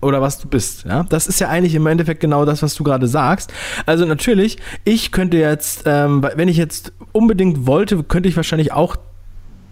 oder 0.00 0.22
was 0.22 0.38
du 0.38 0.48
bist. 0.48 0.84
Ja? 0.84 1.04
Das 1.04 1.26
ist 1.26 1.40
ja 1.40 1.48
eigentlich 1.48 1.74
im 1.74 1.86
Endeffekt 1.86 2.20
genau 2.20 2.44
das, 2.44 2.62
was 2.62 2.74
du 2.74 2.84
gerade 2.84 3.08
sagst. 3.08 3.52
Also 3.86 4.04
natürlich, 4.04 4.58
ich 4.84 5.12
könnte 5.12 5.36
jetzt, 5.36 5.82
ähm, 5.86 6.26
wenn 6.36 6.48
ich 6.48 6.56
jetzt 6.56 6.92
unbedingt 7.12 7.66
wollte, 7.66 8.02
könnte 8.04 8.28
ich 8.28 8.36
wahrscheinlich 8.36 8.72
auch 8.72 8.96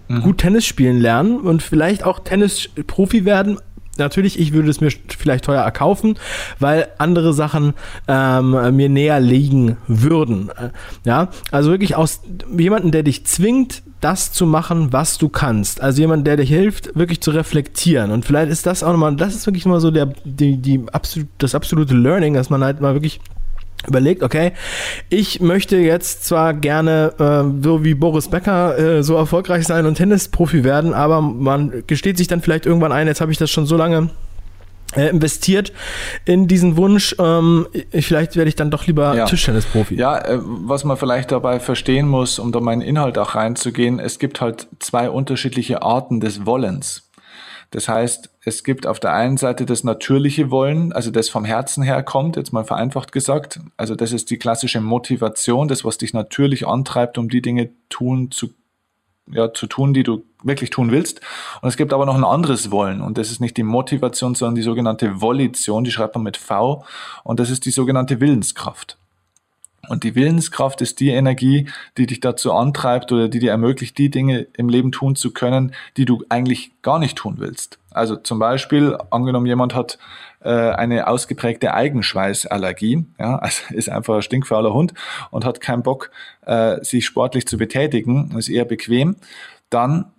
mhm. 0.09 0.23
gut 0.23 0.39
Tennis 0.39 0.65
spielen 0.65 1.01
lernen 1.01 1.41
und 1.41 1.63
vielleicht 1.63 2.05
auch 2.05 2.21
Tennis-Profi 2.21 3.25
werden. 3.25 3.59
Natürlich, 3.99 4.39
ich 4.39 4.53
würde 4.53 4.71
es 4.71 4.81
mir 4.81 4.91
vielleicht 5.07 5.45
teuer 5.45 5.63
erkaufen, 5.63 6.19
weil 6.59 6.89
andere 6.99 7.35
Sachen 7.35 7.75
ähm, 8.09 8.51
mir 8.75 8.89
näher 8.89 9.21
liegen 9.21 9.77
würden. 9.87 10.51
Äh, 10.51 10.71
ja, 11.05 11.29
also 11.51 11.71
wirklich 11.71 11.95
aus 11.95 12.21
jemanden, 12.57 12.91
der 12.91 13.03
dich 13.03 13.27
zwingt, 13.27 13.83
das 14.01 14.33
zu 14.33 14.47
machen, 14.47 14.93
was 14.93 15.17
du 15.19 15.29
kannst. 15.29 15.81
Also 15.81 16.01
jemand, 16.01 16.27
der 16.27 16.37
dir 16.37 16.45
hilft, 16.45 16.95
wirklich 16.97 17.21
zu 17.21 17.31
reflektieren. 17.31 18.11
Und 18.11 18.25
vielleicht 18.25 18.51
ist 18.51 18.67
das 18.67 18.83
auch 18.83 18.91
nochmal, 18.91 19.15
das 19.15 19.35
ist 19.35 19.47
wirklich 19.47 19.65
mal 19.65 19.81
so 19.81 19.91
der, 19.91 20.07
die, 20.25 20.57
die 20.57 20.81
absolut, 20.93 21.29
das 21.39 21.55
absolute 21.55 21.95
Learning, 21.95 22.35
dass 22.35 22.51
man 22.51 22.65
halt 22.65 22.81
mal 22.81 22.95
wirklich 22.95 23.21
überlegt, 23.87 24.23
okay, 24.23 24.53
ich 25.09 25.41
möchte 25.41 25.77
jetzt 25.77 26.25
zwar 26.25 26.55
gerne 26.55 27.13
äh, 27.19 27.63
so 27.63 27.85
wie 27.85 27.95
Boris 27.95 28.29
Becker 28.29 28.79
äh, 28.79 29.03
so 29.03 29.17
erfolgreich 29.17 29.67
sein 29.67 29.87
und 29.87 29.97
Tennisprofi 29.97 30.65
werden, 30.65 30.95
aber 30.95 31.21
man 31.21 31.85
gesteht 31.87 32.19
sich 32.19 32.29
dann 32.29 32.41
vielleicht 32.41 32.67
irgendwann 32.67 32.93
ein, 32.93 33.07
jetzt 33.07 33.21
habe 33.21 33.33
ich 33.33 33.39
das 33.39 33.51
schon 33.51 33.67
so 33.67 33.77
lange 33.77 34.11
äh, 34.95 35.09
investiert 35.09 35.73
in 36.25 36.49
diesen 36.49 36.77
Wunsch, 36.77 37.17
ähm, 37.19 37.67
vielleicht 37.93 38.37
werde 38.37 38.49
ich 38.49 38.57
dann 38.57 38.71
doch 38.71 38.87
lieber 38.87 39.15
ja. 39.15 39.25
Tischtennisprofi. 39.25 39.95
Ja, 39.95 40.19
äh, 40.19 40.39
was 40.43 40.85
man 40.85 40.97
vielleicht 40.97 41.33
dabei 41.33 41.61
verstehen 41.61 42.07
muss, 42.07 42.39
um 42.39 42.53
da 42.53 42.61
meinen 42.61 42.83
Inhalt 42.83 43.17
auch 43.19 43.35
reinzugehen, 43.35 43.99
es 43.99 44.19
gibt 44.19 44.41
halt 44.41 44.69
zwei 44.81 45.09
unterschiedliche 45.09 45.83
Arten 45.83 46.21
des 46.21 46.47
Wollens. 46.47 47.09
Das 47.71 47.89
heißt, 47.89 48.32
es 48.45 48.65
gibt 48.65 48.87
auf 48.87 48.99
der 48.99 49.13
einen 49.13 49.37
Seite 49.37 49.67
das 49.67 49.85
natürliche 49.85 50.51
Wollen, 50.51 50.93
also 50.93 51.11
das 51.11 51.29
vom 51.29 51.45
Herzen 51.45 51.83
her 51.83 52.03
kommt, 52.03 52.37
jetzt 52.37 52.53
mal 52.53 52.65
vereinfacht 52.65 53.13
gesagt. 53.13 53.61
Also 53.77 53.95
das 53.95 54.13
ist 54.13 54.31
die 54.31 54.39
klassische 54.39 54.81
Motivation, 54.81 55.69
das, 55.69 55.85
was 55.85 55.99
dich 55.99 56.13
natürlich 56.13 56.67
antreibt, 56.67 57.19
um 57.19 57.29
die 57.29 57.43
Dinge 57.43 57.71
tun 57.89 58.31
zu 58.31 58.51
ja, 59.31 59.53
zu 59.53 59.69
tun, 59.69 59.95
die 59.95 60.03
du 60.03 60.25
wirklich 60.43 60.71
tun 60.71 60.91
willst. 60.91 61.21
Und 61.61 61.69
es 61.69 61.77
gibt 61.77 61.93
aber 61.93 62.07
noch 62.07 62.17
ein 62.17 62.25
anderes 62.25 62.73
Wollen. 62.73 63.01
Und 63.01 63.19
das 63.19 63.31
ist 63.31 63.41
nicht 63.41 63.57
die 63.57 63.63
Motivation, 63.63 64.35
sondern 64.35 64.57
die 64.57 64.63
sogenannte 64.63 65.21
Volition, 65.21 65.85
die 65.85 65.93
schreibt 65.93 66.17
man 66.17 66.25
mit 66.25 66.37
V. 66.37 66.85
Und 67.23 67.39
das 67.39 67.49
ist 67.49 67.65
die 67.65 67.71
sogenannte 67.71 68.21
Willenskraft. 68.21 68.99
Und 69.89 70.05
die 70.05 70.15
Willenskraft 70.15 70.81
ist 70.81 71.01
die 71.01 71.11
Energie, 71.11 71.69
die 71.99 72.07
dich 72.07 72.21
dazu 72.21 72.53
antreibt 72.53 73.11
oder 73.11 73.29
die 73.29 73.41
dir 73.41 73.51
ermöglicht, 73.51 73.99
die 73.99 74.11
Dinge 74.11 74.47
im 74.57 74.69
Leben 74.69 74.93
tun 74.93 75.17
zu 75.17 75.33
können, 75.33 75.75
die 75.97 76.05
du 76.05 76.25
eigentlich 76.29 76.71
gar 76.83 77.01
nicht 77.01 77.19
tun 77.19 77.37
willst. 77.39 77.79
Also 77.91 78.17
zum 78.17 78.39
Beispiel, 78.39 78.97
angenommen, 79.11 79.47
jemand 79.47 79.75
hat 79.75 79.99
äh, 80.41 80.51
eine 80.51 81.09
ausgeprägte 81.09 81.75
Eigenschweißallergie, 81.75 83.05
ja, 83.19 83.37
also 83.39 83.63
ist 83.75 83.89
einfach 83.89 84.17
ein 84.17 84.23
stinkfauler 84.23 84.73
Hund 84.73 84.95
und 85.31 85.45
hat 85.45 85.61
keinen 85.61 85.83
Bock, 85.83 86.11
äh, 86.47 86.83
sich 86.85 87.05
sportlich 87.05 87.47
zu 87.47 87.59
betätigen, 87.59 88.37
ist 88.37 88.49
eher 88.49 88.65
bequem, 88.65 89.17
dann 89.69 90.13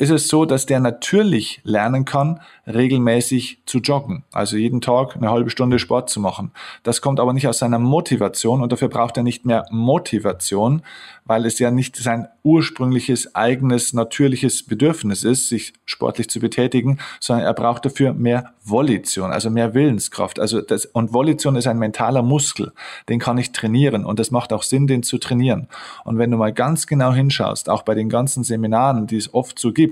ist 0.00 0.08
es 0.08 0.28
so, 0.28 0.46
dass 0.46 0.64
der 0.64 0.80
natürlich 0.80 1.60
lernen 1.62 2.06
kann, 2.06 2.40
regelmäßig 2.66 3.58
zu 3.66 3.80
joggen. 3.80 4.24
Also 4.32 4.56
jeden 4.56 4.80
Tag 4.80 5.14
eine 5.14 5.30
halbe 5.30 5.50
Stunde 5.50 5.78
Sport 5.78 6.08
zu 6.08 6.20
machen. 6.20 6.52
Das 6.84 7.02
kommt 7.02 7.20
aber 7.20 7.34
nicht 7.34 7.46
aus 7.46 7.58
seiner 7.58 7.78
Motivation 7.78 8.62
und 8.62 8.72
dafür 8.72 8.88
braucht 8.88 9.18
er 9.18 9.22
nicht 9.22 9.44
mehr 9.44 9.66
Motivation, 9.70 10.80
weil 11.26 11.44
es 11.44 11.58
ja 11.58 11.70
nicht 11.70 11.96
sein 11.96 12.28
ursprüngliches, 12.42 13.34
eigenes, 13.34 13.92
natürliches 13.92 14.64
Bedürfnis 14.64 15.22
ist, 15.22 15.48
sich 15.48 15.74
sportlich 15.84 16.30
zu 16.30 16.40
betätigen, 16.40 16.98
sondern 17.20 17.44
er 17.44 17.52
braucht 17.52 17.84
dafür 17.84 18.14
mehr 18.14 18.54
Volition, 18.64 19.30
also 19.30 19.50
mehr 19.50 19.74
Willenskraft. 19.74 20.40
Also 20.40 20.60
das, 20.60 20.86
und 20.86 21.12
Volition 21.12 21.56
ist 21.56 21.66
ein 21.66 21.78
mentaler 21.78 22.22
Muskel, 22.22 22.72
den 23.08 23.18
kann 23.18 23.38
ich 23.38 23.52
trainieren 23.52 24.04
und 24.04 24.18
es 24.18 24.30
macht 24.30 24.52
auch 24.52 24.62
Sinn, 24.62 24.86
den 24.86 25.02
zu 25.02 25.18
trainieren. 25.18 25.68
Und 26.04 26.18
wenn 26.18 26.30
du 26.30 26.36
mal 26.36 26.52
ganz 26.52 26.86
genau 26.86 27.12
hinschaust, 27.12 27.68
auch 27.68 27.82
bei 27.82 27.94
den 27.94 28.08
ganzen 28.08 28.42
Seminaren, 28.44 29.06
die 29.06 29.16
es 29.16 29.32
oft 29.34 29.58
so 29.58 29.72
gibt, 29.72 29.89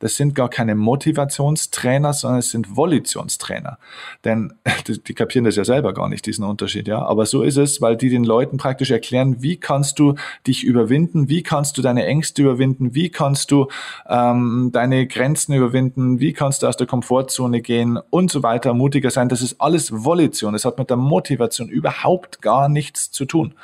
das 0.00 0.14
sind 0.14 0.34
gar 0.34 0.48
keine 0.48 0.74
Motivationstrainer, 0.74 2.12
sondern 2.12 2.38
es 2.38 2.50
sind 2.50 2.76
Volitionstrainer. 2.76 3.78
Denn 4.24 4.52
die, 4.86 5.02
die, 5.02 5.14
kapieren 5.14 5.44
das 5.44 5.56
ja 5.56 5.64
selber 5.64 5.92
gar 5.92 6.08
nicht, 6.08 6.26
diesen 6.26 6.44
Unterschied, 6.44 6.86
ja. 6.86 7.02
Aber 7.02 7.26
so 7.26 7.42
ist 7.42 7.56
es, 7.56 7.80
weil 7.80 7.96
die 7.96 8.08
den 8.08 8.24
Leuten 8.24 8.58
praktisch 8.58 8.90
erklären, 8.90 9.42
wie 9.42 9.56
kannst 9.56 9.98
du 9.98 10.14
dich 10.46 10.64
überwinden, 10.64 11.28
wie 11.28 11.42
kannst 11.42 11.78
du 11.78 11.82
deine 11.82 12.06
Ängste 12.06 12.42
überwinden, 12.42 12.94
wie 12.94 13.10
kannst 13.10 13.50
du 13.50 13.68
ähm, 14.08 14.70
deine 14.72 15.06
Grenzen 15.06 15.54
überwinden, 15.54 16.20
wie 16.20 16.32
kannst 16.32 16.62
du 16.62 16.68
aus 16.68 16.76
der 16.76 16.86
Komfortzone 16.86 17.60
gehen 17.60 17.98
und 18.10 18.30
so 18.30 18.42
weiter, 18.42 18.74
mutiger 18.74 19.10
sein. 19.10 19.28
Das 19.28 19.42
ist 19.42 19.60
alles 19.60 20.04
Volition. 20.04 20.52
Das 20.52 20.64
hat 20.64 20.78
mit 20.78 20.90
der 20.90 20.96
Motivation 20.96 21.68
überhaupt 21.68 22.40
gar 22.40 22.68
nichts 22.68 23.10
zu 23.10 23.24
tun. 23.24 23.54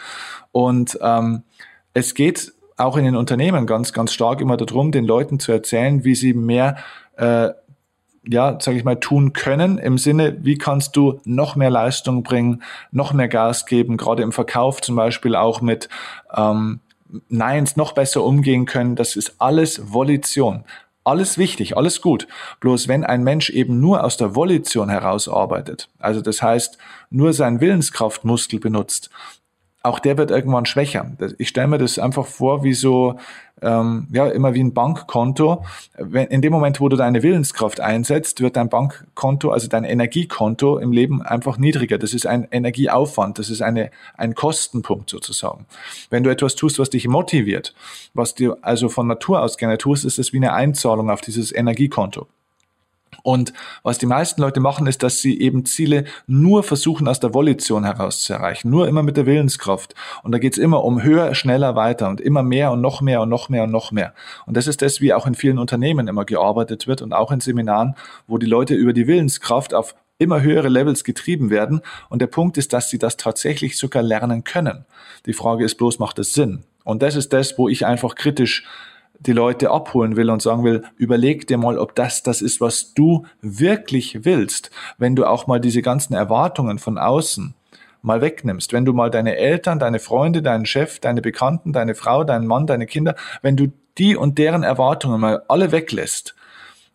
Und 0.50 0.98
ähm, 1.00 1.42
es 1.92 2.14
geht 2.14 2.52
auch 2.76 2.96
in 2.96 3.04
den 3.04 3.16
Unternehmen 3.16 3.66
ganz, 3.66 3.92
ganz 3.92 4.12
stark 4.12 4.40
immer 4.40 4.56
darum, 4.56 4.90
den 4.92 5.04
Leuten 5.04 5.38
zu 5.38 5.52
erzählen, 5.52 6.04
wie 6.04 6.14
sie 6.14 6.34
mehr, 6.34 6.76
äh, 7.16 7.50
ja, 8.26 8.58
sage 8.60 8.76
ich 8.76 8.84
mal, 8.84 8.98
tun 8.98 9.32
können 9.32 9.78
im 9.78 9.98
Sinne, 9.98 10.38
wie 10.40 10.56
kannst 10.56 10.96
du 10.96 11.20
noch 11.24 11.56
mehr 11.56 11.70
Leistung 11.70 12.22
bringen, 12.22 12.62
noch 12.90 13.12
mehr 13.12 13.28
Gas 13.28 13.66
geben, 13.66 13.96
gerade 13.96 14.22
im 14.22 14.32
Verkauf 14.32 14.80
zum 14.80 14.96
Beispiel 14.96 15.36
auch 15.36 15.60
mit 15.60 15.88
ähm, 16.34 16.80
Neins 17.28 17.76
noch 17.76 17.92
besser 17.92 18.24
umgehen 18.24 18.66
können. 18.66 18.96
Das 18.96 19.14
ist 19.14 19.36
alles 19.38 19.92
Volition. 19.92 20.64
Alles 21.04 21.36
wichtig, 21.36 21.76
alles 21.76 22.00
gut. 22.00 22.26
Bloß 22.60 22.88
wenn 22.88 23.04
ein 23.04 23.22
Mensch 23.22 23.50
eben 23.50 23.78
nur 23.78 24.02
aus 24.02 24.16
der 24.16 24.34
Volition 24.34 24.88
heraus 24.88 25.28
arbeitet, 25.28 25.90
also 25.98 26.22
das 26.22 26.42
heißt 26.42 26.78
nur 27.10 27.34
seinen 27.34 27.60
Willenskraftmuskel 27.60 28.58
benutzt, 28.58 29.10
auch 29.84 29.98
der 29.98 30.16
wird 30.16 30.30
irgendwann 30.30 30.64
schwächer. 30.64 31.12
Ich 31.36 31.50
stelle 31.50 31.68
mir 31.68 31.78
das 31.78 31.98
einfach 31.98 32.24
vor 32.26 32.64
wie 32.64 32.72
so, 32.72 33.18
ähm, 33.60 34.08
ja, 34.10 34.26
immer 34.28 34.54
wie 34.54 34.64
ein 34.64 34.72
Bankkonto. 34.72 35.62
In 36.30 36.40
dem 36.40 36.52
Moment, 36.52 36.80
wo 36.80 36.88
du 36.88 36.96
deine 36.96 37.22
Willenskraft 37.22 37.80
einsetzt, 37.80 38.40
wird 38.40 38.56
dein 38.56 38.70
Bankkonto, 38.70 39.50
also 39.50 39.68
dein 39.68 39.84
Energiekonto 39.84 40.78
im 40.78 40.90
Leben 40.90 41.20
einfach 41.20 41.58
niedriger. 41.58 41.98
Das 41.98 42.14
ist 42.14 42.26
ein 42.26 42.48
Energieaufwand, 42.50 43.38
das 43.38 43.50
ist 43.50 43.60
eine, 43.60 43.90
ein 44.16 44.34
Kostenpunkt 44.34 45.10
sozusagen. 45.10 45.66
Wenn 46.08 46.24
du 46.24 46.30
etwas 46.30 46.54
tust, 46.54 46.78
was 46.78 46.88
dich 46.88 47.06
motiviert, 47.06 47.74
was 48.14 48.34
du 48.34 48.54
also 48.62 48.88
von 48.88 49.06
Natur 49.06 49.42
aus 49.42 49.58
gerne 49.58 49.76
tust, 49.76 50.06
ist 50.06 50.18
es 50.18 50.32
wie 50.32 50.38
eine 50.38 50.54
Einzahlung 50.54 51.10
auf 51.10 51.20
dieses 51.20 51.54
Energiekonto. 51.54 52.26
Und 53.22 53.52
was 53.82 53.98
die 53.98 54.06
meisten 54.06 54.40
Leute 54.40 54.60
machen, 54.60 54.86
ist, 54.86 55.02
dass 55.02 55.18
sie 55.18 55.40
eben 55.40 55.64
Ziele 55.64 56.04
nur 56.26 56.62
versuchen, 56.62 57.08
aus 57.08 57.20
der 57.20 57.34
Volition 57.34 57.84
heraus 57.84 58.22
zu 58.22 58.32
erreichen, 58.32 58.70
nur 58.70 58.88
immer 58.88 59.02
mit 59.02 59.16
der 59.16 59.26
Willenskraft. 59.26 59.94
Und 60.22 60.32
da 60.32 60.38
geht's 60.38 60.58
immer 60.58 60.84
um 60.84 61.02
höher, 61.02 61.34
schneller, 61.34 61.76
weiter 61.76 62.08
und 62.08 62.20
immer 62.20 62.42
mehr 62.42 62.72
und 62.72 62.80
noch 62.80 63.00
mehr 63.00 63.20
und 63.22 63.28
noch 63.28 63.48
mehr 63.48 63.64
und 63.64 63.70
noch 63.70 63.92
mehr. 63.92 64.14
Und 64.46 64.56
das 64.56 64.66
ist 64.66 64.82
das, 64.82 65.00
wie 65.00 65.12
auch 65.12 65.26
in 65.26 65.34
vielen 65.34 65.58
Unternehmen 65.58 66.08
immer 66.08 66.24
gearbeitet 66.24 66.86
wird 66.86 67.02
und 67.02 67.12
auch 67.12 67.30
in 67.30 67.40
Seminaren, 67.40 67.94
wo 68.26 68.38
die 68.38 68.46
Leute 68.46 68.74
über 68.74 68.92
die 68.92 69.06
Willenskraft 69.06 69.74
auf 69.74 69.94
immer 70.18 70.42
höhere 70.42 70.68
Levels 70.68 71.04
getrieben 71.04 71.50
werden. 71.50 71.80
Und 72.08 72.20
der 72.20 72.26
Punkt 72.28 72.56
ist, 72.56 72.72
dass 72.72 72.90
sie 72.90 72.98
das 72.98 73.16
tatsächlich 73.16 73.76
sogar 73.78 74.02
lernen 74.02 74.44
können. 74.44 74.84
Die 75.26 75.32
Frage 75.32 75.64
ist 75.64 75.76
bloß, 75.76 75.98
macht 75.98 76.18
es 76.18 76.32
Sinn? 76.32 76.64
Und 76.84 77.02
das 77.02 77.16
ist 77.16 77.32
das, 77.32 77.58
wo 77.58 77.68
ich 77.68 77.86
einfach 77.86 78.14
kritisch 78.14 78.64
die 79.18 79.32
Leute 79.32 79.70
abholen 79.70 80.16
will 80.16 80.30
und 80.30 80.42
sagen 80.42 80.64
will, 80.64 80.84
überleg 80.96 81.46
dir 81.46 81.58
mal, 81.58 81.78
ob 81.78 81.94
das 81.94 82.22
das 82.22 82.42
ist, 82.42 82.60
was 82.60 82.94
du 82.94 83.26
wirklich 83.40 84.24
willst, 84.24 84.70
wenn 84.98 85.16
du 85.16 85.24
auch 85.24 85.46
mal 85.46 85.60
diese 85.60 85.82
ganzen 85.82 86.14
Erwartungen 86.14 86.78
von 86.78 86.98
außen 86.98 87.54
mal 88.02 88.20
wegnimmst, 88.20 88.72
wenn 88.72 88.84
du 88.84 88.92
mal 88.92 89.10
deine 89.10 89.36
Eltern, 89.36 89.78
deine 89.78 89.98
Freunde, 89.98 90.42
deinen 90.42 90.66
Chef, 90.66 91.00
deine 91.00 91.22
Bekannten, 91.22 91.72
deine 91.72 91.94
Frau, 91.94 92.22
deinen 92.22 92.46
Mann, 92.46 92.66
deine 92.66 92.86
Kinder, 92.86 93.16
wenn 93.40 93.56
du 93.56 93.72
die 93.96 94.14
und 94.14 94.36
deren 94.36 94.62
Erwartungen 94.62 95.20
mal 95.20 95.42
alle 95.48 95.72
weglässt 95.72 96.34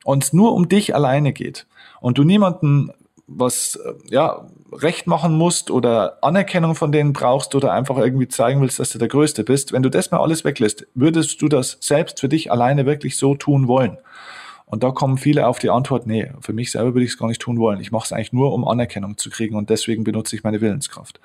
und 0.04 0.24
es 0.24 0.34
nur 0.34 0.54
um 0.54 0.70
dich 0.70 0.94
alleine 0.94 1.34
geht 1.34 1.66
und 2.00 2.18
du 2.18 2.24
niemanden 2.24 2.92
was 3.30 3.76
äh, 3.76 3.94
ja 4.10 4.48
recht 4.72 5.08
machen 5.08 5.38
musst 5.38 5.72
oder 5.72 6.24
Anerkennung 6.24 6.76
von 6.76 6.92
denen 6.92 7.14
brauchst 7.14 7.56
oder 7.56 7.74
einfach 7.74 7.98
irgendwie 7.98 8.28
zeigen 8.28 8.62
willst, 8.62 8.80
dass 8.80 8.90
du 8.90 8.98
der 8.98 9.08
Größte 9.08 9.44
bist, 9.44 9.72
wenn 9.72 9.84
du 9.84 9.90
das 9.90 10.12
mal 10.12 10.20
alles 10.20 10.44
weglässt, 10.44 10.88
würdest 10.94 11.42
du 11.42 11.48
das 11.48 11.78
selbst 11.80 12.20
für 12.20 12.30
dich 12.30 12.52
alleine 12.52 12.86
wirklich 12.86 13.18
so 13.18 13.36
tun 13.36 13.68
wollen? 13.68 13.98
Und 14.66 14.84
da 14.84 14.92
kommen 14.92 15.18
viele 15.18 15.48
auf 15.48 15.58
die 15.58 15.72
Antwort, 15.72 16.06
nee, 16.06 16.32
für 16.42 16.54
mich 16.54 16.72
selber 16.72 16.94
würde 16.94 17.06
ich 17.06 17.12
es 17.12 17.18
gar 17.18 17.28
nicht 17.28 17.42
tun 17.42 17.58
wollen. 17.58 17.80
Ich 17.80 17.92
mache 17.92 18.06
es 18.06 18.12
eigentlich 18.12 18.34
nur, 18.34 18.54
um 18.54 18.68
Anerkennung 18.68 19.18
zu 19.18 19.32
kriegen 19.32 19.56
und 19.56 19.70
deswegen 19.72 20.04
benutze 20.04 20.36
ich 20.36 20.44
meine 20.44 20.62
Willenskraft. 20.62 21.20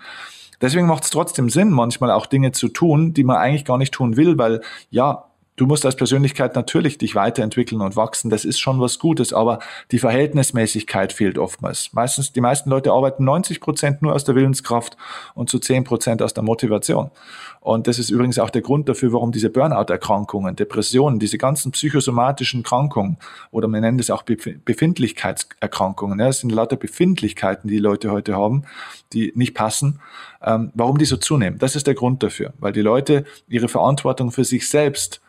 Deswegen 0.62 0.86
macht 0.86 1.04
es 1.04 1.10
trotzdem 1.10 1.50
Sinn, 1.50 1.70
manchmal 1.70 2.10
auch 2.10 2.24
Dinge 2.24 2.52
zu 2.52 2.68
tun, 2.68 3.12
die 3.12 3.24
man 3.24 3.36
eigentlich 3.36 3.66
gar 3.66 3.76
nicht 3.76 3.92
tun 3.92 4.16
will, 4.16 4.38
weil 4.38 4.62
ja, 4.88 5.24
Du 5.56 5.66
musst 5.66 5.86
als 5.86 5.94
Persönlichkeit 5.94 6.56
natürlich 6.56 6.98
dich 6.98 7.14
weiterentwickeln 7.14 7.80
und 7.80 7.94
wachsen. 7.94 8.28
Das 8.28 8.44
ist 8.44 8.58
schon 8.58 8.80
was 8.80 8.98
Gutes, 8.98 9.32
aber 9.32 9.60
die 9.92 10.00
Verhältnismäßigkeit 10.00 11.12
fehlt 11.12 11.38
oftmals. 11.38 11.92
Meistens, 11.92 12.32
die 12.32 12.40
meisten 12.40 12.70
Leute 12.70 12.90
arbeiten 12.90 13.24
90 13.24 13.60
Prozent 13.60 14.02
nur 14.02 14.14
aus 14.14 14.24
der 14.24 14.34
Willenskraft 14.34 14.96
und 15.34 15.48
zu 15.48 15.60
10 15.60 15.84
Prozent 15.84 16.22
aus 16.22 16.34
der 16.34 16.42
Motivation. 16.42 17.12
Und 17.60 17.86
das 17.86 18.00
ist 18.00 18.10
übrigens 18.10 18.40
auch 18.40 18.50
der 18.50 18.62
Grund 18.62 18.88
dafür, 18.88 19.12
warum 19.12 19.30
diese 19.30 19.48
Burnout-Erkrankungen, 19.48 20.56
Depressionen, 20.56 21.20
diese 21.20 21.38
ganzen 21.38 21.70
psychosomatischen 21.70 22.64
Krankungen 22.64 23.16
oder 23.52 23.68
man 23.68 23.82
nennt 23.82 24.00
es 24.00 24.10
auch 24.10 24.24
Befindlichkeitserkrankungen, 24.24 26.18
ja, 26.18 26.26
das 26.26 26.40
sind 26.40 26.50
lauter 26.50 26.76
Befindlichkeiten, 26.76 27.68
die, 27.68 27.76
die 27.76 27.80
Leute 27.80 28.10
heute 28.10 28.36
haben, 28.36 28.64
die 29.12 29.32
nicht 29.36 29.54
passen, 29.54 30.00
ähm, 30.42 30.72
warum 30.74 30.98
die 30.98 31.04
so 31.04 31.16
zunehmen. 31.16 31.58
Das 31.58 31.76
ist 31.76 31.86
der 31.86 31.94
Grund 31.94 32.24
dafür, 32.24 32.52
weil 32.58 32.72
die 32.72 32.82
Leute 32.82 33.24
ihre 33.48 33.68
Verantwortung 33.68 34.32
für 34.32 34.44
sich 34.44 34.68
selbst 34.68 35.22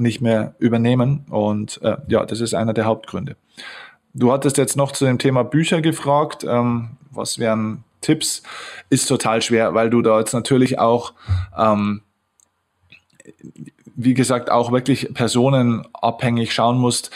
nicht 0.00 0.20
mehr 0.20 0.54
übernehmen. 0.58 1.24
Und 1.30 1.80
äh, 1.82 1.96
ja, 2.08 2.24
das 2.24 2.40
ist 2.40 2.54
einer 2.54 2.72
der 2.72 2.84
Hauptgründe. 2.84 3.36
Du 4.12 4.32
hattest 4.32 4.58
jetzt 4.58 4.76
noch 4.76 4.92
zu 4.92 5.04
dem 5.04 5.18
Thema 5.18 5.44
Bücher 5.44 5.80
gefragt. 5.80 6.44
Ähm, 6.44 6.96
was 7.10 7.38
wären 7.38 7.84
Tipps? 8.00 8.42
Ist 8.88 9.06
total 9.06 9.42
schwer, 9.42 9.74
weil 9.74 9.90
du 9.90 10.02
da 10.02 10.18
jetzt 10.18 10.32
natürlich 10.32 10.78
auch, 10.78 11.12
ähm, 11.56 12.02
wie 13.94 14.14
gesagt, 14.14 14.50
auch 14.50 14.72
wirklich 14.72 15.12
personenabhängig 15.14 16.52
schauen 16.52 16.78
musst, 16.78 17.10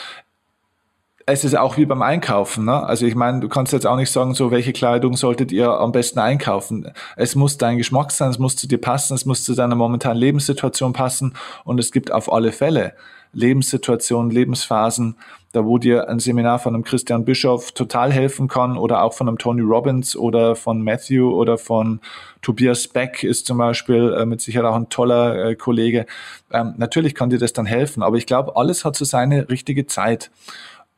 es 1.27 1.43
ist 1.43 1.57
auch 1.57 1.77
wie 1.77 1.85
beim 1.85 2.03
Einkaufen. 2.03 2.65
Ne? 2.65 2.83
Also 2.83 3.05
ich 3.05 3.15
meine, 3.15 3.39
du 3.39 3.49
kannst 3.49 3.73
jetzt 3.73 3.87
auch 3.87 3.95
nicht 3.95 4.11
sagen, 4.11 4.35
so 4.35 4.51
welche 4.51 4.73
Kleidung 4.73 5.17
solltet 5.17 5.51
ihr 5.51 5.69
am 5.69 5.91
besten 5.91 6.19
einkaufen. 6.19 6.91
Es 7.15 7.35
muss 7.35 7.57
dein 7.57 7.77
Geschmack 7.77 8.11
sein, 8.11 8.29
es 8.29 8.37
muss 8.37 8.55
zu 8.55 8.67
dir 8.67 8.79
passen, 8.79 9.15
es 9.15 9.25
muss 9.25 9.43
zu 9.43 9.55
deiner 9.55 9.75
momentanen 9.75 10.17
Lebenssituation 10.17 10.93
passen 10.93 11.33
und 11.63 11.79
es 11.79 11.91
gibt 11.91 12.11
auf 12.11 12.31
alle 12.31 12.51
Fälle 12.51 12.93
Lebenssituationen, 13.35 14.31
Lebensphasen, 14.31 15.17
da 15.51 15.65
wo 15.65 15.77
dir 15.77 16.09
ein 16.09 16.19
Seminar 16.19 16.59
von 16.59 16.73
einem 16.73 16.83
Christian 16.83 17.25
Bischof 17.25 17.73
total 17.73 18.11
helfen 18.11 18.47
kann 18.47 18.77
oder 18.77 19.03
auch 19.03 19.13
von 19.13 19.27
einem 19.27 19.37
Tony 19.37 19.61
Robbins 19.61 20.15
oder 20.15 20.55
von 20.55 20.81
Matthew 20.81 21.29
oder 21.29 21.57
von 21.57 21.99
Tobias 22.41 22.87
Beck 22.87 23.23
ist 23.23 23.45
zum 23.45 23.57
Beispiel 23.57 24.13
äh, 24.17 24.25
mit 24.25 24.41
Sicherheit 24.41 24.69
auch 24.69 24.75
ein 24.75 24.89
toller 24.89 25.49
äh, 25.49 25.55
Kollege. 25.55 26.05
Ähm, 26.51 26.75
natürlich 26.77 27.13
kann 27.13 27.29
dir 27.29 27.39
das 27.39 27.53
dann 27.53 27.65
helfen, 27.65 28.03
aber 28.03 28.17
ich 28.17 28.25
glaube, 28.25 28.55
alles 28.55 28.85
hat 28.85 28.95
so 28.95 29.05
seine 29.05 29.49
richtige 29.49 29.85
Zeit. 29.85 30.31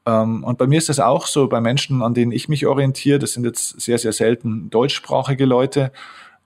Ähm, 0.08 0.44
und 0.44 0.58
bei 0.58 0.66
mir 0.66 0.78
ist 0.78 0.90
das 0.90 1.00
auch 1.00 1.28
so, 1.28 1.48
bei 1.48 1.60
Menschen, 1.60 2.02
an 2.02 2.14
denen 2.14 2.32
ich 2.32 2.48
mich 2.48 2.66
orientiere, 2.66 3.20
das 3.20 3.34
sind 3.34 3.46
jetzt 3.46 3.80
sehr, 3.82 3.98
sehr 3.98 4.14
selten 4.14 4.70
deutschsprachige 4.70 5.46
Leute, 5.46 5.92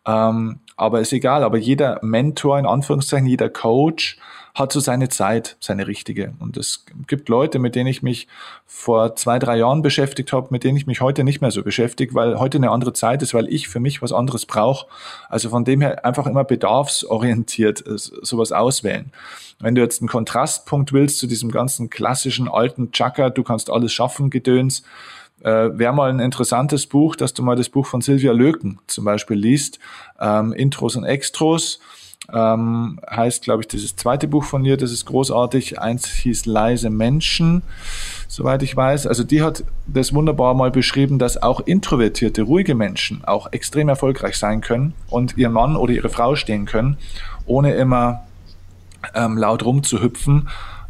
ähm, 0.05 0.59
aber 0.75 0.99
ist 0.99 1.13
egal, 1.13 1.43
aber 1.43 1.59
jeder 1.59 1.99
Mentor, 2.01 2.57
in 2.57 2.65
Anführungszeichen, 2.65 3.27
jeder 3.27 3.49
Coach 3.49 4.17
hat 4.53 4.71
so 4.73 4.79
seine 4.79 5.09
Zeit, 5.09 5.57
seine 5.59 5.87
richtige. 5.87 6.33
Und 6.39 6.57
es 6.57 6.85
gibt 7.07 7.29
Leute, 7.29 7.59
mit 7.59 7.75
denen 7.75 7.87
ich 7.87 8.03
mich 8.03 8.27
vor 8.65 9.15
zwei, 9.15 9.39
drei 9.39 9.57
Jahren 9.57 9.81
beschäftigt 9.81 10.33
habe, 10.33 10.47
mit 10.51 10.63
denen 10.63 10.77
ich 10.77 10.87
mich 10.87 11.01
heute 11.01 11.23
nicht 11.23 11.41
mehr 11.41 11.51
so 11.51 11.63
beschäftige, 11.63 12.13
weil 12.13 12.39
heute 12.39 12.57
eine 12.57 12.71
andere 12.71 12.93
Zeit 12.93 13.21
ist, 13.21 13.33
weil 13.33 13.47
ich 13.47 13.67
für 13.67 13.79
mich 13.79 14.01
was 14.01 14.11
anderes 14.11 14.45
brauche. 14.45 14.87
Also 15.29 15.49
von 15.49 15.65
dem 15.65 15.81
her 15.81 16.05
einfach 16.05 16.27
immer 16.27 16.43
bedarfsorientiert 16.43 17.85
äh, 17.85 17.97
sowas 17.97 18.51
auswählen. 18.51 19.11
Wenn 19.59 19.75
du 19.75 19.81
jetzt 19.81 20.01
einen 20.01 20.09
Kontrastpunkt 20.09 20.91
willst 20.91 21.19
zu 21.19 21.27
diesem 21.27 21.51
ganzen 21.51 21.89
klassischen 21.89 22.47
alten 22.47 22.91
Chaka, 22.91 23.29
du 23.29 23.43
kannst 23.43 23.69
alles 23.69 23.93
schaffen, 23.93 24.29
Gedöns, 24.29 24.83
äh, 25.43 25.77
wäre 25.77 25.93
mal 25.93 26.09
ein 26.09 26.19
interessantes 26.19 26.85
Buch, 26.85 27.15
dass 27.15 27.33
du 27.33 27.43
mal 27.43 27.55
das 27.55 27.69
Buch 27.69 27.85
von 27.85 28.01
Silvia 28.01 28.31
Löken 28.31 28.79
zum 28.87 29.05
Beispiel 29.05 29.37
liest, 29.37 29.79
ähm, 30.19 30.53
Intros 30.53 30.95
und 30.95 31.03
Extros. 31.03 31.79
Ähm, 32.33 32.99
heißt, 33.09 33.43
glaube 33.43 33.61
ich, 33.61 33.67
dieses 33.67 33.95
zweite 33.95 34.27
Buch 34.27 34.43
von 34.43 34.63
ihr, 34.63 34.77
das 34.77 34.91
ist 34.91 35.05
großartig. 35.05 35.79
Eins 35.79 36.07
hieß 36.07 36.45
Leise 36.45 36.89
Menschen, 36.89 37.63
soweit 38.27 38.63
ich 38.63 38.75
weiß. 38.75 39.07
Also 39.07 39.23
die 39.23 39.41
hat 39.41 39.63
das 39.87 40.13
wunderbar 40.13 40.53
mal 40.53 40.71
beschrieben, 40.71 41.19
dass 41.19 41.41
auch 41.41 41.59
introvertierte, 41.61 42.43
ruhige 42.43 42.75
Menschen 42.75 43.23
auch 43.25 43.51
extrem 43.51 43.89
erfolgreich 43.89 44.37
sein 44.37 44.61
können 44.61 44.93
und 45.09 45.37
ihr 45.37 45.49
Mann 45.49 45.75
oder 45.75 45.93
ihre 45.93 46.09
Frau 46.09 46.35
stehen 46.35 46.65
können, 46.65 46.97
ohne 47.45 47.73
immer 47.73 48.21
ähm, 49.13 49.37
laut 49.37 49.65
rumzuhüpfen. 49.65 50.47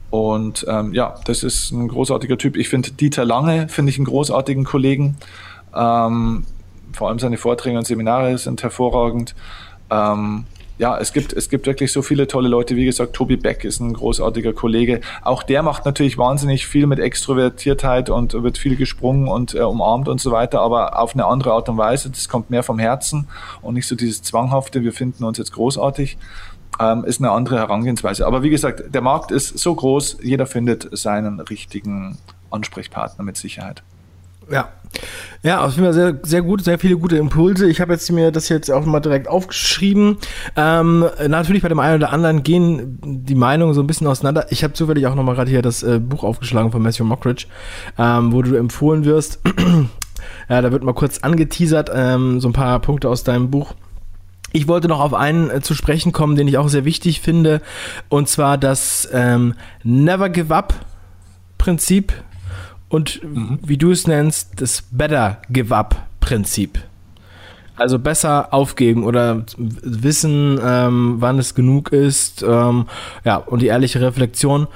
Und 0.09 0.65
ähm, 0.67 0.93
ja, 0.93 1.15
das 1.23 1.43
ist 1.43 1.71
ein 1.71 1.87
großartiger 1.87 2.37
Typ. 2.37 2.57
Ich 2.57 2.67
finde 2.67 2.91
Dieter 2.91 3.23
Lange, 3.25 3.69
finde 3.69 3.91
ich 3.91 3.97
einen 3.97 4.05
großartigen 4.05 4.65
Kollegen. 4.65 5.15
Ähm, 5.73 6.45
vor 6.91 7.07
allem 7.07 7.19
seine 7.19 7.37
Vorträge 7.37 7.77
und 7.77 7.87
Seminare 7.87 8.37
sind 8.37 8.61
hervorragend. 8.61 9.33
Ähm, 9.89 10.45
ja, 10.81 10.97
es 10.97 11.13
gibt, 11.13 11.31
es 11.33 11.47
gibt 11.47 11.67
wirklich 11.67 11.91
so 11.91 12.01
viele 12.01 12.25
tolle 12.25 12.49
Leute. 12.49 12.75
Wie 12.75 12.85
gesagt, 12.85 13.13
Tobi 13.13 13.37
Beck 13.37 13.63
ist 13.65 13.79
ein 13.79 13.93
großartiger 13.93 14.51
Kollege. 14.51 15.01
Auch 15.21 15.43
der 15.43 15.61
macht 15.61 15.85
natürlich 15.85 16.17
wahnsinnig 16.17 16.65
viel 16.65 16.87
mit 16.87 16.97
Extrovertiertheit 16.97 18.09
und 18.09 18.33
wird 18.33 18.57
viel 18.57 18.75
gesprungen 18.75 19.27
und 19.27 19.53
äh, 19.53 19.59
umarmt 19.59 20.09
und 20.09 20.19
so 20.19 20.31
weiter, 20.31 20.59
aber 20.59 20.99
auf 20.99 21.13
eine 21.13 21.27
andere 21.27 21.53
Art 21.53 21.69
und 21.69 21.77
Weise. 21.77 22.09
Das 22.09 22.27
kommt 22.27 22.49
mehr 22.49 22.63
vom 22.63 22.79
Herzen 22.79 23.27
und 23.61 23.75
nicht 23.75 23.87
so 23.87 23.95
dieses 23.95 24.23
Zwanghafte, 24.23 24.81
wir 24.81 24.91
finden 24.91 25.23
uns 25.23 25.37
jetzt 25.37 25.53
großartig 25.53 26.17
ähm, 26.79 27.03
ist 27.03 27.19
eine 27.19 27.29
andere 27.29 27.59
Herangehensweise. 27.59 28.25
Aber 28.25 28.41
wie 28.41 28.49
gesagt, 28.49 28.81
der 28.91 29.01
Markt 29.01 29.29
ist 29.29 29.59
so 29.59 29.75
groß, 29.75 30.17
jeder 30.23 30.47
findet 30.47 30.89
seinen 30.97 31.41
richtigen 31.41 32.17
Ansprechpartner 32.49 33.23
mit 33.23 33.37
Sicherheit. 33.37 33.83
Ja. 34.49 34.69
Ja, 35.43 35.65
auf 35.65 35.71
jeden 35.73 35.85
Fall 35.85 35.93
sehr, 35.93 36.19
sehr 36.21 36.41
gut, 36.41 36.63
sehr 36.63 36.77
viele 36.77 36.97
gute 36.97 37.17
Impulse. 37.17 37.67
Ich 37.67 37.81
habe 37.81 37.93
jetzt 37.93 38.11
mir 38.11 38.31
das 38.31 38.49
jetzt 38.49 38.69
auch 38.69 38.85
mal 38.85 38.99
direkt 38.99 39.27
aufgeschrieben. 39.27 40.17
Ähm, 40.55 41.05
natürlich 41.27 41.63
bei 41.63 41.69
dem 41.69 41.79
einen 41.79 41.95
oder 41.95 42.13
anderen 42.13 42.43
gehen 42.43 42.99
die 43.03 43.35
Meinungen 43.35 43.73
so 43.73 43.81
ein 43.81 43.87
bisschen 43.87 44.07
auseinander. 44.07 44.47
Ich 44.51 44.63
habe 44.63 44.73
zufällig 44.73 45.07
auch 45.07 45.15
nochmal 45.15 45.35
gerade 45.35 45.49
hier 45.49 45.61
das 45.61 45.81
äh, 45.81 45.99
Buch 45.99 46.23
aufgeschlagen 46.23 46.71
von 46.71 46.81
Matthew 46.81 47.05
Mockridge, 47.05 47.47
ähm, 47.97 48.31
wo 48.31 48.43
du 48.43 48.55
empfohlen 48.55 49.03
wirst. 49.05 49.39
ja, 50.49 50.61
da 50.61 50.71
wird 50.71 50.83
mal 50.83 50.93
kurz 50.93 51.19
angeteasert, 51.19 51.89
ähm, 51.93 52.39
so 52.39 52.49
ein 52.49 52.53
paar 52.53 52.79
Punkte 52.79 53.09
aus 53.09 53.23
deinem 53.23 53.49
Buch. 53.49 53.73
Ich 54.53 54.67
wollte 54.67 54.89
noch 54.89 54.99
auf 54.99 55.13
einen 55.13 55.49
äh, 55.49 55.61
zu 55.61 55.73
sprechen 55.73 56.11
kommen, 56.11 56.35
den 56.35 56.47
ich 56.47 56.57
auch 56.57 56.67
sehr 56.67 56.85
wichtig 56.85 57.21
finde, 57.21 57.61
und 58.09 58.27
zwar 58.27 58.57
das 58.57 59.09
ähm, 59.11 59.55
Never 59.83 60.29
Give 60.29 60.53
Up 60.53 60.73
Prinzip 61.57 62.13
und 62.91 63.23
mhm. 63.23 63.57
wie 63.65 63.77
du 63.77 63.91
es 63.91 64.05
nennst, 64.05 64.61
das 64.61 64.83
Better 64.91 65.41
Give 65.49 65.75
Up 65.75 66.07
Prinzip. 66.19 66.77
Also 67.77 67.97
besser 67.97 68.53
aufgeben 68.53 69.05
oder 69.05 69.45
wissen, 69.57 70.59
ähm, 70.63 71.15
wann 71.19 71.39
es 71.39 71.55
genug 71.55 71.91
ist. 71.91 72.43
Ähm, 72.43 72.85
ja, 73.23 73.37
und 73.37 73.61
die 73.61 73.67
ehrliche 73.67 74.01
Reflexion. 74.01 74.67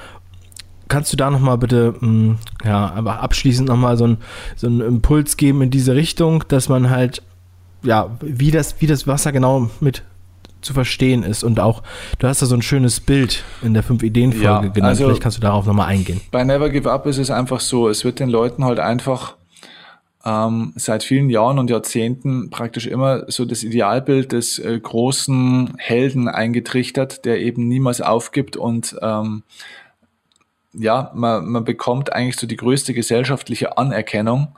Kannst 0.88 1.12
du 1.12 1.16
da 1.16 1.30
nochmal 1.30 1.58
bitte, 1.58 1.94
mh, 2.00 2.08
mm, 2.08 2.38
ja, 2.64 2.92
aber 2.92 3.20
abschließend 3.20 3.68
nochmal 3.68 3.96
so, 3.96 4.06
ein, 4.06 4.16
so 4.56 4.66
einen 4.66 4.80
Impuls 4.80 5.36
geben 5.36 5.62
in 5.62 5.70
diese 5.70 5.94
Richtung, 5.94 6.44
dass 6.48 6.68
man 6.68 6.90
halt 6.90 7.22
ja, 7.82 8.16
wie 8.20 8.50
das, 8.50 8.80
wie 8.80 8.86
das 8.86 9.06
Wasser 9.06 9.30
genau 9.30 9.70
mit 9.80 10.02
zu 10.60 10.72
verstehen 10.72 11.22
ist. 11.22 11.44
Und 11.44 11.60
auch, 11.60 11.82
du 12.18 12.26
hast 12.26 12.42
da 12.42 12.46
so 12.46 12.54
ein 12.54 12.62
schönes 12.62 13.00
Bild 13.00 13.44
in 13.62 13.74
der 13.74 13.82
fünf 13.82 14.02
Ideen 14.02 14.32
Folge 14.32 14.44
ja, 14.44 14.60
genannt, 14.60 14.84
also 14.84 15.04
vielleicht 15.04 15.22
kannst 15.22 15.38
du 15.38 15.42
darauf 15.42 15.66
nochmal 15.66 15.88
eingehen. 15.88 16.20
Bei 16.30 16.44
Never 16.44 16.70
Give 16.70 16.90
Up 16.90 17.06
ist 17.06 17.18
es 17.18 17.30
einfach 17.30 17.60
so, 17.60 17.88
es 17.88 18.04
wird 18.04 18.20
den 18.20 18.28
Leuten 18.28 18.64
halt 18.64 18.80
einfach 18.80 19.36
ähm, 20.24 20.72
seit 20.74 21.04
vielen 21.04 21.30
Jahren 21.30 21.58
und 21.58 21.70
Jahrzehnten 21.70 22.50
praktisch 22.50 22.86
immer 22.86 23.24
so 23.28 23.44
das 23.44 23.62
Idealbild 23.62 24.32
des 24.32 24.58
äh, 24.58 24.78
großen 24.78 25.74
Helden 25.78 26.28
eingetrichtert, 26.28 27.24
der 27.24 27.40
eben 27.40 27.68
niemals 27.68 28.00
aufgibt 28.00 28.56
und 28.56 28.96
ähm, 29.00 29.44
ja, 30.78 31.10
man, 31.14 31.46
man 31.46 31.64
bekommt 31.64 32.12
eigentlich 32.12 32.36
so 32.36 32.46
die 32.46 32.56
größte 32.56 32.92
gesellschaftliche 32.92 33.78
Anerkennung 33.78 34.48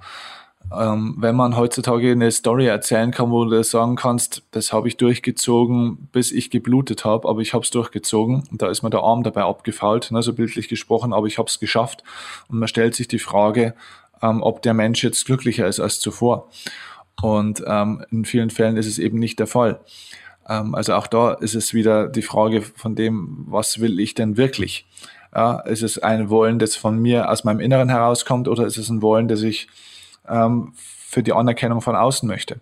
ähm, 0.77 1.17
wenn 1.19 1.35
man 1.35 1.57
heutzutage 1.57 2.13
eine 2.13 2.31
Story 2.31 2.67
erzählen 2.67 3.11
kann, 3.11 3.31
wo 3.31 3.45
du 3.45 3.63
sagen 3.65 3.97
kannst, 3.97 4.43
das 4.51 4.73
habe 4.73 4.89
ich 4.89 4.97
durchgezogen, 4.97 6.09
bis 6.13 6.31
ich 6.31 6.51
geblutet 6.51 7.05
habe, 7.05 7.29
aber 7.29 7.41
ich 7.41 7.55
habe 7.55 7.65
es 7.65 7.71
durchgezogen 7.71 8.45
und 8.51 8.61
da 8.61 8.69
ist 8.69 8.83
mir 8.83 8.91
der 8.91 9.01
Arm 9.01 9.23
dabei 9.23 9.43
abgefault, 9.43 10.11
ne, 10.11 10.23
so 10.23 10.35
bildlich 10.35 10.69
gesprochen, 10.69 11.13
aber 11.13 11.27
ich 11.27 11.39
habe 11.39 11.49
es 11.49 11.59
geschafft 11.59 12.03
und 12.49 12.59
man 12.59 12.69
stellt 12.69 12.95
sich 12.95 13.09
die 13.09 13.19
Frage, 13.19 13.75
ähm, 14.23 14.43
ob 14.43 14.63
der 14.63 14.75
Mensch 14.75 15.03
jetzt 15.03 15.25
glücklicher 15.27 15.67
ist 15.67 15.81
als 15.81 16.01
zuvor. 16.01 16.49
Und 17.21 17.63
ähm, 17.67 18.05
in 18.11 18.25
vielen 18.25 18.51
Fällen 18.51 18.77
ist 18.77 18.87
es 18.87 18.99
eben 18.99 19.19
nicht 19.19 19.39
der 19.39 19.49
Fall. 19.49 19.81
Ähm, 20.49 20.75
also 20.75 20.95
auch 20.95 21.07
da 21.07 21.33
ist 21.33 21.55
es 21.55 21.75
wieder 21.75 22.09
die 22.09 22.23
Frage 22.23 22.63
von 22.63 22.95
dem, 22.95 23.45
was 23.49 23.81
will 23.81 23.99
ich 24.01 24.15
denn 24.15 24.37
wirklich? 24.37 24.87
Ja, 25.35 25.61
ist 25.61 25.83
es 25.83 25.99
ein 25.99 26.31
Wollen, 26.31 26.59
das 26.59 26.77
von 26.77 26.99
mir 26.99 27.31
aus 27.31 27.45
meinem 27.45 27.61
Inneren 27.61 27.89
herauskommt 27.89 28.49
oder 28.49 28.67
ist 28.67 28.79
es 28.79 28.89
ein 28.89 29.03
Wollen, 29.03 29.29
das 29.29 29.43
ich 29.43 29.69
ähm, 30.31 30.73
für 30.77 31.23
die 31.23 31.33
Anerkennung 31.33 31.81
von 31.81 31.97
außen 31.97 32.29
möchte. 32.29 32.61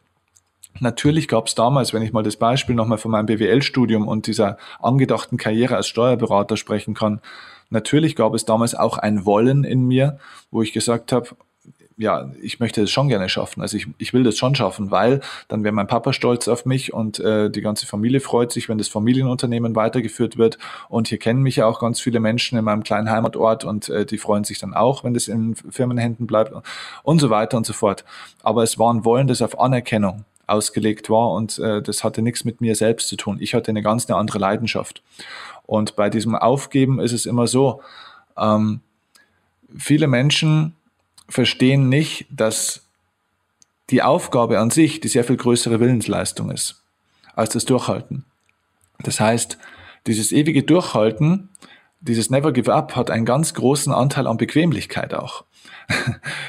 Natürlich 0.81 1.29
gab 1.29 1.47
es 1.47 1.55
damals, 1.55 1.93
wenn 1.93 2.03
ich 2.03 2.13
mal 2.13 2.23
das 2.23 2.37
Beispiel 2.37 2.75
nochmal 2.75 2.99
von 2.99 3.11
meinem 3.11 3.27
BWL-Studium 3.27 4.07
und 4.07 4.27
dieser 4.27 4.59
angedachten 4.81 5.39
Karriere 5.39 5.77
als 5.77 5.87
Steuerberater 5.87 6.57
sprechen 6.57 6.95
kann, 6.95 7.21
natürlich 7.71 8.15
gab 8.15 8.35
es 8.35 8.45
damals 8.45 8.75
auch 8.75 8.99
ein 8.99 9.25
Wollen 9.25 9.65
in 9.65 9.87
mir, 9.87 10.19
wo 10.51 10.63
ich 10.63 10.73
gesagt 10.73 11.13
habe, 11.13 11.29
ja, 11.99 12.31
ich 12.43 12.61
möchte 12.61 12.83
es 12.83 12.91
schon 12.91 13.09
gerne 13.09 13.29
schaffen. 13.29 13.63
Also 13.63 13.77
ich, 13.79 13.87
ich 13.97 14.13
will 14.13 14.23
das 14.23 14.37
schon 14.37 14.55
schaffen, 14.55 14.91
weil 14.91 15.21
dann 15.49 15.65
wäre 15.65 15.73
mein 15.73 15.87
Papa 15.87 16.13
stolz 16.13 16.47
auf 16.47 16.67
mich 16.67 16.93
und 16.93 17.19
äh, 17.21 17.51
die 17.51 17.63
ganze 17.63 17.87
Familie 17.87 18.21
freut 18.21 18.53
sich, 18.53 18.69
wenn 18.69 18.77
das 18.77 18.89
Familienunternehmen 18.89 19.75
weitergeführt 19.75 20.37
wird. 20.37 20.59
Und 20.91 21.09
hier 21.09 21.19
kennen 21.19 21.41
mich 21.43 21.57
ja 21.57 21.67
auch 21.67 21.81
ganz 21.81 22.01
viele 22.01 22.21
Menschen 22.21 22.59
in 22.59 22.65
meinem 22.65 22.83
kleinen 22.83 23.11
Heimatort 23.11 23.65
und 23.65 23.89
äh, 23.89 24.05
die 24.05 24.19
freuen 24.19 24.45
sich 24.45 24.59
dann 24.59 24.75
auch, 24.75 25.05
wenn 25.05 25.15
das 25.15 25.27
in 25.27 25.55
Firmenhänden 25.55 26.27
bleibt 26.27 26.53
und 27.03 27.19
so 27.19 27.31
weiter 27.31 27.57
und 27.57 27.65
so 27.65 27.73
fort. 27.73 28.05
Aber 28.43 28.63
es 28.63 28.79
war 28.79 28.93
ein 28.93 29.07
Wollen, 29.07 29.27
das 29.27 29.41
auf 29.41 29.59
Anerkennung 29.59 30.25
ausgelegt 30.47 31.09
war 31.09 31.33
und 31.33 31.59
äh, 31.59 31.81
das 31.81 32.05
hatte 32.05 32.21
nichts 32.21 32.45
mit 32.45 32.61
mir 32.61 32.75
selbst 32.75 33.09
zu 33.09 33.17
tun. 33.17 33.39
Ich 33.41 33.55
hatte 33.55 33.71
eine 33.71 33.83
ganz 33.83 34.07
eine 34.09 34.19
andere 34.19 34.39
Leidenschaft. 34.39 35.03
Und 35.65 35.97
bei 35.97 36.11
diesem 36.11 36.35
Aufgeben 36.35 37.01
ist 37.01 37.13
es 37.13 37.25
immer 37.25 37.47
so, 37.47 37.81
ähm, 38.37 38.81
viele 39.77 40.07
Menschen 40.07 40.76
verstehen 41.29 41.89
nicht, 41.89 42.27
dass 42.31 42.89
die 43.91 44.03
Aufgabe 44.03 44.59
an 44.59 44.71
sich 44.71 45.01
die 45.01 45.09
sehr 45.09 45.25
viel 45.25 45.37
größere 45.37 45.81
Willensleistung 45.81 46.51
ist 46.51 46.83
als 47.35 47.51
das 47.51 47.65
Durchhalten. 47.65 48.25
Das 49.01 49.21
heißt, 49.21 49.59
dieses 50.07 50.33
ewige 50.33 50.63
Durchhalten, 50.63 51.51
dieses 52.01 52.31
Never 52.31 52.53
Give 52.53 52.73
Up 52.73 52.95
hat 52.97 53.11
einen 53.11 53.25
ganz 53.25 53.55
großen 53.55 53.93
Anteil 53.93 54.27
an 54.27 54.37
Bequemlichkeit 54.37 55.15
auch. 55.15 55.45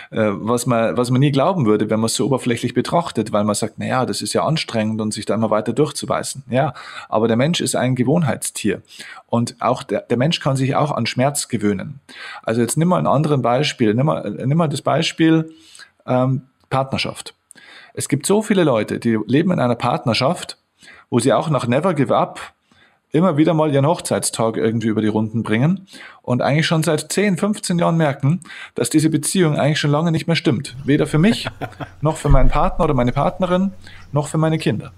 Äh, 0.09 0.31
was 0.31 0.65
man, 0.65 0.95
was 0.95 1.11
man 1.11 1.19
nie 1.19 1.33
glauben 1.33 1.65
würde, 1.65 1.89
wenn 1.89 1.99
man 1.99 2.05
es 2.05 2.15
so 2.15 2.25
oberflächlich 2.25 2.73
betrachtet, 2.73 3.33
weil 3.33 3.43
man 3.43 3.55
sagt, 3.55 3.77
naja, 3.77 4.05
das 4.05 4.21
ist 4.21 4.31
ja 4.31 4.45
anstrengend 4.45 5.01
und 5.01 5.13
sich 5.13 5.25
da 5.25 5.35
immer 5.35 5.49
weiter 5.49 5.73
durchzubeißen. 5.73 6.45
Ja, 6.49 6.73
aber 7.09 7.27
der 7.27 7.35
Mensch 7.35 7.59
ist 7.59 7.75
ein 7.75 7.93
Gewohnheitstier 7.93 8.83
und 9.25 9.57
auch 9.59 9.83
der, 9.83 10.03
der 10.03 10.15
Mensch 10.15 10.39
kann 10.39 10.55
sich 10.55 10.77
auch 10.77 10.91
an 10.91 11.07
Schmerz 11.07 11.49
gewöhnen. 11.49 11.99
Also 12.41 12.61
jetzt 12.61 12.77
nimm 12.77 12.87
mal 12.87 12.99
ein 12.99 13.05
anderes 13.05 13.41
Beispiel, 13.41 13.93
nimm 13.95 14.05
mal, 14.05 14.29
nimm 14.29 14.57
mal 14.57 14.69
das 14.69 14.81
Beispiel 14.81 15.51
ähm, 16.05 16.43
Partnerschaft. 16.69 17.33
Es 17.93 18.07
gibt 18.07 18.25
so 18.25 18.41
viele 18.41 18.63
Leute, 18.63 18.97
die 18.97 19.19
leben 19.27 19.51
in 19.51 19.59
einer 19.59 19.75
Partnerschaft, 19.75 20.57
wo 21.09 21.19
sie 21.19 21.33
auch 21.33 21.49
nach 21.49 21.67
Never 21.67 21.93
Give 21.93 22.15
Up 22.15 22.39
immer 23.11 23.37
wieder 23.37 23.53
mal 23.53 23.73
ihren 23.73 23.87
Hochzeitstag 23.87 24.57
irgendwie 24.57 24.87
über 24.87 25.01
die 25.01 25.07
Runden 25.07 25.43
bringen 25.43 25.87
und 26.21 26.41
eigentlich 26.41 26.67
schon 26.67 26.83
seit 26.83 27.11
10, 27.11 27.37
15 27.37 27.79
Jahren 27.79 27.97
merken, 27.97 28.41
dass 28.75 28.89
diese 28.89 29.09
Beziehung 29.09 29.57
eigentlich 29.57 29.79
schon 29.79 29.91
lange 29.91 30.11
nicht 30.11 30.27
mehr 30.27 30.35
stimmt. 30.35 30.75
Weder 30.83 31.07
für 31.07 31.17
mich, 31.17 31.47
noch 32.01 32.17
für 32.17 32.29
meinen 32.29 32.49
Partner 32.49 32.85
oder 32.85 32.93
meine 32.93 33.13
Partnerin, 33.13 33.71
noch 34.11 34.27
für 34.27 34.37
meine 34.37 34.57
Kinder. 34.57 34.91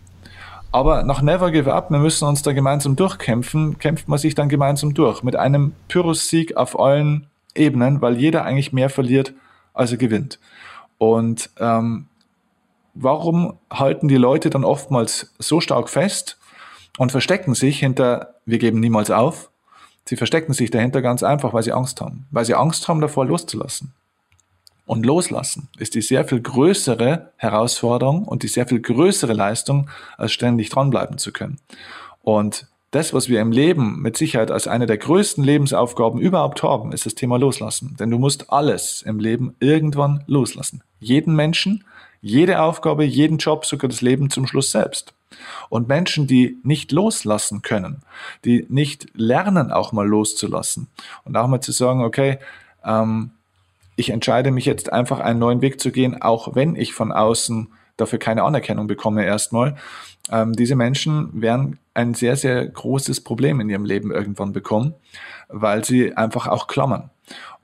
Aber 0.71 1.03
nach 1.03 1.21
Never 1.21 1.51
Give 1.51 1.73
Up, 1.73 1.89
wir 1.89 1.97
müssen 1.97 2.27
uns 2.27 2.43
da 2.43 2.53
gemeinsam 2.53 2.95
durchkämpfen, 2.95 3.79
kämpft 3.79 4.07
man 4.07 4.19
sich 4.19 4.35
dann 4.35 4.49
gemeinsam 4.49 4.93
durch. 4.93 5.23
Mit 5.23 5.35
einem 5.35 5.73
Pyrrhus-Sieg 5.87 6.57
auf 6.57 6.79
allen 6.79 7.27
Ebenen, 7.55 8.01
weil 8.01 8.17
jeder 8.17 8.43
eigentlich 8.43 8.71
mehr 8.71 8.89
verliert, 8.89 9.33
als 9.73 9.91
er 9.91 9.97
gewinnt. 9.97 10.39
Und 10.99 11.49
ähm, 11.59 12.05
warum 12.93 13.53
halten 13.71 14.07
die 14.07 14.17
Leute 14.17 14.49
dann 14.51 14.63
oftmals 14.63 15.33
so 15.39 15.59
stark 15.59 15.89
fest 15.89 16.38
und 16.99 17.13
verstecken 17.13 17.55
sich 17.55 17.79
hinter, 17.79 18.35
wir 18.45 18.59
geben 18.59 18.81
niemals 18.81 19.09
auf. 19.09 19.49
Sie 20.03 20.17
verstecken 20.17 20.51
sich 20.51 20.69
dahinter 20.69 21.01
ganz 21.01 21.23
einfach, 21.23 21.53
weil 21.53 21.63
sie 21.63 21.71
Angst 21.71 22.01
haben. 22.01 22.27
Weil 22.29 22.43
sie 22.43 22.55
Angst 22.55 22.89
haben, 22.89 22.99
davor 22.99 23.25
loszulassen. 23.25 23.93
Und 24.85 25.05
loslassen 25.05 25.69
ist 25.77 25.95
die 25.95 26.01
sehr 26.01 26.25
viel 26.25 26.41
größere 26.41 27.31
Herausforderung 27.37 28.25
und 28.25 28.43
die 28.43 28.49
sehr 28.49 28.67
viel 28.67 28.81
größere 28.81 29.31
Leistung, 29.31 29.89
als 30.17 30.33
ständig 30.33 30.71
dranbleiben 30.71 31.17
zu 31.17 31.31
können. 31.31 31.59
Und 32.21 32.67
das, 32.91 33.13
was 33.13 33.29
wir 33.29 33.39
im 33.39 33.53
Leben 33.53 34.01
mit 34.01 34.17
Sicherheit 34.17 34.51
als 34.51 34.67
eine 34.67 34.85
der 34.85 34.97
größten 34.97 35.41
Lebensaufgaben 35.41 36.19
überhaupt 36.19 36.63
haben, 36.63 36.91
ist 36.91 37.05
das 37.05 37.15
Thema 37.15 37.37
Loslassen. 37.37 37.95
Denn 37.97 38.09
du 38.09 38.17
musst 38.17 38.51
alles 38.51 39.03
im 39.03 39.19
Leben 39.19 39.55
irgendwann 39.61 40.25
loslassen. 40.27 40.83
Jeden 40.99 41.33
Menschen, 41.33 41.85
jede 42.19 42.61
Aufgabe, 42.61 43.05
jeden 43.05 43.37
Job, 43.37 43.65
sogar 43.65 43.87
das 43.87 44.01
Leben 44.01 44.29
zum 44.29 44.47
Schluss 44.47 44.71
selbst. 44.71 45.13
Und 45.69 45.87
Menschen, 45.87 46.27
die 46.27 46.57
nicht 46.63 46.91
loslassen 46.91 47.61
können, 47.61 48.01
die 48.45 48.65
nicht 48.69 49.07
lernen, 49.13 49.71
auch 49.71 49.91
mal 49.91 50.07
loszulassen 50.07 50.87
und 51.25 51.37
auch 51.37 51.47
mal 51.47 51.61
zu 51.61 51.71
sagen, 51.71 52.03
okay, 52.03 52.39
ähm, 52.83 53.31
ich 53.95 54.09
entscheide 54.11 54.51
mich 54.51 54.65
jetzt 54.65 54.91
einfach 54.91 55.19
einen 55.19 55.39
neuen 55.39 55.61
Weg 55.61 55.79
zu 55.81 55.91
gehen, 55.91 56.21
auch 56.21 56.55
wenn 56.55 56.75
ich 56.75 56.93
von 56.93 57.11
außen 57.11 57.67
dafür 57.97 58.17
keine 58.19 58.43
Anerkennung 58.43 58.87
bekomme 58.87 59.25
erstmal. 59.25 59.75
Ähm, 60.31 60.53
diese 60.53 60.75
Menschen 60.75 61.41
werden 61.41 61.79
ein 61.93 62.13
sehr, 62.13 62.35
sehr 62.35 62.65
großes 62.65 63.21
Problem 63.21 63.59
in 63.59 63.69
ihrem 63.69 63.85
Leben 63.85 64.11
irgendwann 64.11 64.53
bekommen, 64.53 64.93
weil 65.49 65.83
sie 65.83 66.15
einfach 66.15 66.47
auch 66.47 66.67
klammern. 66.67 67.09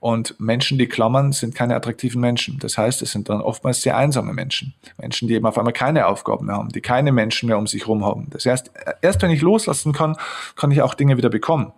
Und 0.06 0.38
Menschen, 0.38 0.78
die 0.78 0.86
klammern, 0.86 1.32
sind 1.32 1.56
keine 1.56 1.74
attraktiven 1.74 2.20
Menschen. 2.20 2.60
Das 2.60 2.78
heißt, 2.78 3.02
es 3.02 3.10
sind 3.10 3.28
dann 3.28 3.40
oftmals 3.40 3.82
sehr 3.82 3.96
einsame 3.96 4.32
Menschen. 4.32 4.72
Menschen, 4.98 5.26
die 5.26 5.34
eben 5.34 5.46
auf 5.46 5.58
einmal 5.58 5.72
keine 5.72 6.06
Aufgaben 6.06 6.46
mehr 6.46 6.54
haben, 6.54 6.68
die 6.68 6.80
keine 6.80 7.10
Menschen 7.10 7.48
mehr 7.48 7.58
um 7.58 7.66
sich 7.66 7.82
herum 7.82 8.04
haben. 8.04 8.28
Das 8.30 8.46
heißt, 8.46 8.70
erst 9.02 9.20
wenn 9.22 9.32
ich 9.32 9.42
loslassen 9.42 9.92
kann, 9.92 10.16
kann 10.54 10.70
ich 10.70 10.80
auch 10.80 10.94
Dinge 10.94 11.16
wieder 11.16 11.28
bekommen. 11.28 11.72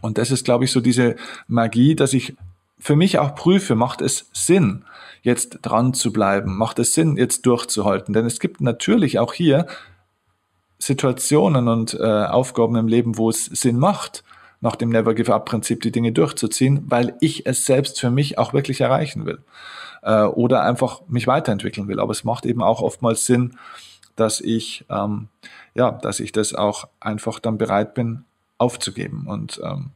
Und 0.00 0.16
das 0.16 0.30
ist, 0.30 0.46
glaube 0.46 0.64
ich, 0.64 0.72
so 0.72 0.80
diese 0.80 1.16
Magie, 1.46 1.94
dass 1.94 2.14
ich 2.14 2.34
für 2.78 2.96
mich 2.96 3.18
auch 3.18 3.34
prüfe, 3.34 3.74
macht 3.74 4.00
es 4.00 4.30
Sinn, 4.32 4.86
jetzt 5.20 5.58
dran 5.60 5.92
zu 5.92 6.14
bleiben? 6.14 6.56
Macht 6.56 6.78
es 6.78 6.94
Sinn, 6.94 7.18
jetzt 7.18 7.44
durchzuhalten? 7.44 8.14
Denn 8.14 8.24
es 8.24 8.40
gibt 8.40 8.62
natürlich 8.62 9.18
auch 9.18 9.34
hier 9.34 9.66
Situationen 10.78 11.68
und 11.68 11.92
äh, 11.92 12.02
Aufgaben 12.02 12.76
im 12.76 12.88
Leben, 12.88 13.18
wo 13.18 13.28
es 13.28 13.44
Sinn 13.44 13.78
macht, 13.78 14.24
nach 14.64 14.76
dem 14.76 14.88
Never 14.88 15.14
Give 15.14 15.32
Up 15.32 15.44
Prinzip 15.44 15.82
die 15.82 15.92
Dinge 15.92 16.10
durchzuziehen, 16.10 16.84
weil 16.86 17.14
ich 17.20 17.46
es 17.46 17.66
selbst 17.66 18.00
für 18.00 18.10
mich 18.10 18.38
auch 18.38 18.54
wirklich 18.54 18.80
erreichen 18.80 19.26
will 19.26 19.38
äh, 20.02 20.22
oder 20.22 20.62
einfach 20.62 21.02
mich 21.06 21.26
weiterentwickeln 21.26 21.86
will. 21.86 22.00
Aber 22.00 22.12
es 22.12 22.24
macht 22.24 22.46
eben 22.46 22.62
auch 22.62 22.80
oftmals 22.80 23.26
Sinn, 23.26 23.58
dass 24.16 24.40
ich 24.40 24.86
ähm, 24.88 25.28
ja, 25.74 25.92
dass 25.92 26.18
ich 26.18 26.32
das 26.32 26.54
auch 26.54 26.88
einfach 26.98 27.38
dann 27.40 27.58
bereit 27.58 27.94
bin 27.94 28.24
aufzugeben. 28.56 29.26
Und 29.28 29.60
ähm, 29.62 29.90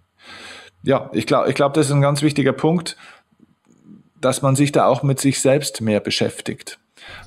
ja, 0.83 1.09
ich 1.13 1.27
glaube, 1.27 1.49
ich 1.49 1.55
glaube, 1.55 1.75
das 1.75 1.87
ist 1.87 1.93
ein 1.93 2.03
ganz 2.03 2.21
wichtiger 2.21 2.53
Punkt, 2.53 2.97
dass 4.21 4.43
man 4.43 4.55
sich 4.55 4.71
da 4.71 4.87
auch 4.87 5.03
mit 5.03 5.19
sich 5.19 5.41
selbst 5.41 5.81
mehr 5.81 6.01
beschäftigt. 6.01 6.79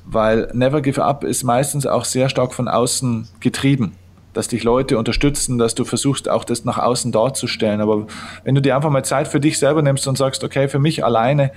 Weil 0.06 0.52
Never 0.54 0.82
Give 0.82 1.04
Up 1.04 1.24
ist 1.24 1.44
meistens 1.44 1.88
auch 1.88 2.06
sehr 2.06 2.30
stark 2.30 2.54
von 2.54 2.68
außen 2.68 3.30
getrieben 3.40 3.96
dass 4.34 4.48
dich 4.48 4.64
Leute 4.64 4.98
unterstützen, 4.98 5.58
dass 5.58 5.76
du 5.76 5.84
versuchst, 5.84 6.30
auch 6.30 6.44
das 6.44 6.66
nach 6.66 6.78
außen 6.78 7.12
darzustellen. 7.12 7.82
Aber 7.82 8.08
wenn 8.44 8.56
du 8.56 8.62
dir 8.62 8.76
einfach 8.76 8.90
mal 8.90 9.04
Zeit 9.04 9.28
für 9.28 9.40
dich 9.40 9.60
selber 9.60 9.82
nimmst 9.82 10.08
und 10.08 10.18
sagst, 10.18 10.44
okay, 10.44 10.68
für 10.68 10.80
mich 10.80 11.04
alleine 11.04 11.52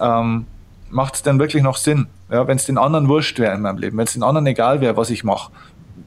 ähm, 0.00 0.46
macht 0.90 1.16
es 1.16 1.22
dann 1.22 1.38
wirklich 1.38 1.62
noch 1.62 1.76
Sinn. 1.76 2.06
Ja, 2.30 2.46
wenn 2.46 2.56
es 2.56 2.66
den 2.66 2.78
anderen 2.78 3.08
wurscht 3.08 3.38
wäre 3.38 3.54
in 3.54 3.62
meinem 3.62 3.78
Leben, 3.78 3.96
wenn 3.98 4.04
es 4.04 4.12
den 4.12 4.22
anderen 4.22 4.46
egal 4.46 4.80
wäre, 4.80 4.96
was 4.96 5.10
ich 5.10 5.24
mache, 5.24 5.52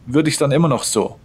würde 0.05 0.30
ich 0.30 0.36
es 0.36 0.39
dann 0.39 0.51
immer 0.51 0.68
noch 0.68 0.84
so 0.84 1.20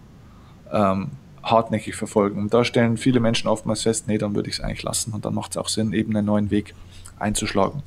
ähm, 0.73 1.11
hartnäckig 1.43 1.95
verfolgen. 1.95 2.41
Und 2.41 2.55
da 2.55 2.65
stellen 2.65 2.97
viele 2.97 3.21
Menschen 3.21 3.49
oftmals 3.49 3.83
fest, 3.83 4.09
nee, 4.09 4.19
dann 4.19 4.35
würde 4.35 4.49
ich 4.49 4.57
es 4.57 4.61
eigentlich 4.61 4.83
lassen 4.83 5.13
und 5.13 5.25
dann 5.25 5.35
macht 5.35 5.53
es 5.53 5.57
auch 5.57 5.69
Sinn, 5.69 5.93
eben 5.93 6.17
einen 6.17 6.27
neuen 6.27 6.51
Weg 6.51 6.75
einzuschlagen. 7.19 7.83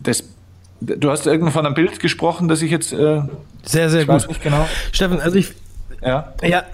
Das 0.00 0.24
Du 0.80 1.10
hast 1.10 1.26
irgendwann 1.26 1.52
von 1.52 1.66
einem 1.66 1.74
Bild 1.74 2.00
gesprochen, 2.00 2.48
das 2.48 2.60
ich 2.60 2.70
jetzt. 2.70 2.92
Äh, 2.92 3.22
sehr, 3.62 3.88
sehr 3.88 4.04
gut. 4.04 4.26
Genau. 4.42 4.68
Steffen, 4.92 5.20
also 5.20 5.36
ich. 5.36 5.52
Ja. 6.04 6.32
Ja, 6.42 6.64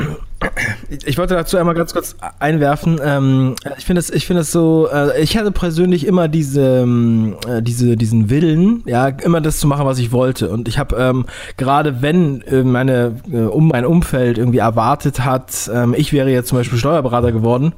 ich 1.04 1.18
wollte 1.18 1.34
dazu 1.34 1.56
einmal 1.56 1.74
ganz 1.74 1.92
kurz 1.92 2.16
einwerfen. 2.38 3.00
Ähm, 3.04 3.56
ich 3.78 3.84
finde 3.84 4.00
es, 4.00 4.10
ich 4.10 4.26
finde 4.26 4.42
es 4.42 4.52
so. 4.52 4.88
Äh, 4.92 5.20
ich 5.22 5.36
hatte 5.36 5.50
persönlich 5.50 6.06
immer 6.06 6.28
diese, 6.28 6.80
ähm, 6.82 7.36
äh, 7.46 7.62
diese, 7.62 7.96
diesen 7.96 8.30
Willen, 8.30 8.82
ja, 8.86 9.08
immer 9.08 9.40
das 9.40 9.58
zu 9.58 9.66
machen, 9.66 9.86
was 9.86 9.98
ich 9.98 10.12
wollte. 10.12 10.48
Und 10.48 10.66
ich 10.66 10.78
habe 10.78 10.96
ähm, 10.96 11.26
gerade, 11.56 12.02
wenn 12.02 12.42
äh, 12.42 12.62
meine, 12.62 13.16
um 13.50 13.68
mein 13.68 13.84
Umfeld 13.84 14.38
irgendwie 14.38 14.58
erwartet 14.58 15.24
hat, 15.24 15.70
ähm, 15.72 15.94
ich 15.96 16.12
wäre 16.12 16.30
jetzt 16.30 16.48
zum 16.48 16.58
Beispiel 16.58 16.78
Steuerberater 16.78 17.32
geworden. 17.32 17.74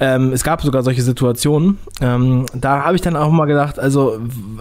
Ähm, 0.00 0.32
es 0.32 0.42
gab 0.42 0.62
sogar 0.62 0.82
solche 0.82 1.02
Situationen. 1.02 1.78
Da 1.98 2.84
habe 2.84 2.94
ich 2.94 3.00
dann 3.00 3.16
auch 3.16 3.30
mal 3.30 3.46
gedacht, 3.46 3.78
also 3.78 4.18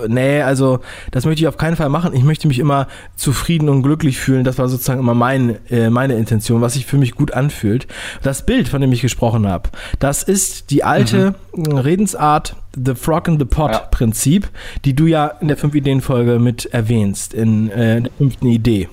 nee, 0.08 0.42
also 0.42 0.80
das 1.12 1.26
möchte 1.26 1.42
ich 1.42 1.48
auf 1.48 1.58
keinen 1.58 1.76
Fall 1.76 1.90
machen. 1.90 2.14
Ich 2.14 2.24
möchte 2.24 2.48
mich 2.48 2.60
immer 2.60 2.88
zufrieden 3.16 3.70
und 3.70 3.84
glücklich 3.84 4.20
fühlen. 4.20 4.44
Das 4.44 4.58
war 4.58 4.68
sozusagen 4.68 5.00
immer 5.00 5.14
mein, 5.14 5.58
meine 5.90 6.16
Intention, 6.16 6.62
was 6.62 6.74
sich 6.74 6.86
für 6.86 6.98
mich 6.98 7.16
gut 7.16 7.34
an 7.34 7.45
anfühlt. 7.46 7.88
Das 8.24 8.46
Bild, 8.46 8.68
von 8.68 8.82
dem 8.82 8.92
ich 8.92 9.02
gesprochen 9.02 9.48
habe, 9.48 9.70
das 10.00 10.24
ist 10.24 10.72
die 10.72 10.84
alte 10.84 11.36
mhm. 11.56 11.78
Redensart 11.78 12.56
The 12.76 12.96
Frog 12.96 13.28
in 13.28 13.40
the 13.40 13.46
Pot 13.46 13.72
ja. 13.72 13.80
Prinzip, 13.80 14.50
die 14.84 14.94
du 14.94 15.06
ja 15.06 15.28
in 15.28 15.48
der 15.48 15.58
5-Ideen-Folge 15.58 16.40
mit 16.40 16.66
erwähnst, 16.66 17.34
in 17.34 17.70
äh, 17.72 18.02
der 18.02 18.12
fünften 18.18 18.48
Idee. 18.48 18.90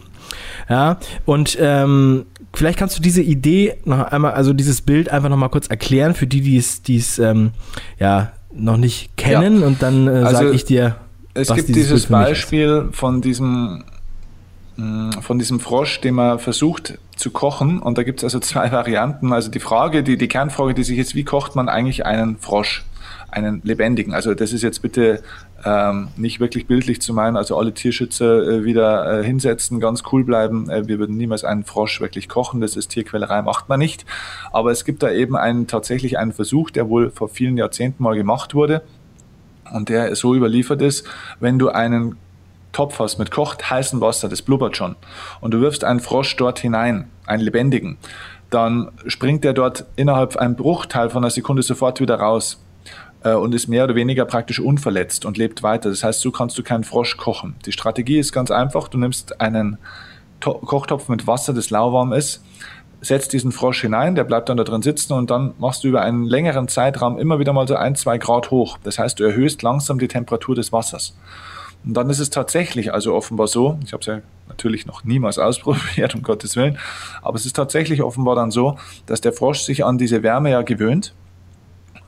Ja, 0.68 0.98
und 1.26 1.58
ähm, 1.60 2.26
vielleicht 2.54 2.78
kannst 2.78 2.96
du 2.96 3.02
diese 3.02 3.22
Idee 3.22 3.74
noch 3.84 4.00
einmal, 4.12 4.32
also 4.32 4.52
dieses 4.52 4.80
Bild 4.82 5.10
einfach 5.10 5.28
noch 5.28 5.36
mal 5.36 5.48
kurz 5.48 5.66
erklären 5.66 6.14
für 6.14 6.26
die, 6.26 6.40
die 6.40 6.56
es, 6.56 6.82
die 6.82 6.96
es 6.96 7.18
ähm, 7.18 7.50
ja 7.98 8.32
noch 8.54 8.76
nicht 8.76 9.16
kennen 9.16 9.60
ja. 9.60 9.66
und 9.66 9.82
dann 9.82 10.06
äh, 10.06 10.10
also, 10.10 10.32
sage 10.32 10.50
ich 10.52 10.64
dir. 10.64 10.96
Es 11.34 11.52
gibt 11.52 11.68
dieses 11.68 12.06
Beispiel 12.06 12.88
von 12.92 13.22
diesem 13.22 13.84
von 15.20 15.38
diesem 15.38 15.60
Frosch, 15.60 16.00
den 16.00 16.14
man 16.14 16.38
versucht 16.38 16.98
zu 17.16 17.30
kochen. 17.30 17.78
Und 17.80 17.98
da 17.98 18.02
gibt 18.02 18.20
es 18.20 18.24
also 18.24 18.40
zwei 18.40 18.72
Varianten. 18.72 19.32
Also 19.32 19.50
die 19.50 19.60
Frage, 19.60 20.02
die, 20.02 20.16
die 20.16 20.28
Kernfrage, 20.28 20.74
die 20.74 20.82
sich 20.82 20.96
jetzt, 20.96 21.14
wie 21.14 21.24
kocht 21.24 21.56
man 21.56 21.68
eigentlich 21.68 22.06
einen 22.06 22.38
Frosch? 22.38 22.84
einen 23.32 23.62
lebendigen. 23.64 24.14
Also 24.14 24.34
das 24.34 24.52
ist 24.52 24.62
jetzt 24.62 24.82
bitte 24.82 25.22
ähm, 25.64 26.08
nicht 26.16 26.38
wirklich 26.38 26.66
bildlich 26.66 27.00
zu 27.00 27.14
meinen, 27.14 27.36
also 27.36 27.56
alle 27.56 27.72
Tierschützer 27.72 28.42
äh, 28.42 28.64
wieder 28.64 29.20
äh, 29.20 29.24
hinsetzen, 29.24 29.80
ganz 29.80 30.02
cool 30.12 30.22
bleiben. 30.22 30.68
Äh, 30.68 30.86
wir 30.86 30.98
würden 30.98 31.16
niemals 31.16 31.44
einen 31.44 31.64
Frosch 31.64 32.00
wirklich 32.00 32.28
kochen, 32.28 32.60
das 32.60 32.76
ist 32.76 32.88
Tierquälerei, 32.88 33.42
macht 33.42 33.68
man 33.68 33.78
nicht. 33.78 34.04
Aber 34.52 34.70
es 34.70 34.84
gibt 34.84 35.02
da 35.02 35.10
eben 35.10 35.36
einen, 35.36 35.66
tatsächlich 35.66 36.18
einen 36.18 36.32
Versuch, 36.32 36.70
der 36.70 36.88
wohl 36.88 37.10
vor 37.10 37.28
vielen 37.28 37.56
Jahrzehnten 37.56 38.02
mal 38.02 38.14
gemacht 38.14 38.54
wurde 38.54 38.82
und 39.72 39.88
der 39.88 40.14
so 40.14 40.34
überliefert 40.34 40.82
ist, 40.82 41.06
wenn 41.40 41.58
du 41.58 41.70
einen 41.70 42.16
Topf 42.72 42.98
hast 42.98 43.18
mit 43.18 43.30
kocht 43.30 43.70
heißem 43.70 44.00
Wasser, 44.00 44.28
das 44.28 44.42
blubbert 44.42 44.76
schon, 44.76 44.96
und 45.40 45.52
du 45.52 45.60
wirfst 45.60 45.84
einen 45.84 46.00
Frosch 46.00 46.36
dort 46.36 46.58
hinein, 46.58 47.10
einen 47.26 47.42
lebendigen, 47.42 47.98
dann 48.50 48.90
springt 49.06 49.44
der 49.44 49.54
dort 49.54 49.86
innerhalb 49.96 50.36
einem 50.36 50.56
Bruchteil 50.56 51.10
von 51.10 51.24
einer 51.24 51.30
Sekunde 51.30 51.62
sofort 51.62 52.00
wieder 52.00 52.16
raus 52.16 52.62
äh, 53.24 53.32
und 53.32 53.54
ist 53.54 53.68
mehr 53.68 53.84
oder 53.84 53.94
weniger 53.94 54.24
praktisch 54.24 54.60
unverletzt 54.60 55.24
und 55.24 55.38
lebt 55.38 55.62
weiter. 55.62 55.88
Das 55.88 56.04
heißt, 56.04 56.20
so 56.20 56.30
kannst 56.30 56.58
du 56.58 56.62
keinen 56.62 56.84
Frosch 56.84 57.16
kochen. 57.16 57.54
Die 57.64 57.72
Strategie 57.72 58.18
ist 58.18 58.32
ganz 58.32 58.50
einfach. 58.50 58.88
Du 58.88 58.98
nimmst 58.98 59.40
einen 59.40 59.78
to 60.40 60.54
Kochtopf 60.54 61.08
mit 61.08 61.26
Wasser, 61.26 61.54
das 61.54 61.70
lauwarm 61.70 62.12
ist, 62.12 62.44
setzt 63.00 63.32
diesen 63.32 63.52
Frosch 63.52 63.80
hinein, 63.80 64.14
der 64.14 64.24
bleibt 64.24 64.48
dann 64.48 64.56
da 64.56 64.64
drin 64.64 64.82
sitzen 64.82 65.12
und 65.12 65.30
dann 65.30 65.54
machst 65.58 65.84
du 65.84 65.88
über 65.88 66.02
einen 66.02 66.24
längeren 66.24 66.68
Zeitraum 66.68 67.18
immer 67.18 67.38
wieder 67.38 67.52
mal 67.52 67.66
so 67.66 67.74
ein, 67.74 67.96
zwei 67.96 68.18
Grad 68.18 68.50
hoch. 68.50 68.78
Das 68.82 68.98
heißt, 68.98 69.18
du 69.18 69.24
erhöhst 69.24 69.62
langsam 69.62 69.98
die 69.98 70.08
Temperatur 70.08 70.54
des 70.54 70.72
Wassers. 70.72 71.16
Und 71.84 71.94
dann 71.94 72.10
ist 72.10 72.18
es 72.20 72.30
tatsächlich 72.30 72.92
also 72.92 73.14
offenbar 73.14 73.48
so, 73.48 73.78
ich 73.84 73.92
habe 73.92 74.00
es 74.00 74.06
ja 74.06 74.20
natürlich 74.48 74.86
noch 74.86 75.04
niemals 75.04 75.38
ausprobiert, 75.38 76.14
um 76.14 76.22
Gottes 76.22 76.56
Willen, 76.56 76.78
aber 77.22 77.36
es 77.36 77.46
ist 77.46 77.56
tatsächlich 77.56 78.02
offenbar 78.02 78.36
dann 78.36 78.50
so, 78.50 78.78
dass 79.06 79.20
der 79.20 79.32
Frosch 79.32 79.60
sich 79.60 79.84
an 79.84 79.98
diese 79.98 80.22
Wärme 80.22 80.50
ja 80.50 80.62
gewöhnt 80.62 81.14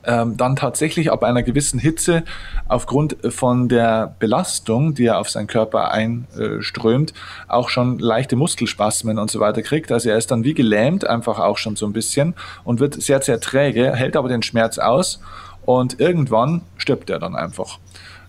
ähm, 0.05 0.37
dann 0.37 0.55
tatsächlich 0.55 1.11
ab 1.11 1.23
einer 1.23 1.43
gewissen 1.43 1.79
Hitze 1.79 2.23
aufgrund 2.67 3.17
von 3.29 3.67
der 3.67 4.15
Belastung, 4.19 4.93
die 4.93 5.05
er 5.05 5.19
auf 5.19 5.29
seinen 5.29 5.47
Körper 5.47 5.91
einströmt, 5.91 7.13
auch 7.47 7.69
schon 7.69 7.99
leichte 7.99 8.35
Muskelspasmen 8.35 9.17
und 9.19 9.31
so 9.31 9.39
weiter 9.39 9.61
kriegt. 9.61 9.91
Also 9.91 10.09
er 10.09 10.17
ist 10.17 10.31
dann 10.31 10.43
wie 10.43 10.53
gelähmt, 10.53 11.07
einfach 11.07 11.39
auch 11.39 11.57
schon 11.57 11.75
so 11.75 11.85
ein 11.85 11.93
bisschen 11.93 12.35
und 12.63 12.79
wird 12.79 13.01
sehr, 13.01 13.21
sehr 13.21 13.39
träge, 13.39 13.95
hält 13.95 14.15
aber 14.15 14.29
den 14.29 14.43
Schmerz 14.43 14.77
aus 14.77 15.19
und 15.65 15.99
irgendwann 15.99 16.61
stirbt 16.77 17.09
er 17.09 17.19
dann 17.19 17.35
einfach. 17.35 17.79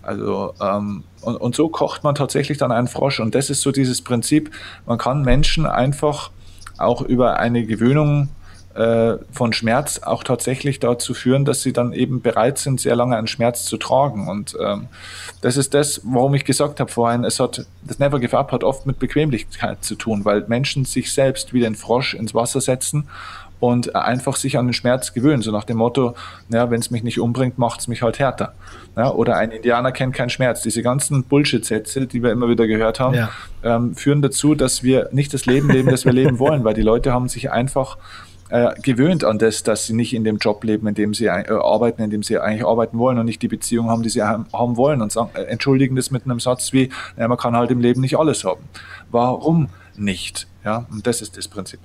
Also 0.07 0.53
ähm, 0.61 1.03
und, 1.21 1.35
und 1.35 1.55
so 1.55 1.67
kocht 1.67 2.03
man 2.03 2.15
tatsächlich 2.15 2.57
dann 2.57 2.71
einen 2.71 2.87
Frosch 2.87 3.19
und 3.19 3.35
das 3.35 3.49
ist 3.49 3.61
so 3.61 3.71
dieses 3.71 4.01
Prinzip, 4.01 4.51
man 4.85 4.97
kann 4.97 5.23
Menschen 5.23 5.65
einfach 5.65 6.31
auch 6.77 7.01
über 7.01 7.39
eine 7.39 7.65
Gewöhnung 7.65 8.29
äh, 8.77 9.17
von 9.31 9.53
Schmerz 9.53 9.99
auch 10.03 10.23
tatsächlich 10.23 10.79
dazu 10.79 11.13
führen, 11.13 11.45
dass 11.45 11.61
sie 11.61 11.73
dann 11.73 11.93
eben 11.93 12.21
bereit 12.21 12.59
sind, 12.59 12.79
sehr 12.79 12.95
lange 12.95 13.17
einen 13.17 13.27
Schmerz 13.27 13.65
zu 13.65 13.77
tragen. 13.77 14.29
Und 14.29 14.55
ähm, 14.63 14.87
das 15.41 15.57
ist 15.57 15.73
das, 15.73 16.01
warum 16.05 16.35
ich 16.35 16.45
gesagt 16.45 16.79
habe 16.79 16.91
vorhin, 16.91 17.23
es 17.23 17.39
hat, 17.39 17.65
das 17.83 17.99
Never 17.99 18.19
Give 18.19 18.37
Up 18.37 18.51
hat 18.51 18.63
oft 18.63 18.85
mit 18.85 18.99
Bequemlichkeit 18.99 19.83
zu 19.83 19.95
tun, 19.95 20.25
weil 20.25 20.45
Menschen 20.47 20.85
sich 20.85 21.11
selbst 21.11 21.53
wie 21.53 21.59
den 21.59 21.75
Frosch 21.75 22.13
ins 22.13 22.35
Wasser 22.35 22.61
setzen 22.61 23.09
und 23.59 23.95
einfach 23.95 24.35
sich 24.35 24.57
an 24.57 24.67
den 24.67 24.73
Schmerz 24.73 25.13
gewöhnen. 25.13 25.41
So 25.41 25.51
nach 25.51 25.63
dem 25.63 25.77
Motto, 25.77 26.15
ja, 26.49 26.69
wenn 26.69 26.79
es 26.79 26.91
mich 26.91 27.03
nicht 27.03 27.19
umbringt, 27.19 27.57
macht 27.57 27.79
es 27.79 27.87
mich 27.87 28.01
halt 28.01 28.19
härter. 28.19 28.53
Ja, 28.95 29.11
oder 29.11 29.37
ein 29.37 29.51
Indianer 29.51 29.91
kennt 29.91 30.13
keinen 30.13 30.29
Schmerz. 30.29 30.61
Diese 30.61 30.83
ganzen 30.83 31.23
Bullshit-Sätze, 31.23 32.07
die 32.07 32.23
wir 32.23 32.31
immer 32.31 32.49
wieder 32.49 32.67
gehört 32.67 32.99
haben, 32.99 33.15
ja. 33.15 33.29
ähm, 33.63 33.95
führen 33.95 34.21
dazu, 34.21 34.55
dass 34.55 34.83
wir 34.83 35.09
nicht 35.11 35.33
das 35.33 35.45
Leben 35.45 35.69
leben, 35.69 35.89
das 35.89 36.05
wir 36.05 36.13
leben 36.13 36.39
wollen, 36.39 36.63
weil 36.63 36.73
die 36.73 36.81
Leute 36.81 37.13
haben 37.13 37.29
sich 37.29 37.51
einfach 37.51 37.97
äh, 38.49 38.79
gewöhnt 38.81 39.23
an 39.23 39.39
das, 39.39 39.63
dass 39.63 39.87
sie 39.87 39.93
nicht 39.93 40.13
in 40.13 40.23
dem 40.23 40.37
Job 40.37 40.63
leben, 40.63 40.87
in 40.87 40.93
dem 40.93 41.13
sie 41.13 41.25
äh, 41.25 41.49
arbeiten, 41.49 42.01
in 42.01 42.09
dem 42.09 42.23
sie 42.23 42.37
eigentlich 42.39 42.65
arbeiten 42.65 42.97
wollen 42.97 43.17
und 43.17 43.25
nicht 43.25 43.41
die 43.41 43.47
Beziehung 43.47 43.89
haben, 43.89 44.03
die 44.03 44.09
sie 44.09 44.23
haben, 44.23 44.45
haben 44.53 44.77
wollen 44.77 45.01
und 45.01 45.11
sagen, 45.11 45.31
äh, 45.33 45.43
entschuldigen 45.43 45.95
das 45.95 46.11
mit 46.11 46.25
einem 46.25 46.39
Satz 46.39 46.71
wie, 46.73 46.89
naja, 47.15 47.27
man 47.27 47.37
kann 47.37 47.55
halt 47.55 47.71
im 47.71 47.81
Leben 47.81 48.01
nicht 48.01 48.17
alles 48.17 48.43
haben. 48.43 48.61
Warum 49.11 49.69
nicht? 49.97 50.47
Ja, 50.63 50.85
und 50.91 51.05
das 51.07 51.21
ist 51.21 51.37
das 51.37 51.47
Prinzip. 51.47 51.79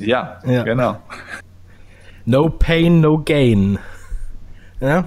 Ja, 0.00 0.38
ja. 0.46 0.62
genau. 0.62 0.96
No 2.24 2.48
pain, 2.48 3.00
no 3.00 3.18
gain. 3.18 3.78
Ja. 4.80 5.04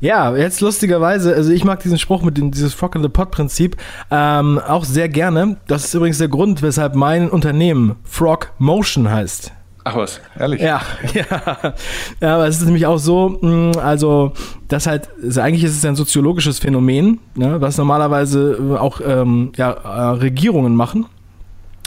Ja, 0.00 0.36
jetzt 0.36 0.60
lustigerweise, 0.60 1.32
also 1.32 1.52
ich 1.52 1.64
mag 1.64 1.80
diesen 1.80 1.96
Spruch 1.96 2.22
mit 2.22 2.36
dem, 2.36 2.50
dieses 2.50 2.74
Frog 2.74 2.96
in 2.96 3.02
the 3.02 3.08
Pot 3.08 3.30
Prinzip 3.30 3.76
ähm, 4.10 4.58
auch 4.58 4.84
sehr 4.84 5.08
gerne. 5.08 5.58
Das 5.68 5.84
ist 5.84 5.94
übrigens 5.94 6.18
der 6.18 6.26
Grund, 6.26 6.60
weshalb 6.60 6.96
mein 6.96 7.30
Unternehmen 7.30 7.94
Frog 8.02 8.52
Motion 8.58 9.08
heißt. 9.08 9.52
Ach 9.84 9.96
was, 9.96 10.20
ehrlich? 10.36 10.60
Ja, 10.60 10.80
ja. 11.14 11.74
Ja, 12.20 12.34
aber 12.34 12.48
es 12.48 12.58
ist 12.58 12.64
nämlich 12.64 12.86
auch 12.86 12.98
so, 12.98 13.38
mm, 13.40 13.78
also 13.78 14.32
das 14.66 14.88
halt, 14.88 15.08
also 15.22 15.40
eigentlich 15.40 15.62
ist 15.62 15.76
es 15.76 15.84
ein 15.84 15.94
soziologisches 15.94 16.58
Phänomen, 16.58 17.20
ne, 17.36 17.60
was 17.60 17.78
normalerweise 17.78 18.78
auch 18.80 19.00
ähm, 19.04 19.52
ja, 19.56 19.70
äh, 19.70 20.16
Regierungen 20.18 20.74
machen 20.74 21.06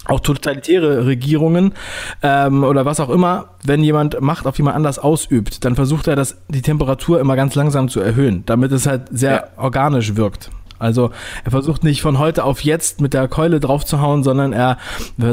auch 0.06 0.20
totalitäre 0.20 1.06
Regierungen 1.06 1.74
ähm, 2.22 2.64
oder 2.64 2.86
was 2.86 3.00
auch 3.00 3.10
immer, 3.10 3.50
wenn 3.64 3.84
jemand 3.84 4.22
Macht 4.22 4.46
auf 4.46 4.58
jemand 4.58 4.76
anders 4.76 5.00
ausübt, 5.00 5.66
dann 5.66 5.76
versucht 5.76 6.08
er, 6.08 6.16
das, 6.16 6.38
die 6.48 6.62
Temperatur 6.62 7.20
immer 7.20 7.36
ganz 7.36 7.56
langsam 7.56 7.90
zu 7.90 8.00
erhöhen, 8.00 8.44
damit 8.46 8.72
es 8.72 8.86
halt 8.86 9.04
sehr 9.12 9.32
ja. 9.32 9.64
organisch 9.64 10.16
wirkt. 10.16 10.52
Also 10.78 11.12
er 11.44 11.52
versucht 11.52 11.84
nicht 11.84 12.02
von 12.02 12.20
heute 12.20 12.44
auf 12.44 12.62
jetzt 12.62 13.02
mit 13.02 13.14
der 13.14 13.28
Keule 13.28 13.60
draufzuhauen, 13.60 14.24
sondern 14.24 14.54
er 14.54 14.78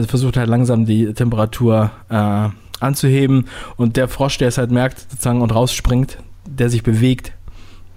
versucht 0.06 0.36
halt 0.36 0.48
langsam 0.48 0.86
die 0.86 1.12
Temperatur 1.14 1.90
äh, 2.08 2.48
anzuheben 2.80 3.46
und 3.76 3.96
der 3.96 4.08
Frosch, 4.08 4.38
der 4.38 4.48
es 4.48 4.58
halt 4.58 4.70
merkt 4.70 5.00
sozusagen 5.10 5.42
und 5.42 5.54
rausspringt, 5.54 6.18
der 6.46 6.68
sich 6.70 6.82
bewegt, 6.82 7.32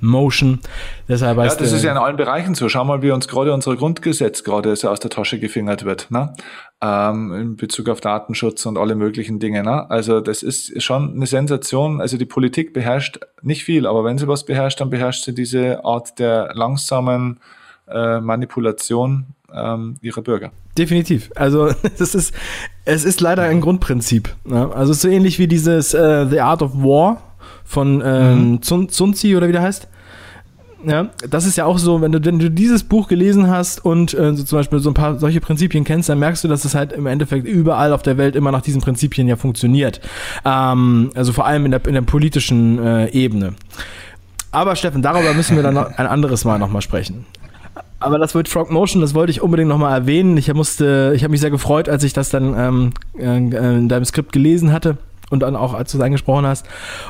Motion. 0.05 0.59
Deshalb 1.07 1.37
ja, 1.37 1.45
das 1.45 1.71
ist 1.71 1.83
ja 1.83 1.91
in 1.91 1.97
allen 1.97 2.17
Bereichen 2.17 2.55
so. 2.55 2.69
Schau 2.69 2.85
mal, 2.85 3.01
wie 3.01 3.11
uns 3.11 3.27
gerade 3.27 3.53
unser 3.53 3.75
Grundgesetz 3.75 4.43
gerade 4.43 4.75
so 4.75 4.89
aus 4.89 4.99
der 4.99 5.09
Tasche 5.09 5.39
gefingert 5.39 5.85
wird, 5.85 6.11
ne? 6.11 6.33
Ähm, 6.81 7.33
in 7.33 7.55
Bezug 7.55 7.89
auf 7.89 8.01
Datenschutz 8.01 8.65
und 8.65 8.77
alle 8.77 8.95
möglichen 8.95 9.39
Dinge. 9.39 9.63
Ne? 9.63 9.89
Also 9.89 10.19
das 10.19 10.43
ist 10.43 10.81
schon 10.83 11.15
eine 11.15 11.25
Sensation. 11.25 12.01
Also 12.01 12.17
die 12.17 12.25
Politik 12.25 12.73
beherrscht 12.73 13.19
nicht 13.41 13.63
viel, 13.63 13.87
aber 13.87 14.03
wenn 14.03 14.17
sie 14.17 14.27
was 14.27 14.45
beherrscht, 14.45 14.81
dann 14.81 14.89
beherrscht 14.89 15.23
sie 15.23 15.33
diese 15.33 15.83
Art 15.85 16.19
der 16.19 16.51
langsamen 16.53 17.39
äh, 17.87 18.19
Manipulation 18.19 19.27
ähm, 19.53 19.95
ihrer 20.01 20.21
Bürger. 20.21 20.51
Definitiv. 20.77 21.31
Also 21.35 21.71
das 21.97 22.13
ist, 22.13 22.33
es 22.83 23.05
ist 23.05 23.21
leider 23.21 23.43
ein 23.43 23.61
Grundprinzip. 23.61 24.35
Ne? 24.43 24.69
Also 24.73 24.93
so 24.93 25.07
ähnlich 25.07 25.39
wie 25.39 25.47
dieses 25.47 25.93
äh, 25.93 26.27
The 26.27 26.41
Art 26.41 26.61
of 26.61 26.75
War 26.75 27.21
von 27.63 28.01
ähm, 28.05 28.51
mhm. 28.51 28.61
Tzu 28.61 29.37
oder 29.37 29.47
wie 29.47 29.53
der 29.53 29.61
heißt. 29.61 29.87
Ja, 30.87 31.09
das 31.29 31.45
ist 31.45 31.55
ja 31.55 31.65
auch 31.65 31.79
so, 31.79 32.01
wenn 32.01 32.11
du, 32.11 32.23
wenn 32.23 32.37
du 32.37 32.51
dieses 32.51 32.83
Buch 32.83 33.07
gelesen 33.07 33.49
hast 33.49 33.83
und 33.83 34.13
äh, 34.13 34.35
so 34.35 34.43
zum 34.43 34.59
Beispiel 34.59 34.79
so 34.79 34.91
ein 34.91 34.93
paar 34.93 35.17
solche 35.17 35.41
Prinzipien 35.41 35.83
kennst, 35.83 36.09
dann 36.09 36.19
merkst 36.19 36.43
du, 36.43 36.47
dass 36.47 36.63
es 36.63 36.75
halt 36.75 36.93
im 36.93 37.07
Endeffekt 37.07 37.47
überall 37.47 37.91
auf 37.91 38.03
der 38.03 38.17
Welt 38.17 38.35
immer 38.35 38.51
nach 38.51 38.61
diesen 38.61 38.81
Prinzipien 38.81 39.27
ja 39.27 39.35
funktioniert. 39.35 39.99
Ähm, 40.43 41.09
also 41.15 41.33
vor 41.33 41.47
allem 41.47 41.65
in 41.65 41.71
der, 41.71 41.85
in 41.87 41.95
der 41.95 42.01
politischen 42.01 42.77
äh, 42.77 43.09
Ebene. 43.09 43.53
Aber 44.51 44.75
Steffen, 44.75 45.01
darüber 45.01 45.33
müssen 45.33 45.55
wir 45.55 45.63
dann 45.63 45.75
ein 45.77 46.07
anderes 46.07 46.45
Mal 46.45 46.59
nochmal 46.59 46.81
sprechen. 46.81 47.25
Aber 47.99 48.19
das 48.19 48.35
mit 48.35 48.47
Frog 48.47 48.69
Motion, 48.69 49.01
das 49.01 49.15
wollte 49.15 49.31
ich 49.31 49.41
unbedingt 49.41 49.69
nochmal 49.69 49.99
erwähnen. 49.99 50.37
Ich 50.37 50.47
ich 50.47 50.53
habe 50.53 51.29
mich 51.29 51.41
sehr 51.41 51.49
gefreut, 51.49 51.89
als 51.89 52.03
ich 52.03 52.13
das 52.13 52.29
dann 52.29 52.53
ähm, 52.55 52.93
äh, 53.17 53.37
in 53.37 53.89
deinem 53.89 54.05
Skript 54.05 54.31
gelesen 54.31 54.71
hatte 54.71 54.97
und 55.35 55.41
dann 55.41 55.55
auch, 55.55 55.73
als 55.73 55.91
du 55.91 55.97
es 55.97 56.03
angesprochen 56.03 56.45
hast. 56.45 56.65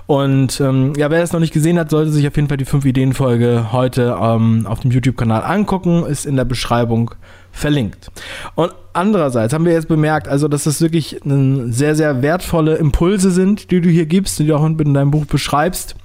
Und 0.08 0.60
ähm, 0.60 0.94
ja, 0.98 1.10
wer 1.10 1.24
es 1.24 1.32
noch 1.32 1.40
nicht 1.40 1.54
gesehen 1.54 1.80
hat, 1.80 1.90
sollte 1.90 2.12
sich 2.12 2.28
auf 2.28 2.36
jeden 2.36 2.48
Fall 2.48 2.58
die 2.58 2.66
5-Ideen-Folge 2.66 3.72
heute 3.72 4.18
ähm, 4.20 4.66
auf 4.68 4.80
dem 4.80 4.92
YouTube-Kanal 4.92 5.44
angucken, 5.44 6.06
ist 6.06 6.26
in 6.26 6.36
der 6.36 6.46
Beschreibung 6.46 7.12
verlinkt. 7.52 8.12
Und 8.56 8.74
andererseits 8.94 9.54
haben 9.54 9.66
wir 9.66 9.74
jetzt 9.74 9.88
bemerkt, 9.88 10.28
also 10.28 10.48
dass 10.48 10.66
das 10.66 10.82
wirklich 10.82 11.22
sehr, 11.24 11.96
sehr 11.96 12.22
wertvolle 12.22 12.76
Impulse 12.76 13.32
sind, 13.32 13.72
die 13.72 13.80
du 13.80 13.90
hier 13.90 14.08
gibst, 14.08 14.40
die 14.40 14.48
du 14.48 14.56
auch 14.58 14.66
in 14.66 14.94
deinem 14.94 15.12
Buch 15.12 15.26
beschreibst. 15.26 15.96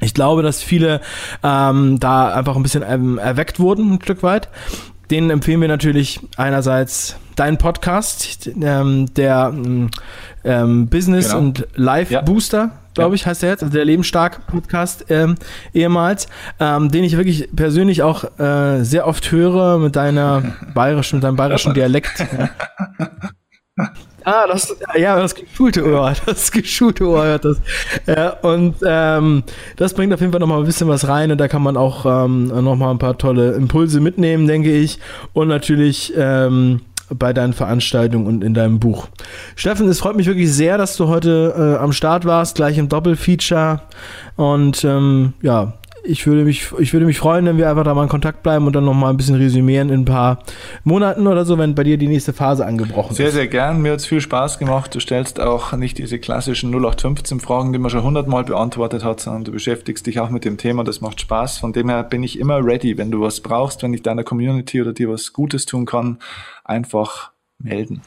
Ich 0.00 0.14
glaube, 0.14 0.42
dass 0.42 0.62
viele 0.62 1.00
ähm, 1.42 1.98
da 1.98 2.32
einfach 2.32 2.56
ein 2.56 2.62
bisschen 2.62 2.84
ähm, 2.88 3.18
erweckt 3.18 3.58
wurden, 3.58 3.94
ein 3.94 4.00
Stück 4.00 4.22
weit. 4.22 4.48
Denen 5.10 5.30
empfehlen 5.30 5.60
wir 5.60 5.68
natürlich 5.68 6.20
einerseits 6.36 7.16
deinen 7.36 7.56
Podcast, 7.56 8.50
ähm, 8.60 9.12
der 9.14 9.54
ähm, 10.44 10.88
Business 10.88 11.28
genau. 11.28 11.38
und 11.38 11.66
Life 11.74 12.12
ja. 12.12 12.20
Booster, 12.20 12.72
glaube 12.94 13.14
ich, 13.14 13.26
heißt 13.26 13.42
der 13.42 13.50
jetzt, 13.50 13.62
also 13.62 13.72
der 13.72 13.84
Lebensstark 13.84 14.46
Podcast 14.48 15.06
ähm, 15.08 15.36
ehemals, 15.72 16.26
ähm, 16.58 16.90
den 16.90 17.04
ich 17.04 17.16
wirklich 17.16 17.48
persönlich 17.54 18.02
auch 18.02 18.24
äh, 18.38 18.82
sehr 18.82 19.06
oft 19.06 19.30
höre 19.30 19.78
mit 19.78 19.94
deiner 19.96 20.42
bayerischen, 20.74 21.16
mit 21.16 21.24
deinem 21.24 21.36
bayerischen 21.36 21.74
Dialekt. 21.74 22.26
Ah, 24.30 24.46
das, 24.46 24.76
ja, 24.94 25.18
das 25.18 25.34
geschulte 25.34 25.86
Ohr, 25.86 26.12
das 26.26 26.52
geschulte 26.52 27.08
Ohr 27.08 27.24
hört 27.24 27.46
das. 27.46 27.56
Ja, 28.06 28.28
und 28.42 28.74
ähm, 28.84 29.42
das 29.76 29.94
bringt 29.94 30.12
auf 30.12 30.20
jeden 30.20 30.32
Fall 30.32 30.40
nochmal 30.40 30.58
ein 30.58 30.66
bisschen 30.66 30.86
was 30.86 31.08
rein 31.08 31.30
und 31.32 31.38
da 31.38 31.48
kann 31.48 31.62
man 31.62 31.78
auch 31.78 32.04
ähm, 32.04 32.48
nochmal 32.48 32.90
ein 32.90 32.98
paar 32.98 33.16
tolle 33.16 33.52
Impulse 33.52 34.00
mitnehmen, 34.00 34.46
denke 34.46 34.70
ich. 34.70 34.98
Und 35.32 35.48
natürlich 35.48 36.12
ähm, 36.14 36.82
bei 37.08 37.32
deinen 37.32 37.54
Veranstaltungen 37.54 38.26
und 38.26 38.44
in 38.44 38.52
deinem 38.52 38.78
Buch. 38.80 39.08
Steffen, 39.56 39.88
es 39.88 40.00
freut 40.00 40.16
mich 40.16 40.26
wirklich 40.26 40.52
sehr, 40.52 40.76
dass 40.76 40.98
du 40.98 41.08
heute 41.08 41.76
äh, 41.78 41.82
am 41.82 41.92
Start 41.92 42.26
warst, 42.26 42.56
gleich 42.56 42.76
im 42.76 42.90
Doppelfeature. 42.90 43.80
Und 44.36 44.84
ähm, 44.84 45.32
ja, 45.40 45.72
ich 46.08 46.26
würde 46.26 46.44
mich, 46.44 46.72
ich 46.78 46.92
würde 46.94 47.04
mich 47.04 47.18
freuen, 47.18 47.44
wenn 47.44 47.58
wir 47.58 47.68
einfach 47.68 47.84
da 47.84 47.92
mal 47.92 48.04
in 48.04 48.08
Kontakt 48.08 48.42
bleiben 48.42 48.66
und 48.66 48.74
dann 48.74 48.84
nochmal 48.84 49.10
ein 49.10 49.16
bisschen 49.18 49.34
resümieren 49.34 49.90
in 49.90 50.00
ein 50.00 50.04
paar 50.06 50.38
Monaten 50.82 51.26
oder 51.26 51.44
so, 51.44 51.58
wenn 51.58 51.74
bei 51.74 51.84
dir 51.84 51.98
die 51.98 52.08
nächste 52.08 52.32
Phase 52.32 52.64
angebrochen 52.64 53.14
sehr, 53.14 53.26
ist. 53.26 53.34
Sehr, 53.34 53.42
sehr 53.42 53.48
gern. 53.48 53.82
Mir 53.82 53.92
hat 53.92 54.00
es 54.00 54.06
viel 54.06 54.20
Spaß 54.20 54.58
gemacht. 54.58 54.94
Du 54.94 55.00
stellst 55.00 55.38
auch 55.38 55.72
nicht 55.74 55.98
diese 55.98 56.18
klassischen 56.18 56.70
0815 56.70 57.40
Fragen, 57.40 57.72
die 57.72 57.78
man 57.78 57.90
schon 57.90 58.02
hundertmal 58.02 58.44
beantwortet 58.44 59.04
hat, 59.04 59.20
sondern 59.20 59.44
du 59.44 59.52
beschäftigst 59.52 60.06
dich 60.06 60.18
auch 60.18 60.30
mit 60.30 60.46
dem 60.46 60.56
Thema. 60.56 60.82
Das 60.82 61.02
macht 61.02 61.20
Spaß. 61.20 61.58
Von 61.58 61.74
dem 61.74 61.90
her 61.90 62.02
bin 62.04 62.22
ich 62.22 62.38
immer 62.38 62.64
ready. 62.64 62.96
Wenn 62.96 63.10
du 63.10 63.20
was 63.20 63.40
brauchst, 63.40 63.82
wenn 63.82 63.92
ich 63.92 64.02
deiner 64.02 64.24
Community 64.24 64.80
oder 64.80 64.94
dir 64.94 65.10
was 65.10 65.34
Gutes 65.34 65.66
tun 65.66 65.84
kann, 65.84 66.18
einfach 66.64 67.32
melden. 67.58 68.00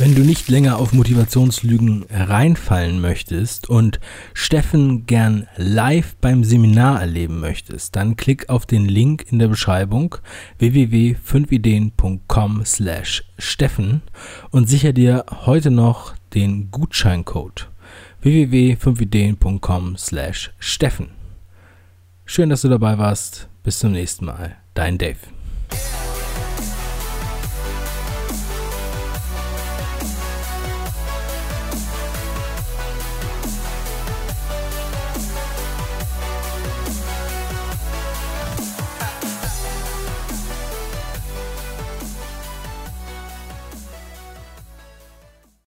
Wenn 0.00 0.14
du 0.14 0.22
nicht 0.22 0.48
länger 0.48 0.78
auf 0.78 0.92
Motivationslügen 0.92 2.06
reinfallen 2.08 3.00
möchtest 3.00 3.68
und 3.68 3.98
Steffen 4.32 5.06
gern 5.06 5.48
live 5.56 6.14
beim 6.20 6.44
Seminar 6.44 7.00
erleben 7.00 7.40
möchtest, 7.40 7.96
dann 7.96 8.14
klick 8.14 8.48
auf 8.48 8.64
den 8.64 8.86
Link 8.86 9.26
in 9.28 9.40
der 9.40 9.48
Beschreibung 9.48 10.14
www.5ideen.com 10.58 12.64
slash 12.64 13.24
Steffen 13.38 14.02
und 14.50 14.68
sicher 14.68 14.92
dir 14.92 15.26
heute 15.46 15.72
noch 15.72 16.14
den 16.32 16.70
Gutscheincode 16.70 17.68
www.5ideen.com 18.20 19.96
slash 19.96 20.52
Steffen. 20.60 21.08
Schön, 22.24 22.50
dass 22.50 22.62
du 22.62 22.68
dabei 22.68 22.98
warst. 22.98 23.48
Bis 23.64 23.80
zum 23.80 23.90
nächsten 23.90 24.26
Mal. 24.26 24.58
Dein 24.74 24.96
Dave. 24.96 25.18